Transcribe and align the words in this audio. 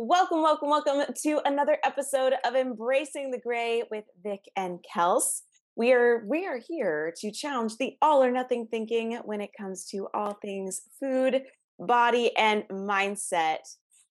Welcome, 0.00 0.42
welcome, 0.42 0.68
welcome 0.68 1.12
to 1.24 1.40
another 1.44 1.76
episode 1.82 2.32
of 2.44 2.54
Embracing 2.54 3.32
the 3.32 3.40
Gray 3.40 3.82
with 3.90 4.04
Vic 4.22 4.44
and 4.54 4.78
Kels. 4.94 5.40
We 5.74 5.92
are 5.92 6.24
we 6.24 6.46
are 6.46 6.60
here 6.68 7.12
to 7.18 7.32
challenge 7.32 7.78
the 7.78 7.96
all 8.00 8.22
or 8.22 8.30
nothing 8.30 8.68
thinking 8.70 9.18
when 9.24 9.40
it 9.40 9.50
comes 9.58 9.86
to 9.86 10.06
all 10.14 10.38
things 10.40 10.82
food, 11.00 11.42
body, 11.80 12.30
and 12.36 12.62
mindset. 12.70 13.58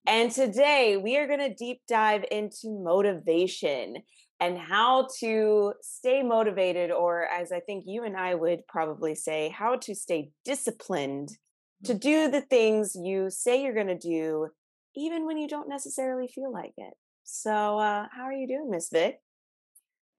And 0.06 0.30
today 0.30 0.98
we 0.98 1.16
are 1.16 1.26
going 1.26 1.40
to 1.40 1.54
deep 1.54 1.80
dive 1.88 2.26
into 2.32 2.68
motivation 2.68 3.96
and 4.42 4.58
how 4.58 5.08
to 5.22 5.72
stay 5.82 6.22
motivated, 6.22 6.92
or 6.92 7.28
as 7.28 7.54
I 7.54 7.62
think 7.62 7.86
you 7.88 8.04
and 8.04 8.18
I 8.18 8.36
would 8.36 8.68
probably 8.68 9.16
say, 9.16 9.56
how 9.58 9.78
to 9.78 9.96
stay 9.96 10.32
disciplined 10.44 11.30
to 11.86 11.94
mm-hmm. 11.94 12.00
do 12.00 12.30
the 12.30 12.42
things 12.42 12.94
you 12.94 13.30
say 13.30 13.64
you're 13.64 13.74
going 13.74 13.88
to 13.88 13.98
do 13.98 14.50
even 14.98 15.26
when 15.26 15.38
you 15.38 15.48
don't 15.48 15.70
necessarily 15.70 16.28
feel 16.28 16.52
like 16.52 16.74
it. 16.78 16.94
So, 17.24 17.52
uh, 17.52 18.08
how 18.12 18.24
are 18.24 18.34
you 18.34 18.48
doing, 18.48 18.70
Miss 18.70 18.90
Vic? 18.90 19.20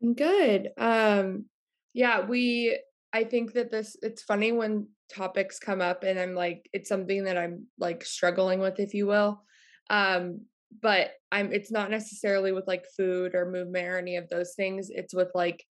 I'm 0.03 0.15
good. 0.15 0.71
Um, 0.79 1.47
yeah, 1.93 2.25
we. 2.25 2.79
I 3.13 3.25
think 3.25 3.55
that 3.55 3.71
this. 3.71 3.97
It's 4.03 4.23
funny 4.23 4.53
when 4.53 4.89
topics 5.13 5.59
come 5.59 5.81
up, 5.81 6.05
and 6.05 6.19
I'm 6.19 6.35
like, 6.35 6.69
it's 6.73 6.89
something 6.89 7.25
that 7.25 7.37
I'm 7.37 7.67
like 7.79 8.05
struggling 8.05 8.61
with, 8.61 8.79
if 8.79 8.95
you 8.95 9.07
will. 9.07 9.43
Um, 9.91 10.43
but 10.81 11.11
I'm. 11.33 11.53
It's 11.53 11.73
not 11.73 11.91
necessarily 11.91 12.53
with 12.53 12.67
like 12.69 12.85
food 12.97 13.35
or 13.35 13.51
movement 13.51 13.89
or 13.89 13.99
any 13.99 14.17
of 14.17 14.29
those 14.29 14.55
things. 14.55 14.89
It's 14.91 15.15
with 15.15 15.31
like 15.35 15.65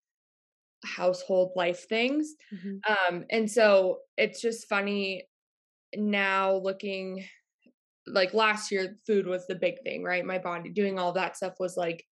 household 0.84 1.52
life 1.54 1.88
things. 1.88 2.34
Mm-hmm. 2.52 3.14
Um, 3.14 3.24
and 3.30 3.50
so 3.50 3.98
it's 4.16 4.40
just 4.40 4.68
funny 4.68 5.28
now 5.94 6.56
looking 6.56 7.24
like 8.06 8.34
last 8.34 8.70
year 8.70 8.96
food 9.06 9.26
was 9.26 9.46
the 9.46 9.54
big 9.54 9.82
thing 9.82 10.02
right? 10.02 10.24
My 10.24 10.38
body 10.38 10.70
doing 10.70 10.98
all 10.98 11.12
that 11.12 11.36
stuff 11.36 11.54
was 11.58 11.76
like 11.76 12.04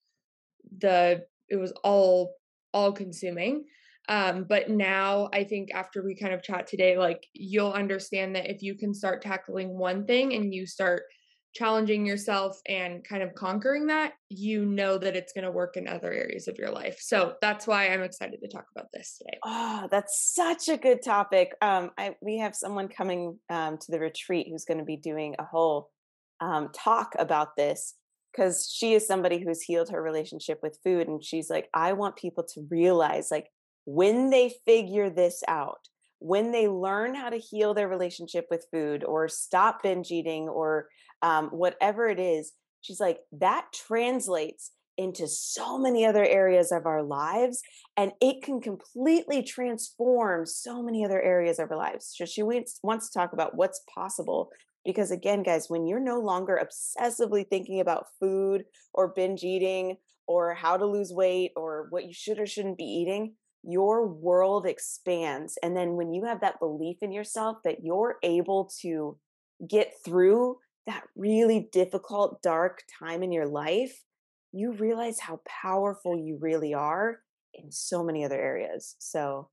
the 0.78 1.24
it 1.48 1.56
was 1.56 1.73
all 1.82 2.34
all 2.73 2.92
consuming. 2.92 3.64
Um 4.09 4.45
but 4.45 4.68
now 4.68 5.30
i 5.32 5.45
think 5.45 5.70
after 5.73 6.04
we 6.04 6.14
kind 6.14 6.34
of 6.34 6.42
chat 6.42 6.66
today 6.66 6.98
like 6.98 7.26
you'll 7.32 7.73
understand 7.73 8.36
that 8.36 8.51
if 8.51 8.62
you 8.62 8.74
can 8.76 8.92
start 8.92 9.23
tackling 9.23 9.78
one 9.78 10.04
thing 10.04 10.34
and 10.34 10.52
you 10.52 10.66
start 10.66 11.04
challenging 11.55 12.05
yourself 12.05 12.60
and 12.69 13.05
kind 13.05 13.23
of 13.23 13.35
conquering 13.35 13.87
that 13.87 14.15
you 14.29 14.66
know 14.66 14.99
that 14.99 15.15
it's 15.15 15.33
going 15.33 15.45
to 15.45 15.51
work 15.51 15.77
in 15.77 15.87
other 15.87 16.13
areas 16.13 16.49
of 16.49 16.59
your 16.59 16.71
life. 16.71 16.99
So 17.01 17.35
that's 17.41 17.66
why 17.66 17.88
i'm 17.88 18.02
excited 18.02 18.41
to 18.41 18.49
talk 18.49 18.66
about 18.74 18.88
this 18.93 19.19
today. 19.19 19.38
Oh 19.45 19.88
that's 19.91 20.32
such 20.35 20.69
a 20.69 20.77
good 20.77 21.02
topic. 21.02 21.52
Um 21.63 21.91
i 21.97 22.16
we 22.21 22.38
have 22.38 22.55
someone 22.55 22.88
coming 22.88 23.38
um 23.51 23.79
to 23.79 23.93
the 23.93 24.01
retreat 24.01 24.49
who's 24.51 24.65
going 24.65 24.79
to 24.79 24.85
be 24.85 24.97
doing 24.97 25.37
a 25.38 25.45
whole 25.45 25.91
um 26.41 26.71
talk 26.75 27.15
about 27.19 27.57
this 27.57 27.95
because 28.32 28.69
she 28.69 28.95
is 28.95 29.07
somebody 29.07 29.38
who's 29.38 29.63
healed 29.63 29.91
her 29.91 30.02
relationship 30.02 30.59
with 30.63 30.79
food 30.82 31.07
and 31.07 31.25
she's 31.25 31.49
like 31.49 31.69
i 31.73 31.93
want 31.93 32.16
people 32.16 32.43
to 32.43 32.66
realize 32.69 33.30
like 33.30 33.49
when 33.85 34.30
they 34.30 34.52
figure 34.66 35.10
this 35.10 35.43
out 35.47 35.88
when 36.24 36.52
they 36.52 36.68
learn 36.68 37.14
how 37.14 37.28
to 37.28 37.36
heal 37.36 37.74
their 37.74 37.86
relationship 37.86 38.46
with 38.50 38.66
food 38.72 39.04
or 39.04 39.28
stop 39.28 39.82
binge 39.82 40.10
eating 40.10 40.48
or 40.48 40.88
um, 41.20 41.48
whatever 41.48 42.08
it 42.08 42.18
is, 42.18 42.52
she's 42.80 42.98
like, 42.98 43.18
that 43.30 43.66
translates 43.74 44.70
into 44.96 45.28
so 45.28 45.76
many 45.76 46.06
other 46.06 46.24
areas 46.24 46.72
of 46.72 46.86
our 46.86 47.02
lives 47.02 47.60
and 47.98 48.10
it 48.22 48.42
can 48.42 48.58
completely 48.58 49.42
transform 49.42 50.46
so 50.46 50.82
many 50.82 51.04
other 51.04 51.20
areas 51.20 51.58
of 51.58 51.70
our 51.70 51.76
lives. 51.76 52.14
So 52.16 52.24
she 52.24 52.42
wants, 52.42 52.80
wants 52.82 53.10
to 53.10 53.18
talk 53.18 53.34
about 53.34 53.54
what's 53.54 53.82
possible 53.95 54.48
because 54.82 55.10
again 55.10 55.42
guys 55.42 55.68
when 55.68 55.86
you're 55.86 56.00
no 56.00 56.20
longer 56.20 56.58
obsessively 56.62 57.46
thinking 57.46 57.80
about 57.80 58.06
food 58.18 58.64
or 58.95 59.08
binge 59.08 59.42
eating 59.42 59.96
or 60.26 60.54
how 60.54 60.78
to 60.78 60.86
lose 60.86 61.12
weight 61.12 61.52
or 61.54 61.86
what 61.90 62.06
you 62.06 62.14
should 62.14 62.38
or 62.38 62.46
shouldn't 62.46 62.78
be 62.78 62.84
eating 62.84 63.34
your 63.66 64.06
world 64.06 64.66
expands. 64.66 65.58
And 65.62 65.76
then 65.76 65.94
when 65.97 66.12
you 66.12 66.25
have 66.25 66.41
that 66.41 66.60
belief 66.60 66.98
in 67.02 67.12
yourself 67.12 67.58
that 67.64 67.82
you're 67.82 68.16
able 68.22 68.70
to 68.82 69.19
get 69.69 69.92
through 70.04 70.58
that 70.86 71.04
really 71.16 71.69
difficult, 71.72 72.42
dark 72.42 72.82
time 72.98 73.22
in 73.22 73.32
your 73.32 73.47
life, 73.47 74.02
you 74.52 74.72
realize 74.72 75.19
how 75.19 75.41
powerful 75.62 76.16
you 76.16 76.38
really 76.41 76.75
are 76.75 77.20
in 77.54 77.72
so 77.72 78.04
many 78.04 78.25
other 78.25 78.41
areas. 78.41 78.97
So, 78.98 79.48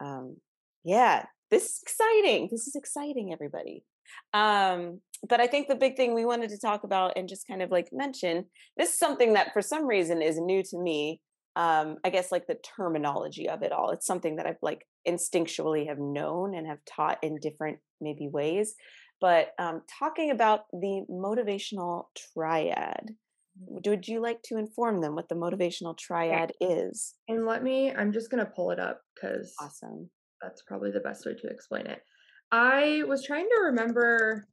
um, 0.00 0.36
yeah, 0.84 1.24
this 1.50 1.64
is 1.64 1.80
exciting. 1.82 2.48
This 2.50 2.66
is 2.66 2.74
exciting, 2.74 3.32
everybody. 3.32 3.84
Um, 4.32 5.00
but 5.28 5.40
I 5.40 5.46
think 5.46 5.68
the 5.68 5.74
big 5.74 5.96
thing 5.96 6.14
we 6.14 6.26
wanted 6.26 6.50
to 6.50 6.58
talk 6.58 6.84
about 6.84 7.14
and 7.16 7.28
just 7.28 7.46
kind 7.48 7.62
of 7.62 7.70
like 7.70 7.88
mention 7.92 8.44
this 8.76 8.90
is 8.90 8.98
something 8.98 9.32
that 9.32 9.52
for 9.52 9.62
some 9.62 9.86
reason 9.86 10.20
is 10.20 10.38
new 10.38 10.62
to 10.62 10.78
me 10.78 11.20
um 11.56 11.96
i 12.04 12.10
guess 12.10 12.32
like 12.32 12.46
the 12.46 12.58
terminology 12.76 13.48
of 13.48 13.62
it 13.62 13.72
all. 13.72 13.90
It's 13.90 14.06
something 14.06 14.36
that 14.36 14.46
i've 14.46 14.62
like 14.62 14.86
instinctually 15.06 15.86
have 15.88 15.98
known 15.98 16.54
and 16.54 16.66
have 16.66 16.78
taught 16.84 17.18
in 17.22 17.38
different 17.40 17.78
maybe 18.00 18.28
ways. 18.28 18.74
But 19.20 19.52
um 19.58 19.82
talking 19.98 20.30
about 20.30 20.62
the 20.72 21.04
motivational 21.10 22.04
triad 22.32 23.10
mm. 23.60 23.86
would 23.86 24.08
you 24.08 24.20
like 24.20 24.42
to 24.44 24.56
inform 24.56 25.00
them 25.00 25.14
what 25.14 25.28
the 25.28 25.34
motivational 25.34 25.96
triad 25.96 26.52
is? 26.60 27.14
And 27.28 27.46
let 27.46 27.62
me 27.62 27.92
i'm 27.92 28.12
just 28.12 28.30
going 28.30 28.44
to 28.44 28.50
pull 28.50 28.70
it 28.70 28.80
up 28.80 29.00
because 29.14 29.54
awesome. 29.60 30.10
that's 30.42 30.62
probably 30.62 30.90
the 30.90 31.00
best 31.00 31.26
way 31.26 31.34
to 31.34 31.48
explain 31.48 31.86
it. 31.86 32.02
I 32.52 33.02
was 33.08 33.24
trying 33.24 33.48
to 33.48 33.62
remember 33.64 34.46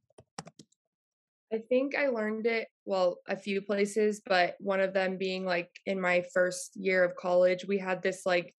I 1.53 1.57
think 1.69 1.95
I 1.95 2.07
learned 2.07 2.45
it, 2.45 2.67
well, 2.85 3.17
a 3.27 3.35
few 3.35 3.61
places, 3.61 4.21
but 4.25 4.55
one 4.59 4.79
of 4.79 4.93
them 4.93 5.17
being 5.17 5.45
like 5.45 5.69
in 5.85 5.99
my 5.99 6.23
first 6.33 6.71
year 6.75 7.03
of 7.03 7.15
college, 7.15 7.65
we 7.65 7.77
had 7.77 8.01
this 8.01 8.25
like 8.25 8.55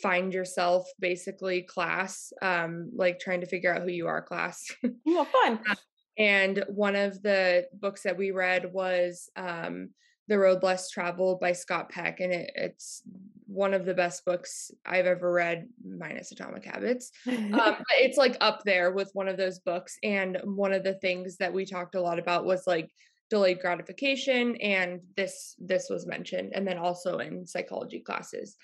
find 0.00 0.32
yourself 0.32 0.86
basically 1.00 1.62
class, 1.62 2.32
um, 2.40 2.90
like 2.94 3.18
trying 3.18 3.40
to 3.40 3.46
figure 3.46 3.74
out 3.74 3.82
who 3.82 3.90
you 3.90 4.06
are 4.06 4.22
class. 4.22 4.64
Well, 5.04 5.24
fun. 5.24 5.60
And 6.18 6.64
one 6.66 6.96
of 6.96 7.22
the 7.22 7.68
books 7.72 8.02
that 8.02 8.18
we 8.18 8.32
read 8.32 8.72
was 8.72 9.30
um, 9.36 9.90
The 10.28 10.38
Road 10.38 10.62
Less 10.62 10.90
Traveled 10.90 11.40
by 11.40 11.52
Scott 11.52 11.90
Peck. 11.90 12.20
And 12.20 12.32
it, 12.32 12.50
it's 12.54 13.02
one 13.46 13.74
of 13.74 13.84
the 13.84 13.94
best 13.94 14.24
books 14.24 14.70
I've 14.86 15.06
ever 15.06 15.32
read, 15.32 15.68
minus 15.84 16.32
Atomic 16.32 16.64
Habits. 16.64 17.10
Um, 17.26 17.54
it's 17.98 18.18
like 18.18 18.36
up 18.40 18.62
there 18.64 18.92
with 18.92 19.10
one 19.14 19.28
of 19.28 19.36
those 19.36 19.58
books. 19.58 19.98
And 20.02 20.38
one 20.44 20.72
of 20.72 20.84
the 20.84 20.94
things 20.94 21.36
that 21.38 21.52
we 21.52 21.64
talked 21.64 21.94
a 21.94 22.00
lot 22.00 22.18
about 22.18 22.44
was 22.44 22.66
like 22.66 22.90
delayed 23.30 23.60
gratification, 23.60 24.56
and 24.56 25.00
this 25.16 25.54
this 25.58 25.88
was 25.90 26.06
mentioned, 26.06 26.52
and 26.54 26.66
then 26.66 26.78
also 26.78 27.18
in 27.18 27.46
psychology 27.46 28.00
classes. 28.00 28.56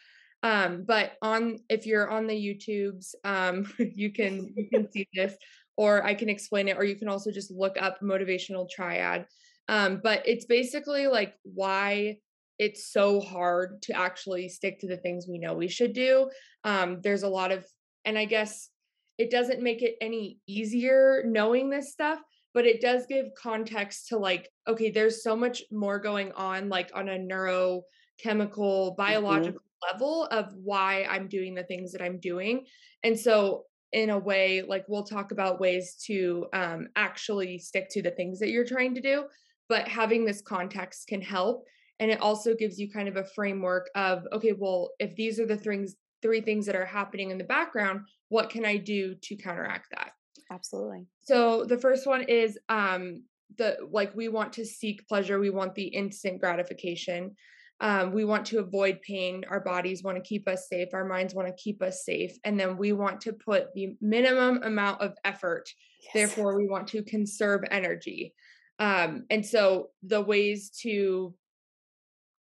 Um, 0.43 0.85
but 0.87 1.13
on 1.23 1.59
if 1.69 1.87
you're 1.87 2.09
on 2.09 2.27
the 2.27 2.35
YouTubes, 2.35 3.15
um, 3.25 3.73
you 3.79 4.13
can 4.13 4.53
you 4.57 4.69
can 4.73 4.91
see 4.91 5.09
this, 5.15 5.35
or 5.77 6.05
I 6.05 6.15
can 6.15 6.29
explain 6.29 6.69
it, 6.69 6.77
or 6.77 6.85
you 6.85 6.97
can 6.97 7.09
also 7.09 7.31
just 7.31 7.51
look 7.51 7.77
up 7.81 8.01
motivational 8.01 8.69
triad. 8.69 9.27
Um, 9.69 10.01
but 10.03 10.23
it's 10.27 10.45
basically 10.45 11.07
like 11.07 11.35
why 11.43 12.19
it's 12.59 12.93
so 12.93 13.21
hard 13.21 13.83
to 13.83 13.97
actually 13.97 14.49
stick 14.49 14.79
to 14.81 14.89
the 14.89 14.97
things 14.97 15.27
we 15.29 15.39
know 15.39 15.55
we 15.55 15.69
should 15.69 15.93
do. 15.93 16.31
Um, 16.63 17.01
there's 17.03 17.23
a 17.23 17.29
lot 17.29 17.51
of, 17.51 17.67
and 18.05 18.19
I 18.19 18.27
guess 18.27 18.71
it 19.19 19.31
doesn't 19.31 19.63
make 19.63 19.83
it 19.83 19.97
any 20.01 20.39
easier 20.47 21.25
knowing 21.27 21.71
this 21.71 21.93
stuff, 21.93 22.21
but 22.53 22.67
it 22.67 22.81
does 22.81 23.07
give 23.07 23.27
context 23.37 24.09
to 24.09 24.19
like, 24.19 24.49
okay, 24.69 24.91
there's 24.91 25.23
so 25.23 25.35
much 25.37 25.63
more 25.73 25.99
going 25.99 26.33
on, 26.33 26.69
like 26.69 26.91
on 26.95 27.09
a 27.09 27.19
neurochemical, 27.19 27.83
mm-hmm. 28.25 28.97
biological 28.97 29.61
mm-hmm. 29.61 29.93
level 29.93 30.25
of 30.27 30.53
why 30.55 31.05
I'm 31.11 31.29
doing 31.29 31.55
the 31.55 31.65
things 31.65 31.93
that 31.93 32.03
I'm 32.03 32.21
doing. 32.21 32.65
And 33.03 33.19
so, 33.19 33.65
in 33.93 34.11
a 34.11 34.19
way, 34.19 34.61
like 34.67 34.85
we'll 34.89 35.05
talk 35.05 35.31
about 35.31 35.61
ways 35.61 35.95
to 36.05 36.47
um, 36.53 36.89
actually 36.97 37.59
stick 37.59 37.89
to 37.91 38.03
the 38.03 38.11
things 38.11 38.41
that 38.41 38.51
you're 38.51 38.65
trying 38.65 38.93
to 38.97 39.01
do, 39.01 39.25
but 39.69 39.89
having 39.89 40.25
this 40.25 40.43
context 40.43 41.07
can 41.09 41.21
help 41.21 41.65
and 42.01 42.11
it 42.11 42.21
also 42.21 42.55
gives 42.55 42.79
you 42.79 42.91
kind 42.91 43.09
of 43.09 43.17
a 43.17 43.25
framework 43.25 43.89
of 43.95 44.27
okay 44.33 44.53
well 44.53 44.91
if 44.99 45.15
these 45.17 45.39
are 45.39 45.47
the 45.47 45.57
things 45.57 45.97
three 46.23 46.41
things 46.41 46.67
that 46.67 46.77
are 46.77 46.87
happening 46.87 47.31
in 47.31 47.39
the 47.39 47.45
background 47.45 48.01
what 48.29 48.51
can 48.51 48.65
i 48.65 48.77
do 48.77 49.15
to 49.23 49.37
counteract 49.37 49.87
that? 49.91 50.13
Absolutely. 50.51 51.07
So 51.23 51.65
the 51.65 51.79
first 51.79 52.07
one 52.07 52.23
is 52.23 52.59
um 52.69 53.23
the 53.57 53.77
like 53.91 54.15
we 54.15 54.29
want 54.29 54.53
to 54.55 54.65
seek 54.65 55.07
pleasure 55.07 55.39
we 55.39 55.51
want 55.51 55.75
the 55.75 55.85
instant 55.85 56.41
gratification 56.41 57.35
um, 57.81 58.13
we 58.13 58.25
want 58.25 58.47
to 58.47 58.61
avoid 58.61 59.01
pain 59.03 59.45
our 59.51 59.61
bodies 59.61 60.03
want 60.03 60.17
to 60.17 60.23
keep 60.23 60.49
us 60.49 60.69
safe 60.69 60.89
our 60.93 61.05
minds 61.05 61.35
want 61.35 61.49
to 61.49 61.63
keep 61.63 61.83
us 61.83 62.05
safe 62.05 62.37
and 62.45 62.59
then 62.59 62.77
we 62.77 62.93
want 62.93 63.21
to 63.21 63.33
put 63.33 63.73
the 63.75 63.97
minimum 64.01 64.63
amount 64.63 65.01
of 65.01 65.15
effort 65.25 65.69
yes. 66.03 66.13
therefore 66.15 66.57
we 66.57 66.67
want 66.67 66.89
to 66.89 67.03
conserve 67.03 67.63
energy 67.71 68.33
um, 68.79 69.25
and 69.31 69.45
so 69.45 69.89
the 70.03 70.21
ways 70.21 70.71
to 70.83 71.35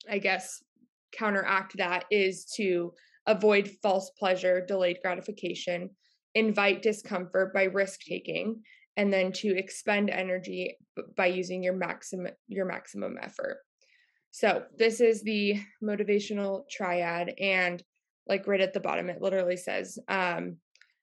I 0.10 0.20
guess, 0.20 0.64
counteract 1.12 1.78
that 1.78 2.06
is 2.12 2.46
to 2.58 2.94
avoid 3.26 3.72
false 3.82 4.12
pleasure, 4.18 4.66
delayed 4.66 4.98
gratification, 5.02 5.90
invite 6.34 6.82
discomfort 6.82 7.54
by 7.54 7.64
risk 7.64 8.02
taking, 8.02 8.62
and 8.98 9.12
then 9.12 9.32
to 9.32 9.58
expend 9.58 10.10
energy 10.10 10.78
by 11.18 11.28
using 11.28 11.64
your 11.64 11.76
maximum 11.76 12.32
your 12.48 12.66
maximum 12.66 13.18
effort. 13.22 13.58
So, 14.32 14.64
this 14.78 15.02
is 15.02 15.24
the 15.24 15.60
motivational 15.84 16.64
triad 16.70 17.34
and 17.40 17.82
like 18.28 18.48
right 18.48 18.62
at 18.62 18.74
the 18.74 18.80
bottom 18.80 19.10
it 19.10 19.22
literally 19.22 19.58
says 19.58 20.00
um, 20.08 20.58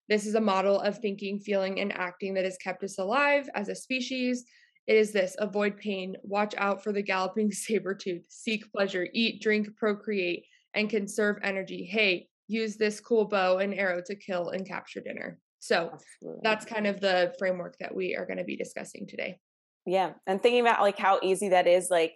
this 0.08 0.26
is 0.26 0.34
a 0.34 0.40
model 0.40 0.80
of 0.80 0.98
thinking, 0.98 1.38
feeling 1.38 1.80
and 1.80 1.92
acting 1.92 2.34
that 2.34 2.44
has 2.44 2.58
kept 2.58 2.82
us 2.82 2.98
alive 2.98 3.48
as 3.54 3.68
a 3.68 3.74
species. 3.74 4.44
It 4.86 4.96
is 4.96 5.12
this 5.12 5.36
avoid 5.38 5.76
pain, 5.76 6.16
watch 6.22 6.54
out 6.58 6.82
for 6.82 6.92
the 6.92 7.02
galloping 7.02 7.52
saber 7.52 7.94
tooth, 7.94 8.24
seek 8.28 8.70
pleasure, 8.72 9.06
eat, 9.12 9.40
drink, 9.40 9.68
procreate, 9.76 10.44
and 10.74 10.90
conserve 10.90 11.38
energy. 11.42 11.84
Hey, 11.84 12.28
use 12.48 12.76
this 12.76 13.00
cool 13.00 13.24
bow 13.24 13.58
and 13.58 13.74
arrow 13.74 14.02
to 14.06 14.14
kill 14.14 14.50
and 14.50 14.66
capture 14.66 15.00
dinner. 15.00 15.38
So 15.60 15.90
Absolutely. 15.92 16.40
that's 16.42 16.64
kind 16.64 16.86
of 16.86 17.00
the 17.00 17.34
framework 17.38 17.76
that 17.78 17.94
we 17.94 18.16
are 18.16 18.26
going 18.26 18.38
to 18.38 18.44
be 18.44 18.56
discussing 18.56 19.06
today. 19.06 19.38
Yeah. 19.86 20.12
And 20.26 20.42
thinking 20.42 20.60
about 20.60 20.80
like 20.80 20.98
how 20.98 21.20
easy 21.22 21.50
that 21.50 21.66
is, 21.66 21.88
like, 21.90 22.14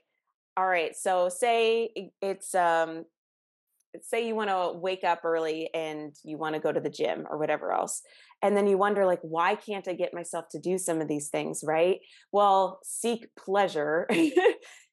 all 0.56 0.66
right, 0.66 0.96
so 0.96 1.28
say 1.28 2.10
it's 2.22 2.54
um 2.54 3.04
say 4.02 4.26
you 4.26 4.34
want 4.34 4.50
to 4.50 4.78
wake 4.78 5.04
up 5.04 5.24
early 5.24 5.70
and 5.74 6.14
you 6.24 6.38
want 6.38 6.54
to 6.54 6.60
go 6.60 6.72
to 6.72 6.80
the 6.80 6.90
gym 6.90 7.26
or 7.28 7.38
whatever 7.38 7.72
else 7.72 8.02
and 8.42 8.56
then 8.56 8.66
you 8.66 8.78
wonder 8.78 9.06
like 9.06 9.20
why 9.22 9.54
can't 9.54 9.88
i 9.88 9.92
get 9.92 10.14
myself 10.14 10.46
to 10.50 10.58
do 10.58 10.78
some 10.78 11.00
of 11.00 11.08
these 11.08 11.28
things 11.28 11.62
right? 11.64 12.00
Well 12.32 12.80
seek 12.82 13.28
pleasure. 13.36 14.08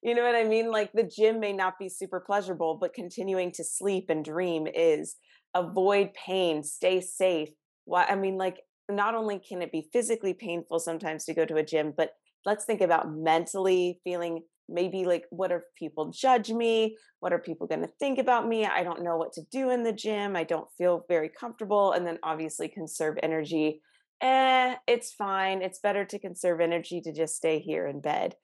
You 0.06 0.16
know 0.16 0.24
what 0.24 0.36
i 0.36 0.44
mean? 0.44 0.70
Like 0.70 0.92
the 0.92 1.04
gym 1.04 1.40
may 1.40 1.54
not 1.54 1.80
be 1.80 1.88
super 1.88 2.20
pleasurable 2.20 2.76
but 2.76 2.94
continuing 2.94 3.54
to 3.54 3.64
sleep 3.64 4.10
and 4.10 4.26
dream 4.26 4.68
is 4.68 5.16
avoid 5.54 6.14
pain 6.14 6.62
stay 6.64 7.00
safe. 7.00 7.50
Why 7.86 8.04
i 8.06 8.16
mean 8.16 8.38
like 8.38 8.60
not 8.90 9.16
only 9.16 9.40
can 9.40 9.62
it 9.62 9.72
be 9.72 9.88
physically 9.94 10.34
painful 10.34 10.80
sometimes 10.80 11.24
to 11.26 11.34
go 11.34 11.46
to 11.46 11.56
a 11.56 11.64
gym 11.64 11.94
but 11.96 12.12
let's 12.46 12.66
think 12.66 12.82
about 12.82 13.14
mentally 13.16 14.02
feeling 14.04 14.44
maybe 14.70 15.06
like 15.06 15.26
what 15.30 15.52
are 15.52 15.66
people 15.78 16.12
judge 16.12 16.50
me? 16.50 16.98
What 17.20 17.34
are 17.34 17.40
people 17.40 17.68
going 17.68 17.82
to 17.82 17.92
think 18.00 18.20
about 18.20 18.48
me? 18.48 18.66
I 18.66 18.84
don't 18.84 19.04
know 19.04 19.18
what 19.18 19.34
to 19.34 19.42
do 19.52 19.70
in 19.70 19.84
the 19.84 19.94
gym. 19.94 20.36
I 20.36 20.44
don't 20.44 20.68
feel 20.78 21.06
very 21.08 21.30
comfortable 21.30 21.92
and 21.92 22.06
then 22.06 22.20
obviously 22.24 22.68
conserve 22.68 23.18
energy. 23.22 23.82
Eh 24.22 24.76
it's 24.88 25.14
fine. 25.14 25.62
It's 25.62 25.80
better 25.80 26.06
to 26.06 26.20
conserve 26.20 26.62
energy 26.62 27.02
to 27.02 27.14
just 27.14 27.36
stay 27.36 27.60
here 27.60 27.88
in 27.88 28.02
bed. 28.02 28.36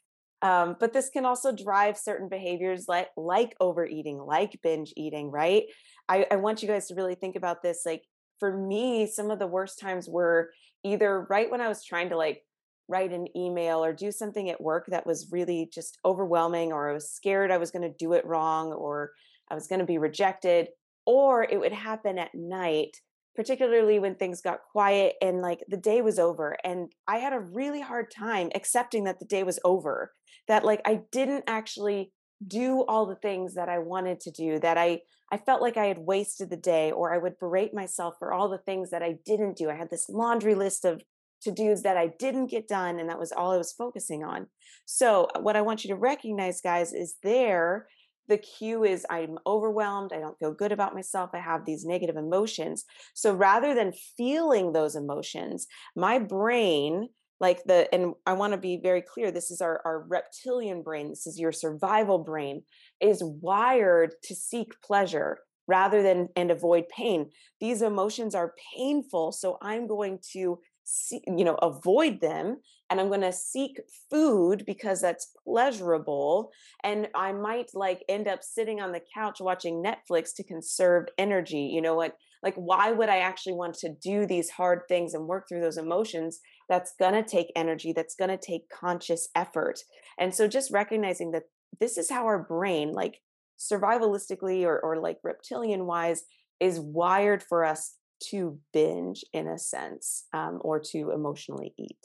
Um, 0.41 0.77
but 0.79 0.93
this 0.93 1.09
can 1.09 1.25
also 1.25 1.51
drive 1.51 1.97
certain 1.97 2.29
behaviors 2.29 2.85
like 2.87 3.09
like 3.17 3.55
overeating 3.59 4.17
like 4.17 4.59
binge 4.63 4.93
eating 4.95 5.31
right? 5.31 5.63
I, 6.07 6.25
I 6.31 6.37
want 6.37 6.61
you 6.61 6.67
guys 6.67 6.87
to 6.87 6.95
really 6.95 7.15
think 7.15 7.35
about 7.35 7.61
this 7.61 7.81
like 7.85 8.03
for 8.39 8.55
me 8.57 9.05
some 9.05 9.31
of 9.31 9.39
the 9.39 9.47
worst 9.47 9.79
times 9.79 10.09
were 10.09 10.51
either 10.83 11.27
right 11.29 11.51
when 11.51 11.61
i 11.61 11.67
was 11.67 11.83
trying 11.83 12.09
to 12.09 12.17
like 12.17 12.41
write 12.89 13.13
an 13.13 13.27
email 13.37 13.83
or 13.83 13.93
do 13.93 14.11
something 14.11 14.49
at 14.49 14.59
work 14.59 14.85
that 14.87 15.05
was 15.05 15.29
really 15.31 15.69
just 15.73 15.97
overwhelming 16.03 16.73
or 16.73 16.89
I 16.89 16.93
was 16.93 17.11
scared 17.11 17.51
I 17.51 17.57
was 17.57 17.71
going 17.71 17.83
to 17.83 17.97
do 17.97 18.13
it 18.13 18.25
wrong 18.25 18.73
or 18.73 19.11
I 19.49 19.55
was 19.55 19.67
going 19.67 19.79
to 19.79 19.85
be 19.85 19.97
rejected 19.97 20.69
or 21.05 21.43
it 21.43 21.59
would 21.59 21.71
happen 21.71 22.17
at 22.17 22.33
night 22.33 22.97
particularly 23.35 23.99
when 23.99 24.15
things 24.15 24.41
got 24.41 24.63
quiet 24.71 25.15
and 25.21 25.41
like 25.41 25.63
the 25.69 25.77
day 25.77 26.01
was 26.01 26.19
over 26.19 26.57
and 26.63 26.91
I 27.07 27.17
had 27.17 27.31
a 27.31 27.39
really 27.39 27.79
hard 27.79 28.11
time 28.11 28.49
accepting 28.55 29.05
that 29.05 29.19
the 29.19 29.25
day 29.25 29.43
was 29.43 29.59
over 29.63 30.11
that 30.47 30.65
like 30.65 30.81
I 30.85 31.01
didn't 31.11 31.45
actually 31.47 32.11
do 32.45 32.83
all 32.85 33.05
the 33.05 33.15
things 33.15 33.53
that 33.53 33.69
I 33.69 33.79
wanted 33.79 34.19
to 34.21 34.31
do 34.31 34.59
that 34.59 34.77
I 34.77 35.01
I 35.31 35.37
felt 35.37 35.61
like 35.61 35.77
I 35.77 35.85
had 35.85 35.99
wasted 35.99 36.49
the 36.49 36.57
day 36.57 36.91
or 36.91 37.13
I 37.13 37.19
would 37.19 37.37
berate 37.39 37.73
myself 37.73 38.15
for 38.17 38.33
all 38.33 38.49
the 38.49 38.57
things 38.57 38.89
that 38.89 39.03
I 39.03 39.17
didn't 39.25 39.57
do. 39.57 39.69
I 39.69 39.75
had 39.75 39.91
this 39.91 40.09
laundry 40.09 40.55
list 40.55 40.85
of 40.85 41.03
to 41.41 41.51
dos 41.51 41.83
that 41.83 41.97
I 41.97 42.07
didn't 42.19 42.47
get 42.47 42.67
done. 42.67 42.99
And 42.99 43.09
that 43.09 43.19
was 43.19 43.31
all 43.31 43.51
I 43.51 43.57
was 43.57 43.73
focusing 43.73 44.23
on. 44.23 44.47
So, 44.85 45.27
uh, 45.35 45.39
what 45.39 45.55
I 45.55 45.61
want 45.61 45.83
you 45.83 45.89
to 45.89 45.95
recognize, 45.95 46.61
guys, 46.61 46.93
is 46.93 47.15
there 47.23 47.87
the 48.27 48.37
cue 48.37 48.83
is 48.83 49.05
I'm 49.09 49.39
overwhelmed. 49.47 50.13
I 50.13 50.19
don't 50.19 50.37
feel 50.37 50.53
good 50.53 50.71
about 50.71 50.93
myself. 50.93 51.31
I 51.33 51.39
have 51.39 51.65
these 51.65 51.83
negative 51.83 52.15
emotions. 52.15 52.85
So, 53.13 53.33
rather 53.33 53.73
than 53.73 53.93
feeling 54.17 54.71
those 54.71 54.95
emotions, 54.95 55.67
my 55.95 56.19
brain, 56.19 57.09
like 57.39 57.63
the, 57.63 57.91
and 57.93 58.13
I 58.25 58.33
want 58.33 58.53
to 58.53 58.59
be 58.59 58.79
very 58.81 59.01
clear 59.01 59.31
this 59.31 59.49
is 59.49 59.61
our, 59.61 59.81
our 59.85 60.05
reptilian 60.07 60.83
brain, 60.83 61.09
this 61.09 61.25
is 61.25 61.39
your 61.39 61.51
survival 61.51 62.19
brain, 62.19 62.63
is 62.99 63.23
wired 63.23 64.13
to 64.23 64.35
seek 64.35 64.73
pleasure 64.81 65.39
rather 65.69 66.01
than 66.01 66.27
and 66.35 66.49
avoid 66.49 66.89
pain 66.89 67.29
these 67.61 67.83
emotions 67.83 68.33
are 68.33 68.55
painful 68.75 69.31
so 69.31 69.57
i'm 69.61 69.85
going 69.85 70.17
to 70.33 70.59
see, 70.89 71.21
you 71.27 71.45
know 71.45 71.55
avoid 71.55 72.19
them 72.19 72.57
and 72.89 72.99
i'm 72.99 73.09
going 73.09 73.21
to 73.21 73.31
seek 73.31 73.79
food 74.09 74.63
because 74.65 74.99
that's 74.99 75.31
pleasurable 75.43 76.51
and 76.83 77.07
i 77.13 77.31
might 77.31 77.69
like 77.75 78.03
end 78.09 78.27
up 78.27 78.43
sitting 78.43 78.81
on 78.81 78.91
the 78.91 79.01
couch 79.13 79.39
watching 79.39 79.83
netflix 79.83 80.33
to 80.35 80.43
conserve 80.43 81.05
energy 81.17 81.69
you 81.71 81.81
know 81.81 81.93
what 81.93 82.15
like 82.41 82.55
why 82.55 82.91
would 82.91 83.09
i 83.09 83.19
actually 83.19 83.53
want 83.53 83.75
to 83.75 83.93
do 84.01 84.25
these 84.25 84.49
hard 84.49 84.81
things 84.87 85.13
and 85.13 85.27
work 85.27 85.47
through 85.47 85.61
those 85.61 85.77
emotions? 85.77 86.39
That's 86.69 86.93
going 86.99 87.13
to 87.13 87.23
take 87.23 87.51
energy 87.55 87.93
that's 87.93 88.15
going 88.15 88.29
to 88.29 88.37
take 88.37 88.69
conscious 88.69 89.29
effort 89.35 89.79
and 90.17 90.33
so 90.33 90.47
just 90.47 90.71
recognizing 90.71 91.31
that 91.31 91.43
this 91.79 91.97
is 91.97 92.09
how 92.09 92.25
our 92.25 92.41
brain 92.41 92.93
like 92.93 93.19
survivalistically 93.59 94.63
or, 94.63 94.79
or 94.79 94.97
like 94.99 95.17
reptilian 95.23 95.85
wise 95.85 96.23
is 96.59 96.79
wired 96.79 97.43
for 97.43 97.65
us 97.65 97.95
to 98.29 98.59
binge 98.73 99.23
in 99.33 99.47
a 99.47 99.57
sense 99.57 100.25
um, 100.33 100.59
or 100.61 100.79
to 100.79 101.11
emotionally 101.11 101.73
eat. 101.77 101.97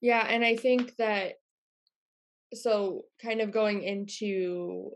Yeah. 0.00 0.26
And 0.28 0.44
I 0.44 0.56
think 0.56 0.96
that, 0.96 1.34
so 2.54 3.02
kind 3.22 3.40
of 3.40 3.52
going 3.52 3.82
into, 3.82 4.90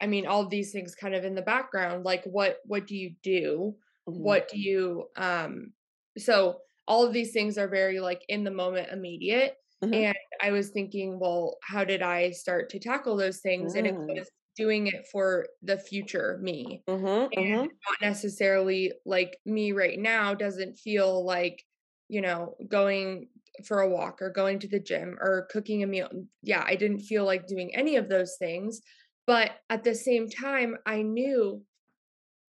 I 0.00 0.06
mean, 0.06 0.26
all 0.26 0.42
of 0.42 0.50
these 0.50 0.72
things 0.72 0.94
kind 0.94 1.14
of 1.14 1.24
in 1.24 1.34
the 1.34 1.42
background, 1.42 2.04
like 2.04 2.24
what, 2.24 2.58
what 2.64 2.86
do 2.86 2.96
you 2.96 3.14
do? 3.22 3.74
Mm-hmm. 4.08 4.22
What 4.22 4.48
do 4.48 4.58
you, 4.58 5.08
um, 5.16 5.72
so 6.16 6.60
all 6.86 7.06
of 7.06 7.12
these 7.12 7.32
things 7.32 7.58
are 7.58 7.68
very 7.68 8.00
like 8.00 8.22
in 8.28 8.44
the 8.44 8.50
moment 8.50 8.88
immediate. 8.92 9.56
Mm-hmm. 9.84 9.94
And 9.94 10.16
I 10.42 10.50
was 10.50 10.70
thinking, 10.70 11.18
well, 11.20 11.56
how 11.62 11.84
did 11.84 12.02
I 12.02 12.30
start 12.30 12.70
to 12.70 12.78
tackle 12.78 13.16
those 13.16 13.40
things? 13.40 13.74
Mm. 13.74 13.78
And 13.78 13.86
it 13.86 13.94
mm. 13.94 14.18
was 14.18 14.30
doing 14.58 14.88
it 14.88 15.06
for 15.10 15.46
the 15.62 15.78
future 15.78 16.38
me 16.42 16.82
mm-hmm, 16.88 17.06
and 17.06 17.46
mm-hmm. 17.46 17.60
not 17.60 18.00
necessarily 18.02 18.92
like 19.06 19.38
me 19.46 19.70
right 19.70 20.00
now 20.00 20.34
doesn't 20.34 20.76
feel 20.76 21.24
like 21.24 21.64
you 22.08 22.20
know 22.20 22.56
going 22.68 23.28
for 23.64 23.80
a 23.80 23.88
walk 23.88 24.20
or 24.20 24.30
going 24.30 24.58
to 24.58 24.66
the 24.66 24.80
gym 24.80 25.16
or 25.20 25.46
cooking 25.50 25.84
a 25.84 25.86
meal 25.86 26.08
yeah 26.42 26.64
i 26.66 26.74
didn't 26.74 26.98
feel 26.98 27.24
like 27.24 27.46
doing 27.46 27.74
any 27.74 27.94
of 27.94 28.08
those 28.08 28.36
things 28.36 28.80
but 29.28 29.52
at 29.70 29.84
the 29.84 29.94
same 29.94 30.28
time 30.28 30.76
i 30.86 31.02
knew 31.02 31.62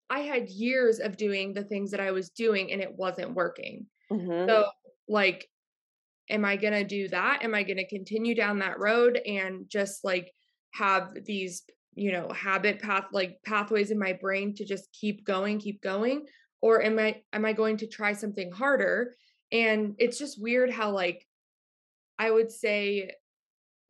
i 0.09 0.21
had 0.21 0.49
years 0.49 1.01
of 1.01 1.19
doing 1.19 1.53
the 1.53 1.65
things 1.65 1.91
that 1.91 2.01
i 2.01 2.11
was 2.11 2.31
doing 2.31 2.73
and 2.73 2.81
it 2.81 2.97
wasn't 2.97 3.35
working 3.35 3.87
mm-hmm. 4.11 4.49
so 4.49 4.67
like 5.09 5.47
am 6.31 6.45
i 6.45 6.57
going 6.57 6.73
to 6.73 6.85
do 6.85 7.07
that 7.09 7.45
am 7.45 7.55
i 7.55 7.63
going 7.63 7.77
to 7.77 7.89
continue 7.89 8.35
down 8.35 8.61
that 8.61 8.79
road 8.79 9.21
and 9.27 9.69
just 9.69 10.05
like 10.05 10.33
have 10.73 11.11
these 11.25 11.63
you 11.99 12.13
know 12.13 12.29
habit 12.35 12.81
path 12.81 13.07
like 13.13 13.39
pathways 13.45 13.91
in 13.91 13.99
my 13.99 14.13
brain 14.13 14.55
to 14.55 14.65
just 14.65 14.89
keep 14.93 15.25
going 15.25 15.59
keep 15.59 15.83
going? 15.83 16.27
Or 16.61 16.83
am 16.83 16.99
i 16.99 17.23
am 17.33 17.45
i 17.45 17.53
going 17.53 17.77
to 17.79 17.87
try 17.87 18.13
something 18.13 18.51
harder? 18.53 19.15
And 19.51 19.95
it's 19.99 20.19
just 20.19 20.41
weird 20.41 20.71
how 20.71 20.91
like 20.91 21.27
i 22.19 22.31
would 22.31 22.51
say 22.51 23.13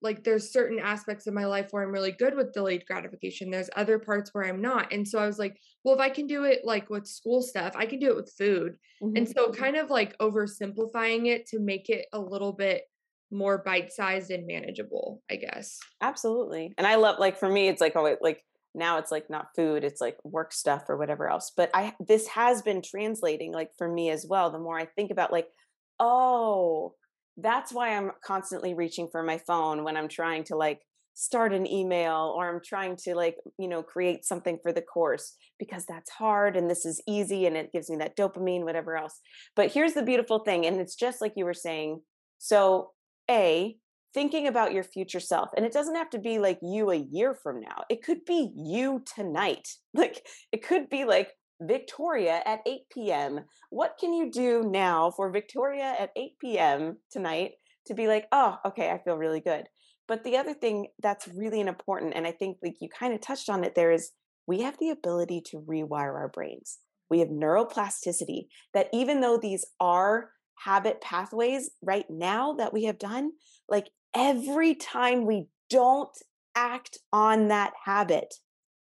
like 0.01 0.23
there's 0.23 0.53
certain 0.53 0.79
aspects 0.79 1.27
of 1.27 1.35
my 1.35 1.47
life 1.47 1.69
where 1.71 1.83
i'm 1.83 1.93
really 1.93 2.13
good 2.13 2.37
with 2.37 2.53
delayed 2.53 2.85
gratification. 2.87 3.51
There's 3.51 3.71
other 3.75 3.99
parts 3.99 4.33
where 4.33 4.45
i'm 4.45 4.61
not. 4.61 4.93
And 4.93 5.07
so 5.07 5.19
i 5.19 5.27
was 5.27 5.39
like 5.39 5.59
well 5.85 5.95
if 5.95 6.01
i 6.01 6.09
can 6.09 6.27
do 6.27 6.45
it 6.45 6.61
like 6.65 6.91
with 6.91 7.07
school 7.07 7.43
stuff 7.43 7.75
i 7.77 7.87
can 7.87 7.99
do 7.99 8.11
it 8.11 8.17
with 8.17 8.33
food. 8.39 8.77
Mm-hmm. 9.03 9.17
and 9.17 9.29
so 9.29 9.53
kind 9.53 9.77
of 9.77 9.91
like 9.91 10.19
oversimplifying 10.19 11.27
it 11.27 11.47
to 11.49 11.61
make 11.61 11.89
it 11.89 12.07
a 12.13 12.19
little 12.19 12.53
bit 12.53 12.83
more 13.31 13.59
bite 13.59 13.93
sized 13.93 14.31
and 14.31 14.47
manageable, 14.47 15.23
I 15.31 15.37
guess. 15.37 15.79
Absolutely. 16.01 16.75
And 16.79 16.87
I 16.87 16.97
love 16.97 17.19
like 17.19 17.39
for 17.39 17.49
me 17.49 17.69
it's 17.69 17.81
like 17.81 17.95
oh 17.97 18.17
like 18.21 18.43
now 18.75 18.99
it's 18.99 19.11
like 19.11 19.29
not 19.29 19.49
food, 19.57 19.85
it's 19.85 20.01
like 20.01 20.17
work 20.25 20.53
stuff 20.53 20.85
or 20.89 20.97
whatever 20.97 21.29
else. 21.29 21.53
But 21.57 21.71
I 21.75 21.95
this 22.07 22.29
has 22.29 22.63
been 22.63 22.83
translating 22.83 23.53
like 23.53 23.71
for 23.77 23.89
me 23.89 24.11
as 24.11 24.27
well. 24.29 24.51
The 24.51 24.59
more 24.59 24.79
I 24.79 24.87
think 24.87 25.11
about 25.11 25.33
like, 25.33 25.49
oh, 25.99 26.95
that's 27.37 27.73
why 27.73 27.97
I'm 27.97 28.13
constantly 28.25 28.75
reaching 28.75 29.09
for 29.11 29.23
my 29.23 29.39
phone 29.39 29.85
when 29.85 29.97
I'm 29.97 30.09
trying 30.09 30.45
to 30.45 30.57
like 30.57 30.81
start 31.15 31.53
an 31.53 31.67
email 31.67 32.33
or 32.37 32.49
I'm 32.49 32.61
trying 32.65 32.97
to 33.05 33.15
like, 33.15 33.37
you 33.59 33.67
know, 33.67 33.83
create 33.83 34.25
something 34.25 34.59
for 34.63 34.73
the 34.73 34.83
course 34.83 35.35
because 35.59 35.85
that's 35.85 36.11
hard 36.11 36.57
and 36.57 36.71
this 36.71 36.87
is 36.87 37.03
easy 37.09 37.45
and 37.47 37.57
it 37.57 37.73
gives 37.73 37.91
me 37.91 37.97
that 37.97 38.17
dopamine, 38.17 38.63
whatever 38.63 38.97
else. 38.97 39.21
But 39.57 39.73
here's 39.73 39.95
the 39.95 40.05
beautiful 40.05 40.41
thing. 40.41 40.65
And 40.65 40.81
it's 40.81 40.95
just 40.95 41.21
like 41.21 41.33
you 41.35 41.45
were 41.45 41.55
saying. 41.55 42.03
So 42.39 42.91
a, 43.31 43.77
thinking 44.15 44.47
about 44.47 44.73
your 44.73 44.85
future 44.85 45.21
self. 45.21 45.51
And 45.57 45.65
it 45.67 45.73
doesn't 45.73 45.95
have 45.95 46.11
to 46.11 46.19
be 46.19 46.39
like 46.39 46.59
you 46.63 46.91
a 46.91 46.97
year 46.97 47.35
from 47.35 47.61
now. 47.61 47.85
It 47.89 48.03
could 48.03 48.25
be 48.25 48.51
you 48.57 49.03
tonight. 49.15 49.69
Like 49.95 50.25
it 50.53 50.63
could 50.63 50.89
be 50.89 51.05
like 51.05 51.33
Victoria 51.61 52.41
at 52.45 52.61
8 52.67 52.81
p.m. 52.93 53.41
What 53.71 53.97
can 53.99 54.13
you 54.13 54.31
do 54.31 54.63
now 54.63 55.11
for 55.11 55.31
Victoria 55.31 55.95
at 55.99 56.11
8 56.15 56.33
p.m. 56.41 56.97
tonight 57.11 57.53
to 57.87 57.95
be 57.95 58.07
like, 58.07 58.27
oh, 58.31 58.59
okay, 58.67 58.91
I 58.91 58.99
feel 58.99 59.17
really 59.17 59.41
good? 59.41 59.67
But 60.07 60.25
the 60.25 60.37
other 60.37 60.55
thing 60.55 60.89
that's 61.03 61.29
really 61.29 61.61
important, 61.61 62.15
and 62.15 62.27
I 62.27 62.31
think 62.31 62.59
like 62.63 62.77
you 62.81 62.89
kind 62.89 63.13
of 63.13 63.21
touched 63.21 63.51
on 63.51 63.65
it 63.65 63.75
there, 63.75 63.91
is 63.91 64.13
we 64.47 64.63
have 64.63 64.79
the 64.79 64.91
ability 64.91 65.43
to 65.47 65.61
rewire 65.61 66.15
our 66.15 66.31
brains. 66.33 66.79
We 67.11 67.19
have 67.21 67.29
neuroplasticity 67.29 68.47
that 68.73 68.89
even 68.93 69.21
though 69.21 69.39
these 69.39 69.67
are 69.81 70.31
habit 70.65 71.01
pathways 71.01 71.71
right 71.83 72.07
now 72.09 72.55
that 72.55 72.73
we 72.73 72.85
have 72.85 72.99
done, 72.99 73.33
like 73.69 73.89
every 74.15 74.75
time 74.75 75.27
we 75.27 75.47
don't 75.71 76.17
act 76.55 76.99
on 77.13 77.49
that 77.49 77.73
habit, 77.85 78.35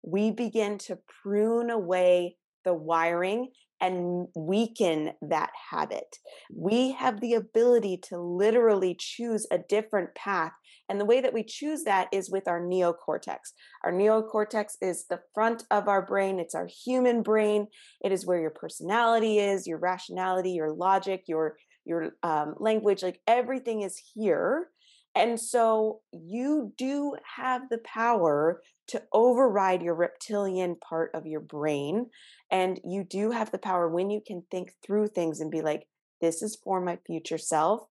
we 0.03 0.31
begin 0.31 0.77
to 0.77 0.97
prune 1.21 1.69
away 1.69 2.35
the 2.63 2.73
wiring 2.73 3.49
and 3.79 4.27
weaken 4.35 5.11
that 5.21 5.51
habit. 5.69 6.17
We 6.53 6.93
have 6.93 7.21
the 7.21 7.35
ability 7.35 7.97
to 8.09 8.19
literally 8.19 8.95
choose 8.97 9.45
a 9.51 9.59
different 9.59 10.15
path. 10.15 10.53
And 10.89 10.99
the 10.99 11.05
way 11.05 11.21
that 11.21 11.33
we 11.33 11.43
choose 11.43 11.83
that 11.83 12.07
is 12.11 12.29
with 12.29 12.47
our 12.47 12.61
neocortex. 12.61 13.37
Our 13.83 13.91
neocortex 13.91 14.73
is 14.81 15.05
the 15.07 15.19
front 15.33 15.63
of 15.69 15.87
our 15.87 16.01
brain, 16.01 16.39
it's 16.39 16.55
our 16.55 16.67
human 16.67 17.23
brain. 17.23 17.67
It 18.01 18.11
is 18.11 18.25
where 18.25 18.39
your 18.39 18.51
personality 18.51 19.39
is, 19.39 19.67
your 19.67 19.79
rationality, 19.79 20.51
your 20.51 20.71
logic, 20.71 21.23
your 21.27 21.57
your 21.85 22.11
um, 22.21 22.55
language, 22.57 23.01
like 23.01 23.21
everything 23.27 23.81
is 23.81 24.01
here. 24.13 24.67
And 25.15 25.39
so 25.39 26.01
you 26.11 26.73
do 26.77 27.15
have 27.35 27.69
the 27.69 27.79
power 27.79 28.61
to 28.89 29.01
override 29.11 29.81
your 29.81 29.95
reptilian 29.95 30.75
part 30.75 31.11
of 31.15 31.25
your 31.25 31.39
brain. 31.39 32.07
And 32.51 32.79
you 32.85 33.03
do 33.03 33.31
have 33.31 33.51
the 33.51 33.57
power 33.57 33.89
when 33.89 34.09
you 34.09 34.21
can 34.25 34.43
think 34.51 34.73
through 34.85 35.07
things 35.07 35.39
and 35.39 35.49
be 35.49 35.61
like, 35.61 35.87
this 36.21 36.41
is 36.41 36.57
for 36.63 36.81
my 36.81 36.99
future 37.07 37.37
self. 37.37 37.81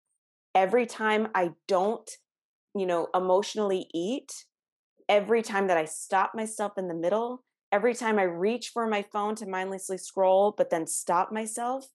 Every 0.55 0.87
time 0.87 1.29
I 1.35 1.51
don't, 1.67 2.09
you 2.79 2.87
know, 2.87 3.09
emotionally 3.15 3.89
eat, 3.93 4.33
every 5.09 5.43
time 5.43 5.69
that 5.69 5.77
I 5.77 5.85
stop 5.85 6.35
myself 6.35 6.73
in 6.77 6.89
the 6.89 6.95
middle, 6.95 7.45
every 7.73 7.95
time 7.95 8.19
I 8.19 8.25
reach 8.25 8.71
for 8.73 8.87
my 8.87 9.05
phone 9.13 9.35
to 9.37 9.47
mindlessly 9.47 9.99
scroll, 9.99 10.55
but 10.57 10.71
then 10.71 10.87
stop 10.87 11.33
myself 11.33 11.87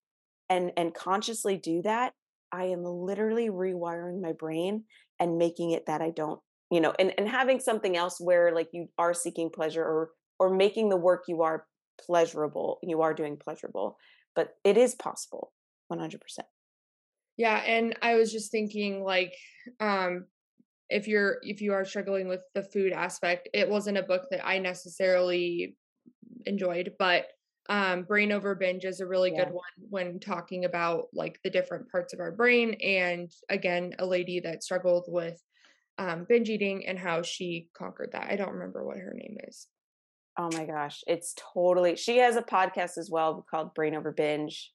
and 0.49 0.71
and 0.77 0.93
consciously 0.93 1.57
do 1.57 1.81
that, 1.83 2.13
I 2.51 2.65
am 2.65 2.83
literally 2.83 3.49
rewiring 3.49 4.21
my 4.21 4.33
brain 4.33 4.83
and 5.19 5.37
making 5.37 5.71
it 5.71 5.85
that 5.85 6.01
I 6.01 6.09
don't, 6.09 6.39
you 6.69 6.81
know, 6.81 6.93
and, 6.99 7.13
and 7.17 7.27
having 7.27 7.59
something 7.59 7.95
else 7.95 8.19
where 8.19 8.53
like 8.53 8.69
you 8.73 8.89
are 8.97 9.13
seeking 9.13 9.49
pleasure 9.49 9.83
or 9.83 10.11
or 10.39 10.53
making 10.53 10.89
the 10.89 10.97
work 10.97 11.25
you 11.27 11.43
are 11.43 11.65
pleasurable, 12.05 12.79
you 12.81 13.01
are 13.01 13.13
doing 13.13 13.37
pleasurable. 13.37 13.97
But 14.35 14.55
it 14.63 14.77
is 14.77 14.95
possible, 14.95 15.51
100%. 15.91 16.19
Yeah, 17.37 17.57
and 17.57 17.97
I 18.01 18.15
was 18.15 18.31
just 18.31 18.51
thinking 18.51 19.03
like 19.03 19.33
um 19.79 20.25
if 20.91 21.07
you're 21.07 21.37
if 21.41 21.61
you 21.61 21.73
are 21.73 21.85
struggling 21.85 22.27
with 22.27 22.41
the 22.53 22.63
food 22.63 22.91
aspect, 22.91 23.49
it 23.53 23.69
wasn't 23.69 23.97
a 23.97 24.03
book 24.03 24.27
that 24.31 24.45
I 24.45 24.59
necessarily 24.59 25.75
enjoyed, 26.45 26.93
but 26.99 27.27
um, 27.69 28.03
brain 28.03 28.31
over 28.31 28.55
binge 28.55 28.85
is 28.85 28.99
a 28.99 29.07
really 29.07 29.31
yeah. 29.31 29.45
good 29.45 29.53
one 29.53 29.63
when 29.89 30.19
talking 30.19 30.65
about 30.65 31.05
like 31.13 31.39
the 31.43 31.49
different 31.49 31.89
parts 31.89 32.13
of 32.13 32.19
our 32.19 32.31
brain 32.31 32.73
and 32.83 33.31
again 33.49 33.93
a 33.99 34.05
lady 34.05 34.39
that 34.41 34.63
struggled 34.63 35.05
with 35.07 35.41
um, 35.97 36.25
binge 36.27 36.49
eating 36.49 36.87
and 36.87 36.97
how 36.97 37.21
she 37.21 37.69
conquered 37.77 38.09
that. 38.13 38.27
I 38.31 38.35
don't 38.35 38.53
remember 38.53 38.85
what 38.85 38.97
her 38.97 39.13
name 39.15 39.37
is. 39.47 39.67
Oh 40.37 40.49
my 40.53 40.65
gosh 40.65 41.03
it's 41.07 41.35
totally 41.53 41.95
she 41.95 42.17
has 42.17 42.35
a 42.35 42.41
podcast 42.41 42.97
as 42.97 43.09
well 43.11 43.45
called 43.49 43.73
brain 43.73 43.95
over 43.95 44.11
binge 44.11 44.71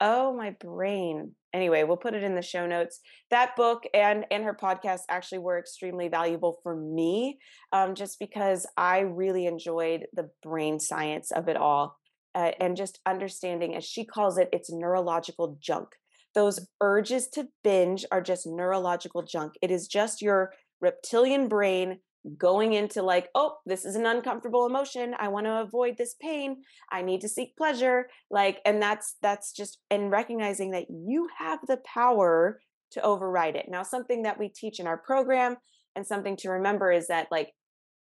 oh 0.00 0.36
my 0.36 0.50
brain 0.60 1.32
anyway 1.52 1.82
we'll 1.82 1.96
put 1.96 2.14
it 2.14 2.22
in 2.22 2.34
the 2.34 2.42
show 2.42 2.66
notes 2.66 3.00
that 3.30 3.56
book 3.56 3.84
and 3.94 4.24
and 4.30 4.44
her 4.44 4.54
podcast 4.54 5.00
actually 5.08 5.38
were 5.38 5.58
extremely 5.58 6.08
valuable 6.08 6.58
for 6.62 6.76
me 6.76 7.38
um, 7.72 7.94
just 7.94 8.18
because 8.18 8.66
i 8.76 9.00
really 9.00 9.46
enjoyed 9.46 10.06
the 10.12 10.28
brain 10.42 10.78
science 10.78 11.30
of 11.30 11.48
it 11.48 11.56
all 11.56 11.96
uh, 12.36 12.52
and 12.60 12.76
just 12.76 13.00
understanding, 13.06 13.74
as 13.74 13.84
she 13.84 14.04
calls 14.04 14.36
it, 14.36 14.50
it's 14.52 14.70
neurological 14.70 15.56
junk. 15.58 15.88
Those 16.34 16.68
urges 16.82 17.28
to 17.28 17.48
binge 17.64 18.04
are 18.12 18.20
just 18.20 18.46
neurological 18.46 19.22
junk. 19.22 19.54
It 19.62 19.70
is 19.70 19.88
just 19.88 20.20
your 20.20 20.52
reptilian 20.82 21.48
brain 21.48 22.00
going 22.38 22.72
into 22.72 23.02
like, 23.02 23.28
oh, 23.34 23.56
this 23.66 23.84
is 23.84 23.96
an 23.96 24.06
uncomfortable 24.06 24.66
emotion. 24.66 25.14
I 25.18 25.28
want 25.28 25.46
to 25.46 25.60
avoid 25.60 25.96
this 25.96 26.14
pain. 26.20 26.62
I 26.90 27.02
need 27.02 27.20
to 27.22 27.28
seek 27.28 27.56
pleasure. 27.56 28.08
Like, 28.30 28.60
and 28.64 28.82
that's 28.82 29.16
that's 29.22 29.52
just 29.52 29.78
and 29.90 30.10
recognizing 30.10 30.70
that 30.72 30.86
you 30.90 31.28
have 31.38 31.60
the 31.66 31.78
power 31.78 32.60
to 32.92 33.02
override 33.02 33.56
it. 33.56 33.66
Now, 33.68 33.82
something 33.82 34.22
that 34.22 34.38
we 34.38 34.48
teach 34.48 34.80
in 34.80 34.86
our 34.86 34.98
program 34.98 35.56
and 35.94 36.06
something 36.06 36.36
to 36.36 36.50
remember 36.50 36.92
is 36.92 37.08
that 37.08 37.28
like 37.30 37.52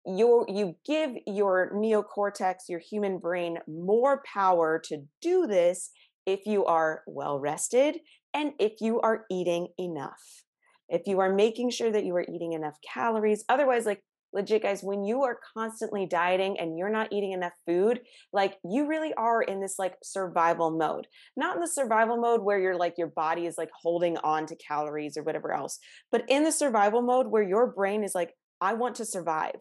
you 0.05 0.45
you 0.47 0.75
give 0.85 1.11
your 1.25 1.71
neocortex 1.73 2.55
your 2.69 2.79
human 2.79 3.17
brain 3.17 3.57
more 3.67 4.21
power 4.31 4.79
to 4.83 5.03
do 5.21 5.47
this 5.47 5.89
if 6.25 6.45
you 6.45 6.65
are 6.65 7.01
well 7.07 7.39
rested 7.39 7.97
and 8.33 8.51
if 8.59 8.73
you 8.81 9.01
are 9.01 9.25
eating 9.31 9.67
enough 9.79 10.43
if 10.89 11.07
you 11.07 11.19
are 11.19 11.33
making 11.33 11.71
sure 11.71 11.91
that 11.91 12.05
you 12.05 12.15
are 12.15 12.25
eating 12.31 12.53
enough 12.53 12.77
calories 12.93 13.43
otherwise 13.49 13.85
like 13.85 14.03
legit 14.35 14.61
guys 14.61 14.83
when 14.83 15.03
you 15.03 15.23
are 15.23 15.39
constantly 15.57 16.05
dieting 16.05 16.59
and 16.59 16.77
you're 16.77 16.89
not 16.89 17.11
eating 17.11 17.31
enough 17.31 17.53
food 17.65 18.01
like 18.33 18.57
you 18.69 18.87
really 18.87 19.13
are 19.15 19.41
in 19.41 19.61
this 19.61 19.79
like 19.79 19.95
survival 20.03 20.69
mode 20.69 21.07
not 21.35 21.55
in 21.55 21.61
the 21.61 21.67
survival 21.67 22.17
mode 22.17 22.41
where 22.41 22.59
you're 22.59 22.77
like 22.77 22.95
your 22.97 23.07
body 23.07 23.45
is 23.45 23.57
like 23.57 23.69
holding 23.81 24.17
on 24.17 24.45
to 24.45 24.55
calories 24.55 25.17
or 25.17 25.23
whatever 25.23 25.53
else 25.53 25.79
but 26.11 26.23
in 26.27 26.43
the 26.43 26.51
survival 26.51 27.01
mode 27.01 27.27
where 27.27 27.43
your 27.43 27.67
brain 27.67 28.03
is 28.03 28.13
like 28.13 28.33
i 28.61 28.73
want 28.73 28.95
to 28.95 29.05
survive 29.05 29.55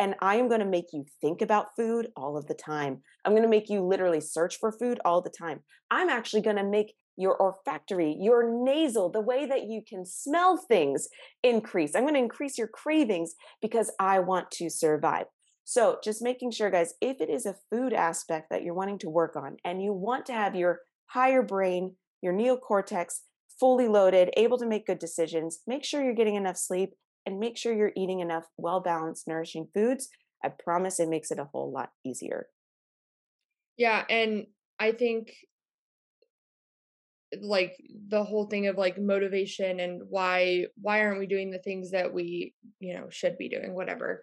and 0.00 0.14
I 0.22 0.36
am 0.36 0.48
going 0.48 0.60
to 0.60 0.66
make 0.66 0.94
you 0.94 1.04
think 1.20 1.42
about 1.42 1.76
food 1.76 2.08
all 2.16 2.38
of 2.38 2.46
the 2.46 2.54
time. 2.54 3.02
I'm 3.22 3.32
going 3.32 3.42
to 3.42 3.50
make 3.50 3.68
you 3.68 3.82
literally 3.82 4.22
search 4.22 4.56
for 4.56 4.72
food 4.72 4.98
all 5.04 5.20
the 5.20 5.28
time. 5.28 5.60
I'm 5.90 6.08
actually 6.08 6.40
going 6.40 6.56
to 6.56 6.64
make 6.64 6.94
your 7.16 7.40
olfactory, 7.42 8.16
your 8.18 8.64
nasal, 8.64 9.10
the 9.10 9.20
way 9.20 9.46
that 9.46 9.64
you 9.64 9.82
can 9.86 10.04
smell 10.06 10.56
things 10.56 11.08
increase. 11.42 11.94
I'm 11.94 12.02
going 12.02 12.14
to 12.14 12.20
increase 12.20 12.56
your 12.56 12.68
cravings 12.68 13.34
because 13.60 13.92
I 13.98 14.20
want 14.20 14.50
to 14.52 14.70
survive. 14.70 15.26
So, 15.64 15.98
just 16.02 16.22
making 16.22 16.50
sure, 16.50 16.70
guys, 16.70 16.94
if 17.00 17.20
it 17.20 17.30
is 17.30 17.46
a 17.46 17.56
food 17.70 17.92
aspect 17.92 18.48
that 18.50 18.62
you're 18.62 18.74
wanting 18.74 18.98
to 19.00 19.10
work 19.10 19.36
on 19.36 19.56
and 19.64 19.82
you 19.82 19.92
want 19.92 20.26
to 20.26 20.32
have 20.32 20.56
your 20.56 20.80
higher 21.06 21.42
brain, 21.42 21.96
your 22.22 22.32
neocortex 22.32 23.20
fully 23.58 23.86
loaded, 23.86 24.30
able 24.36 24.58
to 24.58 24.66
make 24.66 24.86
good 24.86 24.98
decisions, 24.98 25.60
make 25.66 25.84
sure 25.84 26.02
you're 26.02 26.14
getting 26.14 26.34
enough 26.34 26.56
sleep 26.56 26.94
and 27.26 27.38
make 27.38 27.56
sure 27.56 27.74
you're 27.74 27.92
eating 27.96 28.20
enough 28.20 28.44
well 28.56 28.80
balanced, 28.80 29.28
nourishing 29.28 29.68
foods. 29.74 30.08
I 30.42 30.48
promise 30.48 30.98
it 30.98 31.08
makes 31.08 31.30
it 31.30 31.38
a 31.38 31.44
whole 31.44 31.70
lot 31.70 31.90
easier. 32.04 32.46
Yeah. 33.76 34.04
And 34.08 34.46
I 34.78 34.92
think 34.92 35.34
like 37.40 37.76
the 38.08 38.24
whole 38.24 38.46
thing 38.46 38.66
of 38.66 38.76
like 38.76 38.98
motivation 38.98 39.80
and 39.80 40.02
why 40.08 40.66
why 40.80 41.00
aren't 41.00 41.20
we 41.20 41.26
doing 41.26 41.50
the 41.50 41.60
things 41.60 41.90
that 41.92 42.12
we 42.12 42.54
you 42.80 42.94
know 42.94 43.06
should 43.10 43.38
be 43.38 43.48
doing 43.48 43.74
whatever 43.74 44.22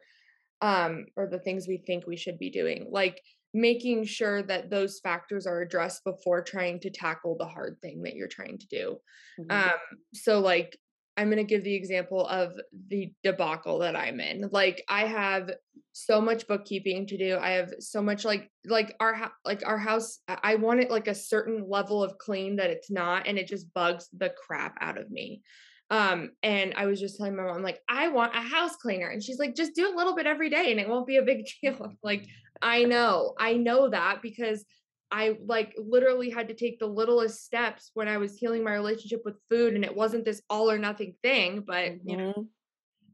um 0.62 1.06
or 1.16 1.28
the 1.28 1.40
things 1.40 1.68
we 1.68 1.78
think 1.78 2.06
we 2.06 2.18
should 2.18 2.38
be 2.38 2.50
doing 2.50 2.88
like 2.92 3.22
making 3.54 4.04
sure 4.04 4.44
that 4.44 4.70
those 4.70 5.00
factors 5.00 5.48
are 5.48 5.62
addressed 5.62 6.04
before 6.04 6.44
trying 6.44 6.80
to 6.80 6.90
tackle 6.90 7.38
the 7.38 7.46
hard 7.46 7.78
thing 7.82 8.04
that 8.04 8.14
you're 8.14 8.28
trying 8.28 8.58
to 8.58 8.68
do 8.68 8.98
mm-hmm. 9.40 9.52
um 9.52 9.80
so 10.14 10.40
like 10.40 10.78
I'm 11.18 11.30
going 11.30 11.38
to 11.38 11.44
give 11.44 11.64
the 11.64 11.74
example 11.74 12.26
of 12.28 12.54
the 12.90 13.12
debacle 13.24 13.80
that 13.80 13.96
I'm 13.96 14.20
in. 14.20 14.50
Like 14.52 14.84
I 14.88 15.06
have 15.08 15.52
so 15.94 16.22
much 16.22 16.48
bookkeeping 16.48 17.08
to 17.08 17.18
do. 17.18 17.38
I 17.42 17.52
have 17.52 17.74
so 17.80 18.04
much 18.04 18.24
like 18.24 18.52
like 18.66 18.96
our 19.00 19.32
like 19.44 19.64
our 19.66 19.80
house 19.80 20.20
I 20.28 20.56
want 20.56 20.80
it 20.80 20.92
like 20.92 21.08
a 21.08 21.16
certain 21.16 21.68
level 21.68 22.04
of 22.04 22.20
clean 22.20 22.58
that 22.58 22.70
it's 22.70 22.92
not 22.92 23.28
and 23.28 23.38
it 23.40 23.48
just 23.48 23.74
bugs 23.74 24.08
the 24.16 24.30
crap 24.30 24.78
out 24.80 25.00
of 25.00 25.10
me. 25.10 25.42
Um 25.90 26.32
and 26.44 26.74
I 26.76 26.86
was 26.86 27.00
just 27.00 27.18
telling 27.18 27.36
my 27.36 27.44
mom 27.44 27.64
like 27.64 27.82
I 27.90 28.10
want 28.10 28.36
a 28.36 28.42
house 28.42 28.76
cleaner 28.76 29.08
and 29.08 29.24
she's 29.24 29.40
like 29.40 29.56
just 29.56 29.74
do 29.74 29.92
a 29.92 29.98
little 29.98 30.16
bit 30.16 30.28
every 30.28 30.52
day 30.52 30.70
and 30.70 30.80
it 30.80 30.88
won't 30.88 31.08
be 31.08 31.18
a 31.18 31.24
big 31.24 31.48
deal. 31.64 31.94
like 32.04 32.28
I 32.62 32.84
know. 32.84 33.34
I 33.40 33.54
know 33.54 33.90
that 33.90 34.22
because 34.22 34.66
I 35.12 35.38
like 35.46 35.76
literally 35.78 36.30
had 36.30 36.48
to 36.50 36.54
take 36.54 36.80
the 36.80 36.88
littlest 36.88 37.46
steps 37.46 37.92
when 37.94 38.08
I 38.08 38.18
was 38.18 38.38
healing 38.38 38.64
my 38.64 38.74
relationship 38.74 39.22
with 39.24 39.36
food 39.50 39.74
and 39.74 39.86
it 39.86 39.96
wasn't 39.96 40.26
this 40.26 40.42
all 40.50 40.70
or 40.70 40.78
nothing 40.78 41.16
thing, 41.24 41.64
but 41.66 41.86
mm-hmm. 41.86 42.10
you 42.10 42.18
know. 42.18 42.48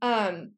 Mm-hmm. 0.01 0.35
Um 0.35 0.51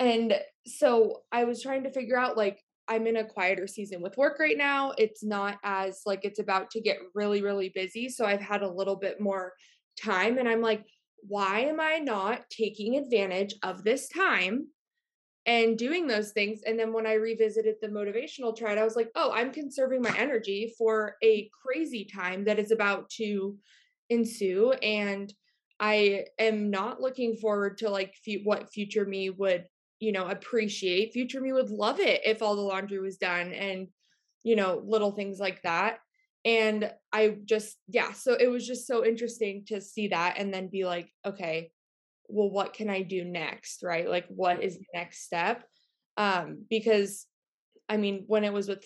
and 0.00 0.34
so 0.66 1.22
I 1.32 1.44
was 1.44 1.62
trying 1.62 1.84
to 1.84 1.92
figure 1.92 2.18
out 2.18 2.36
like 2.36 2.62
I'm 2.88 3.06
in 3.06 3.16
a 3.16 3.24
quieter 3.24 3.66
season 3.66 4.02
with 4.02 4.16
work 4.16 4.38
right 4.38 4.58
now. 4.58 4.92
It's 4.98 5.24
not 5.24 5.58
as 5.62 6.02
like 6.04 6.24
it's 6.24 6.40
about 6.40 6.70
to 6.72 6.80
get 6.80 6.98
really 7.14 7.42
really 7.42 7.70
busy, 7.74 8.08
so 8.08 8.24
I've 8.24 8.40
had 8.40 8.62
a 8.62 8.70
little 8.70 8.96
bit 8.96 9.20
more 9.20 9.54
time 10.02 10.38
and 10.38 10.48
I'm 10.48 10.60
like 10.60 10.84
why 11.28 11.60
am 11.60 11.80
I 11.80 11.98
not 11.98 12.42
taking 12.50 12.96
advantage 12.96 13.54
of 13.62 13.84
this 13.84 14.08
time 14.08 14.66
and 15.46 15.76
doing 15.76 16.06
those 16.06 16.30
things. 16.30 16.60
And 16.64 16.78
then 16.78 16.92
when 16.92 17.06
I 17.06 17.14
revisited 17.14 17.76
the 17.80 17.88
motivational 17.88 18.56
chart, 18.56 18.78
I 18.78 18.84
was 18.84 18.96
like, 18.96 19.10
oh, 19.14 19.32
I'm 19.32 19.52
conserving 19.52 20.02
my 20.02 20.14
energy 20.16 20.72
for 20.78 21.16
a 21.22 21.50
crazy 21.64 22.04
time 22.04 22.44
that 22.44 22.58
is 22.58 22.70
about 22.70 23.10
to 23.10 23.56
ensue. 24.08 24.72
And 24.72 25.32
I 25.80 26.26
am 26.38 26.70
not 26.70 27.00
looking 27.00 27.36
forward 27.36 27.78
to 27.78 27.90
like 27.90 28.14
f- 28.26 28.42
what 28.44 28.72
future 28.72 29.04
me 29.04 29.30
would, 29.30 29.66
you 29.98 30.12
know, 30.12 30.28
appreciate. 30.28 31.12
Future 31.12 31.40
me 31.40 31.52
would 31.52 31.70
love 31.70 31.98
it 31.98 32.20
if 32.24 32.40
all 32.40 32.54
the 32.54 32.62
laundry 32.62 33.00
was 33.00 33.16
done 33.16 33.52
and, 33.52 33.88
you 34.44 34.54
know, 34.54 34.80
little 34.86 35.10
things 35.10 35.40
like 35.40 35.60
that. 35.62 35.98
And 36.44 36.92
I 37.12 37.36
just, 37.44 37.78
yeah, 37.88 38.12
so 38.12 38.34
it 38.34 38.48
was 38.48 38.66
just 38.66 38.86
so 38.86 39.04
interesting 39.04 39.64
to 39.68 39.80
see 39.80 40.08
that 40.08 40.38
and 40.38 40.54
then 40.54 40.68
be 40.68 40.84
like, 40.84 41.08
okay, 41.24 41.70
well 42.32 42.50
what 42.50 42.72
can 42.72 42.88
i 42.88 43.02
do 43.02 43.24
next 43.24 43.82
right? 43.82 44.08
Like 44.08 44.26
what 44.28 44.62
is 44.62 44.78
the 44.78 44.86
next 44.94 45.24
step? 45.24 45.64
Um 46.16 46.64
because 46.68 47.26
i 47.88 47.96
mean 47.96 48.24
when 48.26 48.44
it 48.44 48.52
was 48.52 48.68
with 48.68 48.84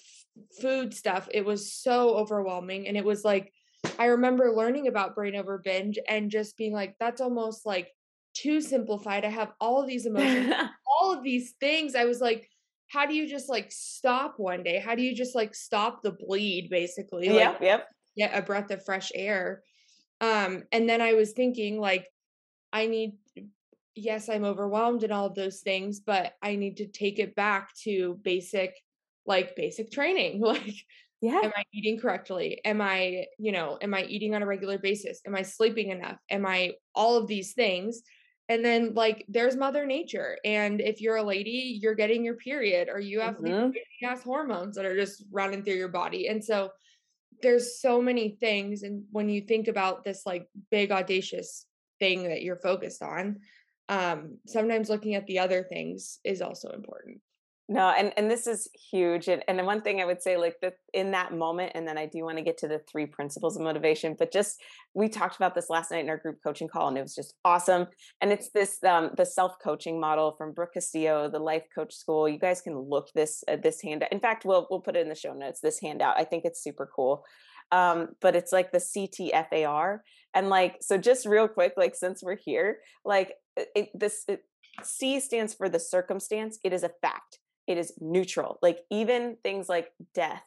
food 0.60 0.94
stuff 0.94 1.28
it 1.30 1.44
was 1.44 1.72
so 1.72 2.16
overwhelming 2.16 2.88
and 2.88 2.96
it 2.96 3.04
was 3.04 3.24
like 3.24 3.52
i 3.98 4.06
remember 4.06 4.52
learning 4.52 4.88
about 4.88 5.14
brain 5.14 5.36
over 5.36 5.58
binge 5.62 5.98
and 6.08 6.30
just 6.30 6.56
being 6.56 6.72
like 6.72 6.94
that's 6.98 7.20
almost 7.20 7.66
like 7.66 7.88
too 8.34 8.60
simplified. 8.60 9.24
I 9.24 9.30
have 9.30 9.52
all 9.60 9.80
of 9.80 9.86
these 9.86 10.06
emotions 10.06 10.52
all 11.00 11.14
of 11.14 11.22
these 11.22 11.54
things. 11.60 11.94
I 11.94 12.04
was 12.04 12.20
like 12.20 12.48
how 12.88 13.04
do 13.04 13.14
you 13.14 13.28
just 13.28 13.48
like 13.48 13.70
stop 13.70 14.34
one 14.38 14.62
day? 14.62 14.78
How 14.78 14.94
do 14.94 15.02
you 15.02 15.14
just 15.14 15.34
like 15.34 15.54
stop 15.54 16.02
the 16.02 16.12
bleed 16.12 16.68
basically? 16.70 17.28
Like, 17.28 17.38
yep 17.38 17.60
yep. 17.60 17.88
get 18.16 18.38
a 18.38 18.42
breath 18.42 18.70
of 18.70 18.84
fresh 18.84 19.10
air. 19.14 19.62
Um 20.20 20.62
and 20.72 20.88
then 20.88 21.00
i 21.00 21.12
was 21.12 21.32
thinking 21.32 21.80
like 21.80 22.06
I 22.72 22.86
need, 22.86 23.14
yes, 23.96 24.28
I'm 24.28 24.44
overwhelmed 24.44 25.02
and 25.02 25.12
all 25.12 25.26
of 25.26 25.34
those 25.34 25.60
things, 25.60 26.00
but 26.00 26.34
I 26.42 26.56
need 26.56 26.76
to 26.76 26.86
take 26.86 27.18
it 27.18 27.34
back 27.34 27.74
to 27.82 28.20
basic, 28.22 28.74
like 29.26 29.56
basic 29.56 29.90
training. 29.90 30.40
Like, 30.46 30.74
yeah. 31.22 31.40
Am 31.42 31.52
I 31.56 31.64
eating 31.72 31.98
correctly? 31.98 32.60
Am 32.62 32.82
I, 32.82 33.24
you 33.38 33.50
know, 33.50 33.78
am 33.80 33.94
I 33.94 34.04
eating 34.04 34.34
on 34.34 34.42
a 34.42 34.46
regular 34.46 34.78
basis? 34.78 35.22
Am 35.26 35.34
I 35.34 35.42
sleeping 35.42 35.88
enough? 35.88 36.18
Am 36.30 36.44
I 36.44 36.74
all 36.94 37.16
of 37.16 37.26
these 37.26 37.54
things? 37.54 38.02
And 38.50 38.62
then 38.62 38.92
like 38.92 39.24
there's 39.26 39.56
mother 39.56 39.86
nature. 39.86 40.36
And 40.44 40.78
if 40.80 41.00
you're 41.00 41.16
a 41.16 41.22
lady, 41.22 41.78
you're 41.80 41.94
getting 41.94 42.22
your 42.22 42.36
period 42.36 42.88
or 42.92 43.00
you 43.00 43.20
have 43.20 43.38
mm-hmm. 43.38 43.70
gas 44.00 44.22
hormones 44.22 44.76
that 44.76 44.84
are 44.84 44.94
just 44.94 45.24
running 45.32 45.64
through 45.64 45.74
your 45.74 45.88
body. 45.88 46.28
And 46.28 46.44
so 46.44 46.70
there's 47.42 47.80
so 47.80 48.00
many 48.00 48.36
things. 48.38 48.82
And 48.82 49.04
when 49.10 49.28
you 49.28 49.40
think 49.40 49.68
about 49.68 50.04
this 50.04 50.26
like 50.26 50.46
big 50.70 50.92
audacious 50.92 51.64
thing 51.98 52.24
that 52.24 52.42
you're 52.42 52.60
focused 52.60 53.02
on 53.02 53.40
um 53.88 54.38
sometimes 54.46 54.88
looking 54.88 55.14
at 55.14 55.26
the 55.26 55.38
other 55.38 55.62
things 55.62 56.18
is 56.24 56.42
also 56.42 56.70
important. 56.70 57.20
No 57.68 57.90
and 57.90 58.12
and 58.16 58.30
this 58.30 58.46
is 58.46 58.68
huge 58.92 59.26
and 59.26 59.42
and 59.48 59.66
one 59.66 59.82
thing 59.82 60.00
i 60.00 60.04
would 60.04 60.22
say 60.22 60.36
like 60.36 60.54
that 60.62 60.74
in 60.94 61.10
that 61.10 61.32
moment 61.32 61.72
and 61.74 61.86
then 61.86 61.98
i 61.98 62.06
do 62.06 62.22
want 62.22 62.38
to 62.38 62.44
get 62.44 62.58
to 62.58 62.68
the 62.68 62.80
three 62.90 63.06
principles 63.06 63.56
of 63.56 63.62
motivation 63.62 64.14
but 64.16 64.32
just 64.32 64.60
we 64.94 65.08
talked 65.08 65.34
about 65.34 65.56
this 65.56 65.68
last 65.68 65.90
night 65.90 66.04
in 66.04 66.08
our 66.08 66.16
group 66.16 66.36
coaching 66.44 66.68
call 66.68 66.86
and 66.86 66.96
it 66.96 67.02
was 67.02 67.16
just 67.16 67.34
awesome 67.44 67.88
and 68.20 68.30
it's 68.30 68.50
this 68.50 68.78
um 68.84 69.10
the 69.16 69.26
self 69.26 69.54
coaching 69.60 69.98
model 69.98 70.36
from 70.38 70.52
brooke 70.52 70.74
castillo 70.74 71.28
the 71.28 71.40
life 71.40 71.64
coach 71.74 71.92
school 71.92 72.28
you 72.28 72.38
guys 72.38 72.60
can 72.60 72.78
look 72.78 73.08
this 73.16 73.42
uh, 73.48 73.56
this 73.60 73.82
handout 73.82 74.12
in 74.12 74.20
fact 74.20 74.44
we'll 74.44 74.68
we'll 74.70 74.80
put 74.80 74.94
it 74.94 75.00
in 75.00 75.08
the 75.08 75.14
show 75.16 75.34
notes 75.34 75.58
this 75.60 75.80
handout 75.80 76.16
i 76.16 76.22
think 76.22 76.44
it's 76.44 76.62
super 76.62 76.88
cool 76.94 77.24
um, 77.72 78.08
but 78.20 78.36
it's 78.36 78.52
like 78.52 78.72
the 78.72 78.78
CTFAR. 78.78 80.00
And 80.34 80.48
like, 80.48 80.78
so 80.80 80.98
just 80.98 81.26
real 81.26 81.48
quick, 81.48 81.74
like 81.76 81.94
since 81.94 82.22
we're 82.22 82.36
here, 82.36 82.78
like 83.04 83.34
it, 83.56 83.88
this 83.94 84.24
it, 84.28 84.44
C 84.82 85.20
stands 85.20 85.54
for 85.54 85.68
the 85.68 85.80
circumstance. 85.80 86.58
It 86.62 86.72
is 86.72 86.82
a 86.82 86.90
fact. 87.00 87.38
It 87.66 87.78
is 87.78 87.94
neutral. 88.00 88.58
Like 88.62 88.80
even 88.90 89.36
things 89.42 89.68
like 89.68 89.88
death 90.14 90.42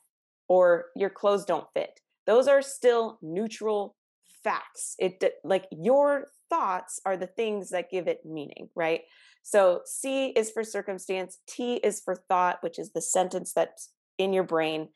or 0.48 0.86
your 0.96 1.10
clothes 1.10 1.46
don't 1.46 1.68
fit. 1.74 2.00
Those 2.28 2.48
are 2.48 2.62
still 2.62 3.18
neutral 3.22 3.96
facts. 4.44 4.96
It 5.00 5.24
like 5.44 5.66
your 5.72 6.28
thoughts 6.50 7.00
are 7.06 7.18
the 7.18 7.28
things 7.28 7.70
that 7.72 7.92
give 7.92 8.08
it 8.08 8.26
meaning, 8.26 8.70
right? 8.76 9.02
So 9.42 9.82
C 9.86 10.28
is 10.28 10.52
for 10.52 10.64
circumstance, 10.64 11.40
T 11.48 11.76
is 11.76 12.02
for 12.04 12.16
thought, 12.16 12.58
which 12.62 12.78
is 12.78 12.92
the 12.92 13.02
sentence 13.02 13.54
that's 13.54 13.90
in 14.18 14.34
your 14.34 14.44
brain. 14.44 14.90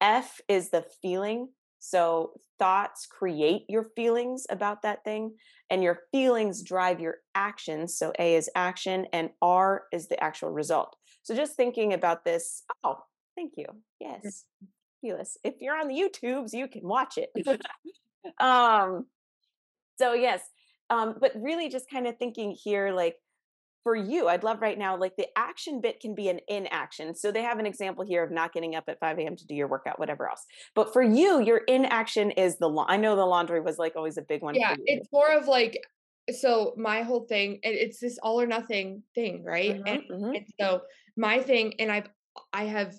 F 0.00 0.40
is 0.48 0.70
the 0.70 0.84
feeling, 1.00 1.48
so 1.84 2.32
thoughts 2.58 3.06
create 3.06 3.64
your 3.68 3.84
feelings 3.94 4.46
about 4.48 4.80
that 4.82 5.04
thing, 5.04 5.34
and 5.68 5.82
your 5.82 6.00
feelings 6.12 6.62
drive 6.62 6.98
your 6.98 7.16
actions. 7.34 7.98
So 7.98 8.12
A 8.18 8.36
is 8.36 8.48
action, 8.54 9.06
and 9.12 9.30
R 9.42 9.84
is 9.92 10.08
the 10.08 10.22
actual 10.22 10.50
result. 10.50 10.96
So 11.24 11.34
just 11.34 11.56
thinking 11.56 11.92
about 11.92 12.24
this. 12.24 12.62
Oh, 12.82 13.00
thank 13.36 13.54
you. 13.56 13.66
Yes, 14.00 14.44
fabulous. 15.02 15.36
If 15.44 15.56
you're 15.60 15.78
on 15.78 15.88
the 15.88 15.94
YouTubes, 15.94 16.54
you 16.54 16.68
can 16.68 16.88
watch 16.88 17.18
it. 17.18 17.30
um. 18.40 19.04
So 19.98 20.14
yes, 20.14 20.40
um, 20.88 21.16
but 21.20 21.32
really 21.36 21.68
just 21.68 21.90
kind 21.90 22.06
of 22.06 22.16
thinking 22.16 22.52
here, 22.52 22.92
like 22.92 23.16
for 23.84 23.94
you, 23.94 24.28
I'd 24.28 24.42
love 24.42 24.60
right 24.62 24.78
now, 24.78 24.96
like 24.96 25.14
the 25.16 25.28
action 25.36 25.80
bit 25.80 26.00
can 26.00 26.14
be 26.14 26.28
an 26.28 26.40
inaction. 26.48 27.14
So 27.14 27.30
they 27.30 27.42
have 27.42 27.58
an 27.58 27.66
example 27.66 28.04
here 28.04 28.24
of 28.24 28.32
not 28.32 28.52
getting 28.52 28.74
up 28.74 28.84
at 28.88 28.98
5 28.98 29.18
a.m. 29.18 29.36
to 29.36 29.46
do 29.46 29.54
your 29.54 29.68
workout, 29.68 29.98
whatever 29.98 30.28
else. 30.28 30.44
But 30.74 30.92
for 30.92 31.02
you, 31.02 31.40
your 31.40 31.58
inaction 31.58 32.32
is 32.32 32.56
the, 32.56 32.84
I 32.88 32.96
know 32.96 33.14
the 33.14 33.26
laundry 33.26 33.60
was 33.60 33.78
like 33.78 33.94
always 33.94 34.16
a 34.16 34.22
big 34.22 34.42
one. 34.42 34.54
Yeah. 34.54 34.74
It's 34.86 35.06
more 35.12 35.30
of 35.30 35.46
like, 35.46 35.78
so 36.32 36.72
my 36.78 37.02
whole 37.02 37.26
thing, 37.26 37.60
it's 37.62 38.00
this 38.00 38.18
all 38.22 38.40
or 38.40 38.46
nothing 38.46 39.02
thing, 39.14 39.44
right? 39.44 39.74
Mm-hmm, 39.74 39.86
and, 39.86 40.02
mm-hmm. 40.10 40.34
and 40.34 40.46
so 40.58 40.80
my 41.16 41.40
thing, 41.40 41.74
and 41.78 41.92
I've, 41.92 42.08
I 42.52 42.64
have, 42.64 42.94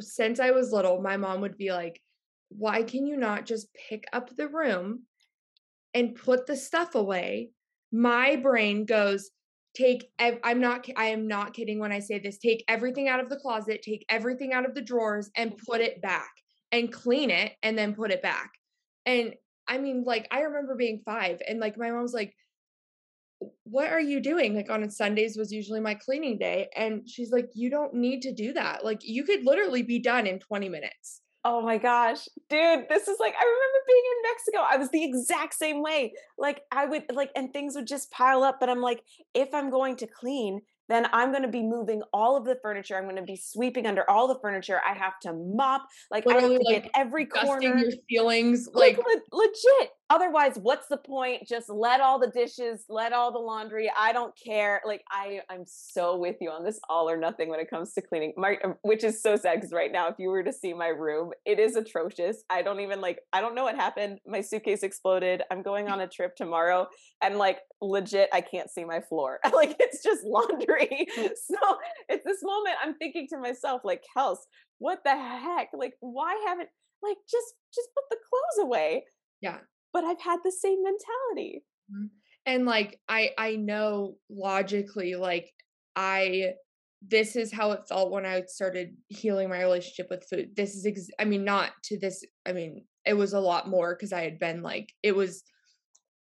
since 0.00 0.40
I 0.40 0.50
was 0.50 0.72
little, 0.72 1.00
my 1.00 1.16
mom 1.16 1.40
would 1.42 1.56
be 1.56 1.72
like, 1.72 2.02
why 2.48 2.82
can 2.82 3.06
you 3.06 3.16
not 3.16 3.46
just 3.46 3.68
pick 3.88 4.04
up 4.12 4.34
the 4.34 4.48
room 4.48 5.04
and 5.94 6.16
put 6.16 6.46
the 6.46 6.56
stuff 6.56 6.96
away? 6.96 7.50
My 7.92 8.34
brain 8.34 8.84
goes, 8.84 9.30
take 9.76 10.08
i'm 10.18 10.60
not 10.60 10.86
i 10.96 11.06
am 11.06 11.28
not 11.28 11.52
kidding 11.52 11.78
when 11.78 11.92
i 11.92 11.98
say 11.98 12.18
this 12.18 12.38
take 12.38 12.64
everything 12.66 13.08
out 13.08 13.20
of 13.20 13.28
the 13.28 13.36
closet 13.36 13.82
take 13.82 14.04
everything 14.08 14.54
out 14.54 14.64
of 14.64 14.74
the 14.74 14.80
drawers 14.80 15.30
and 15.36 15.50
mm-hmm. 15.50 15.64
put 15.70 15.80
it 15.80 16.00
back 16.00 16.30
and 16.72 16.92
clean 16.92 17.30
it 17.30 17.52
and 17.62 17.78
then 17.78 17.94
put 17.94 18.10
it 18.10 18.22
back. 18.22 18.52
And 19.04 19.34
i 19.68 19.78
mean 19.78 20.04
like 20.04 20.28
i 20.30 20.42
remember 20.42 20.76
being 20.76 21.02
5 21.04 21.42
and 21.46 21.58
like 21.58 21.76
my 21.76 21.90
mom's 21.90 22.14
like 22.14 22.34
what 23.64 23.92
are 23.92 24.00
you 24.00 24.20
doing? 24.20 24.54
Like 24.56 24.70
on 24.70 24.88
sundays 24.88 25.36
was 25.36 25.52
usually 25.52 25.80
my 25.80 25.94
cleaning 25.94 26.38
day 26.38 26.68
and 26.74 27.06
she's 27.06 27.30
like 27.30 27.50
you 27.54 27.68
don't 27.68 27.92
need 27.92 28.22
to 28.22 28.32
do 28.32 28.54
that. 28.54 28.82
Like 28.82 29.00
you 29.02 29.24
could 29.24 29.44
literally 29.44 29.82
be 29.82 29.98
done 29.98 30.26
in 30.26 30.38
20 30.38 30.70
minutes 30.70 31.20
Oh 31.48 31.62
my 31.62 31.78
gosh, 31.78 32.26
dude, 32.50 32.88
this 32.88 33.06
is 33.06 33.18
like 33.20 33.34
I 33.40 33.44
remember 33.44 33.78
being 33.86 34.02
in 34.10 34.30
Mexico. 34.32 34.66
I 34.68 34.76
was 34.78 34.90
the 34.90 35.04
exact 35.04 35.54
same 35.54 35.80
way. 35.80 36.12
Like 36.36 36.62
I 36.72 36.86
would 36.86 37.04
like 37.14 37.30
and 37.36 37.52
things 37.52 37.76
would 37.76 37.86
just 37.86 38.10
pile 38.10 38.42
up, 38.42 38.56
but 38.58 38.68
I'm 38.68 38.80
like 38.80 39.04
if 39.32 39.54
I'm 39.54 39.70
going 39.70 39.94
to 39.98 40.08
clean, 40.08 40.62
then 40.88 41.06
I'm 41.12 41.30
going 41.30 41.42
to 41.42 41.48
be 41.48 41.62
moving 41.62 42.02
all 42.12 42.36
of 42.36 42.44
the 42.44 42.56
furniture. 42.62 42.96
I'm 42.96 43.04
going 43.04 43.16
to 43.16 43.22
be 43.22 43.36
sweeping 43.36 43.86
under 43.86 44.08
all 44.08 44.28
the 44.28 44.38
furniture. 44.40 44.80
I 44.88 44.94
have 44.94 45.18
to 45.22 45.32
mop. 45.32 45.86
Like 46.10 46.26
Literally, 46.26 46.46
I 46.46 46.52
have 46.52 46.60
to 46.60 46.72
like, 46.72 46.82
get 46.82 46.90
every 46.94 47.26
corner. 47.26 47.76
Your 47.76 47.90
feelings, 48.08 48.68
like, 48.74 48.98
like 48.98 49.06
le- 49.06 49.38
legit. 49.38 49.90
Otherwise, 50.08 50.56
what's 50.56 50.86
the 50.86 50.96
point? 50.96 51.48
Just 51.48 51.68
let 51.68 52.00
all 52.00 52.20
the 52.20 52.28
dishes, 52.28 52.84
let 52.88 53.12
all 53.12 53.32
the 53.32 53.40
laundry. 53.40 53.90
I 53.98 54.12
don't 54.12 54.32
care. 54.38 54.80
Like 54.86 55.02
I, 55.10 55.40
I'm 55.50 55.64
so 55.66 56.16
with 56.16 56.36
you 56.40 56.48
on 56.50 56.64
this 56.64 56.78
all 56.88 57.10
or 57.10 57.16
nothing 57.16 57.48
when 57.48 57.58
it 57.58 57.68
comes 57.68 57.92
to 57.94 58.02
cleaning. 58.02 58.32
My, 58.36 58.56
um, 58.62 58.76
which 58.82 59.02
is 59.02 59.20
so 59.20 59.34
sad 59.34 59.56
because 59.56 59.72
right 59.72 59.90
now, 59.90 60.06
if 60.08 60.14
you 60.18 60.28
were 60.28 60.44
to 60.44 60.52
see 60.52 60.72
my 60.72 60.88
room, 60.88 61.32
it 61.44 61.58
is 61.58 61.74
atrocious. 61.74 62.44
I 62.48 62.62
don't 62.62 62.78
even 62.80 63.00
like. 63.00 63.18
I 63.32 63.40
don't 63.40 63.56
know 63.56 63.64
what 63.64 63.74
happened. 63.74 64.20
My 64.24 64.42
suitcase 64.42 64.84
exploded. 64.84 65.42
I'm 65.50 65.62
going 65.62 65.88
on 65.88 66.00
a 66.00 66.06
trip 66.06 66.36
tomorrow, 66.36 66.86
and 67.20 67.36
like 67.36 67.58
legit, 67.80 68.28
I 68.32 68.42
can't 68.42 68.70
see 68.70 68.84
my 68.84 69.00
floor. 69.00 69.40
like 69.52 69.74
it's 69.80 70.04
just 70.04 70.24
laundry. 70.24 70.75
so 71.18 71.58
it's 72.08 72.24
this 72.24 72.42
moment 72.42 72.76
I'm 72.82 72.94
thinking 72.94 73.26
to 73.30 73.38
myself, 73.38 73.82
like, 73.84 74.02
Kels, 74.16 74.38
what 74.78 75.00
the 75.04 75.16
heck? 75.16 75.68
Like, 75.72 75.94
why 76.00 76.42
haven't 76.46 76.68
like 77.02 77.18
just 77.30 77.54
just 77.74 77.88
put 77.94 78.04
the 78.10 78.16
clothes 78.16 78.66
away? 78.66 79.04
Yeah 79.40 79.58
but 79.96 80.04
I've 80.04 80.20
had 80.20 80.40
the 80.44 80.52
same 80.52 80.82
mentality. 80.82 81.64
Mm-hmm. 81.90 82.06
And 82.44 82.66
like 82.66 83.00
I 83.08 83.30
I 83.38 83.56
know 83.56 84.16
logically 84.28 85.14
like 85.14 85.50
I 85.96 86.52
this 87.00 87.34
is 87.34 87.50
how 87.50 87.72
it 87.72 87.88
felt 87.88 88.10
when 88.10 88.26
I 88.26 88.42
started 88.46 88.94
healing 89.08 89.48
my 89.48 89.58
relationship 89.58 90.08
with 90.10 90.26
food. 90.28 90.50
This 90.54 90.74
is 90.74 90.84
ex- 90.84 91.08
I 91.18 91.24
mean 91.24 91.44
not 91.44 91.70
to 91.84 91.98
this 91.98 92.22
I 92.46 92.52
mean 92.52 92.84
it 93.06 93.14
was 93.14 93.32
a 93.32 93.40
lot 93.40 93.70
more 93.70 93.96
cuz 93.96 94.12
I 94.12 94.20
had 94.20 94.38
been 94.38 94.62
like 94.62 94.92
it 95.02 95.16
was 95.16 95.42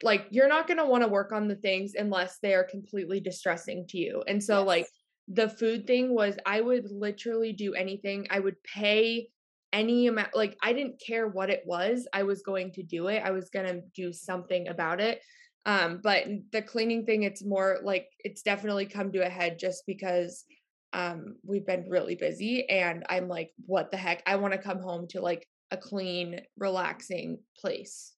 like 0.02 0.26
you're 0.30 0.48
not 0.48 0.66
going 0.66 0.78
to 0.78 0.86
want 0.86 1.02
to 1.02 1.08
work 1.08 1.32
on 1.32 1.48
the 1.48 1.56
things 1.56 1.92
unless 1.96 2.38
they 2.38 2.54
are 2.54 2.64
completely 2.64 3.20
distressing 3.20 3.86
to 3.88 3.98
you. 3.98 4.22
And 4.26 4.42
so 4.42 4.58
yes. 4.58 4.66
like 4.66 4.86
the 5.28 5.48
food 5.48 5.86
thing 5.86 6.14
was 6.14 6.36
I 6.44 6.60
would 6.60 6.90
literally 6.90 7.52
do 7.52 7.74
anything. 7.74 8.26
I 8.30 8.40
would 8.40 8.62
pay 8.62 9.28
any 9.72 10.06
amount 10.06 10.34
like 10.34 10.56
i 10.62 10.72
didn't 10.72 11.00
care 11.04 11.28
what 11.28 11.50
it 11.50 11.62
was 11.66 12.06
i 12.12 12.22
was 12.22 12.42
going 12.42 12.72
to 12.72 12.82
do 12.82 13.08
it 13.08 13.22
i 13.24 13.30
was 13.30 13.50
going 13.50 13.66
to 13.66 13.82
do 13.94 14.12
something 14.12 14.68
about 14.68 15.00
it 15.00 15.20
um 15.66 16.00
but 16.02 16.24
the 16.52 16.62
cleaning 16.62 17.04
thing 17.04 17.24
it's 17.24 17.44
more 17.44 17.78
like 17.82 18.08
it's 18.20 18.42
definitely 18.42 18.86
come 18.86 19.12
to 19.12 19.26
a 19.26 19.28
head 19.28 19.58
just 19.58 19.82
because 19.86 20.44
um 20.92 21.36
we've 21.44 21.66
been 21.66 21.84
really 21.90 22.14
busy 22.14 22.66
and 22.68 23.04
I'm 23.08 23.28
like 23.28 23.50
what 23.66 23.90
the 23.90 23.96
heck 23.96 24.22
I 24.26 24.36
want 24.36 24.52
to 24.54 24.58
come 24.58 24.80
home 24.80 25.08
to 25.08 25.20
like 25.20 25.46
a 25.70 25.76
clean 25.76 26.40
relaxing 26.56 27.38
place 27.58 28.12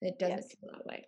it 0.00 0.18
doesn't 0.18 0.38
yes. 0.38 0.54
feel 0.60 0.70
that 0.72 0.86
way 0.86 1.06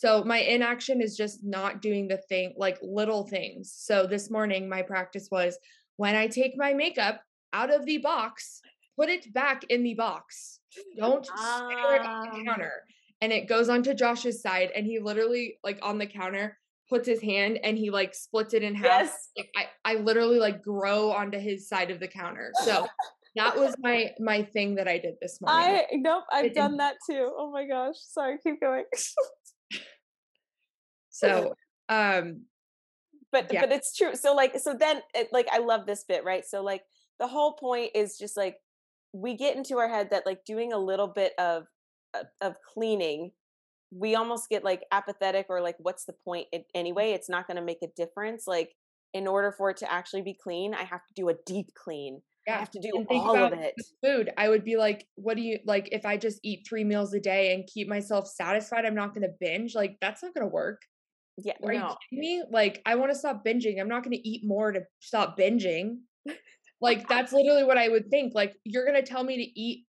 so 0.00 0.24
my 0.24 0.38
inaction 0.38 1.02
is 1.02 1.14
just 1.14 1.44
not 1.44 1.82
doing 1.82 2.08
the 2.08 2.16
thing 2.16 2.54
like 2.56 2.78
little 2.82 3.26
things 3.26 3.72
so 3.76 4.06
this 4.06 4.30
morning 4.30 4.68
my 4.68 4.80
practice 4.80 5.28
was 5.30 5.58
when 5.96 6.16
I 6.16 6.26
take 6.26 6.52
my 6.56 6.72
makeup 6.72 7.20
out 7.52 7.72
of 7.72 7.84
the 7.84 7.98
box 7.98 8.60
put 8.98 9.10
it 9.10 9.32
back 9.34 9.64
in 9.68 9.82
the 9.82 9.94
box 9.94 10.60
don't 10.96 11.26
stare 11.26 11.96
it 11.96 12.02
on 12.02 12.22
the 12.22 12.40
ah. 12.40 12.44
counter 12.44 12.72
and 13.20 13.32
it 13.32 13.48
goes 13.48 13.68
onto 13.68 13.92
Josh's 13.92 14.40
side 14.40 14.70
and 14.74 14.86
he 14.86 14.98
literally 14.98 15.58
like 15.62 15.78
on 15.82 15.98
the 15.98 16.06
counter 16.06 16.56
puts 16.88 17.06
his 17.06 17.20
hand 17.20 17.58
and 17.62 17.76
he 17.76 17.90
like 17.90 18.14
splits 18.14 18.54
it 18.54 18.62
in 18.62 18.74
half. 18.74 18.84
Yes. 18.84 19.28
Like 19.36 19.50
I, 19.56 19.92
I 19.92 19.94
literally 19.96 20.38
like 20.38 20.62
grow 20.62 21.10
onto 21.12 21.38
his 21.38 21.68
side 21.68 21.90
of 21.90 22.00
the 22.00 22.08
counter. 22.08 22.52
So 22.64 22.86
that 23.36 23.56
was 23.56 23.74
my 23.78 24.10
my 24.18 24.42
thing 24.42 24.74
that 24.76 24.88
I 24.88 24.98
did 24.98 25.14
this 25.20 25.38
morning. 25.40 25.64
I 25.64 25.86
nope, 25.92 26.24
I've 26.32 26.54
done 26.54 26.78
that 26.78 26.96
too. 27.08 27.30
Oh 27.36 27.50
my 27.52 27.66
gosh. 27.66 27.96
Sorry, 27.96 28.38
keep 28.42 28.60
going. 28.60 28.84
so 31.24 31.54
um 31.88 32.42
but 33.32 33.52
yeah. 33.52 33.60
but 33.60 33.72
it's 33.72 33.96
true. 33.96 34.14
So 34.14 34.34
like 34.34 34.58
so 34.58 34.74
then 34.74 35.02
it, 35.14 35.28
like 35.32 35.48
I 35.52 35.58
love 35.58 35.86
this 35.86 36.04
bit, 36.04 36.24
right? 36.24 36.44
So 36.44 36.62
like 36.62 36.82
the 37.18 37.28
whole 37.28 37.52
point 37.52 37.90
is 37.94 38.18
just 38.18 38.36
like 38.36 38.56
we 39.12 39.36
get 39.36 39.56
into 39.56 39.78
our 39.78 39.88
head 39.88 40.10
that 40.10 40.26
like 40.26 40.44
doing 40.44 40.72
a 40.72 40.78
little 40.78 41.08
bit 41.08 41.32
of 41.38 41.64
of 42.40 42.54
cleaning 42.74 43.30
we 43.92 44.14
almost 44.14 44.48
get 44.48 44.64
like 44.64 44.82
apathetic 44.92 45.46
or 45.48 45.60
like 45.60 45.76
what's 45.78 46.04
the 46.04 46.12
point 46.24 46.46
anyway 46.74 47.12
it's 47.12 47.28
not 47.28 47.46
going 47.46 47.56
to 47.56 47.62
make 47.62 47.82
a 47.82 47.88
difference 47.96 48.46
like 48.46 48.70
in 49.14 49.26
order 49.26 49.52
for 49.52 49.70
it 49.70 49.76
to 49.76 49.92
actually 49.92 50.22
be 50.22 50.34
clean 50.34 50.74
i 50.74 50.82
have 50.82 51.04
to 51.06 51.14
do 51.14 51.28
a 51.28 51.34
deep 51.46 51.66
clean 51.74 52.20
yeah. 52.46 52.56
i 52.56 52.58
have 52.58 52.70
to 52.70 52.80
do 52.80 53.04
all 53.10 53.36
of 53.36 53.52
it 53.52 53.74
food 54.04 54.30
i 54.36 54.48
would 54.48 54.64
be 54.64 54.76
like 54.76 55.06
what 55.16 55.36
do 55.36 55.42
you 55.42 55.58
like 55.66 55.88
if 55.92 56.04
i 56.04 56.16
just 56.16 56.40
eat 56.42 56.64
three 56.68 56.84
meals 56.84 57.14
a 57.14 57.20
day 57.20 57.52
and 57.52 57.68
keep 57.72 57.88
myself 57.88 58.28
satisfied 58.28 58.84
i'm 58.84 58.94
not 58.94 59.14
going 59.14 59.22
to 59.22 59.34
binge 59.40 59.74
like 59.74 59.96
that's 60.00 60.22
not 60.22 60.34
going 60.34 60.46
to 60.46 60.52
work 60.52 60.82
yeah 61.44 61.52
are 61.62 61.72
no. 61.72 61.88
you 61.88 61.94
kidding 62.10 62.20
me 62.20 62.42
like 62.50 62.82
i 62.86 62.94
want 62.94 63.10
to 63.10 63.18
stop 63.18 63.44
binging 63.44 63.80
i'm 63.80 63.88
not 63.88 64.02
going 64.02 64.16
to 64.16 64.28
eat 64.28 64.44
more 64.44 64.72
to 64.72 64.82
stop 65.00 65.38
binging 65.38 65.98
like 66.80 67.06
that's 67.08 67.32
literally 67.32 67.64
what 67.64 67.78
i 67.78 67.88
would 67.88 68.08
think 68.10 68.34
like 68.34 68.54
you're 68.64 68.84
going 68.84 69.02
to 69.02 69.08
tell 69.08 69.24
me 69.24 69.36
to 69.36 69.60
eat 69.60 69.84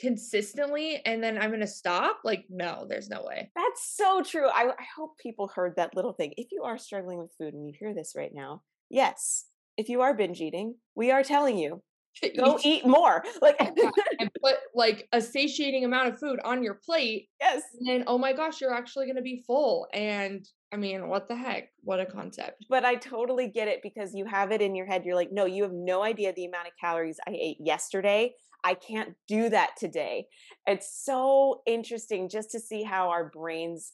consistently 0.00 1.00
and 1.04 1.22
then 1.22 1.38
I'm 1.38 1.50
going 1.50 1.60
to 1.60 1.66
stop? 1.66 2.20
Like, 2.24 2.44
no, 2.48 2.86
there's 2.88 3.08
no 3.08 3.22
way. 3.24 3.50
That's 3.54 3.94
so 3.94 4.22
true. 4.22 4.48
I, 4.48 4.70
I 4.70 4.84
hope 4.96 5.18
people 5.18 5.48
heard 5.48 5.74
that 5.76 5.94
little 5.94 6.12
thing. 6.12 6.32
If 6.36 6.48
you 6.50 6.62
are 6.64 6.78
struggling 6.78 7.18
with 7.18 7.34
food 7.38 7.54
and 7.54 7.66
you 7.66 7.74
hear 7.78 7.94
this 7.94 8.14
right 8.16 8.32
now, 8.32 8.62
yes, 8.90 9.44
if 9.76 9.88
you 9.88 10.00
are 10.00 10.14
binge 10.14 10.40
eating, 10.40 10.76
we 10.94 11.10
are 11.10 11.22
telling 11.22 11.58
you 11.58 11.82
go 12.36 12.58
eat 12.64 12.86
more 12.86 13.24
like 13.42 13.56
and 13.60 14.30
put 14.42 14.56
like 14.74 15.08
a 15.12 15.20
satiating 15.20 15.84
amount 15.84 16.08
of 16.08 16.18
food 16.18 16.38
on 16.44 16.62
your 16.62 16.74
plate 16.74 17.28
yes 17.40 17.62
and 17.78 17.88
then 17.88 18.04
oh 18.06 18.18
my 18.18 18.32
gosh 18.32 18.60
you're 18.60 18.74
actually 18.74 19.06
going 19.06 19.16
to 19.16 19.22
be 19.22 19.42
full 19.46 19.86
and 19.92 20.48
i 20.72 20.76
mean 20.76 21.08
what 21.08 21.28
the 21.28 21.36
heck 21.36 21.70
what 21.82 22.00
a 22.00 22.06
concept 22.06 22.64
but 22.68 22.84
i 22.84 22.94
totally 22.94 23.48
get 23.48 23.68
it 23.68 23.80
because 23.82 24.14
you 24.14 24.24
have 24.24 24.52
it 24.52 24.60
in 24.60 24.74
your 24.74 24.86
head 24.86 25.04
you're 25.04 25.14
like 25.14 25.32
no 25.32 25.44
you 25.44 25.62
have 25.62 25.72
no 25.72 26.02
idea 26.02 26.32
the 26.32 26.44
amount 26.44 26.66
of 26.66 26.72
calories 26.80 27.18
i 27.26 27.30
ate 27.32 27.58
yesterday 27.60 28.32
I 28.64 28.74
can't 28.74 29.14
do 29.28 29.48
that 29.50 29.76
today. 29.78 30.26
It's 30.66 30.90
so 31.04 31.62
interesting 31.66 32.28
just 32.28 32.50
to 32.50 32.58
see 32.58 32.82
how 32.82 33.10
our 33.10 33.30
brains 33.30 33.92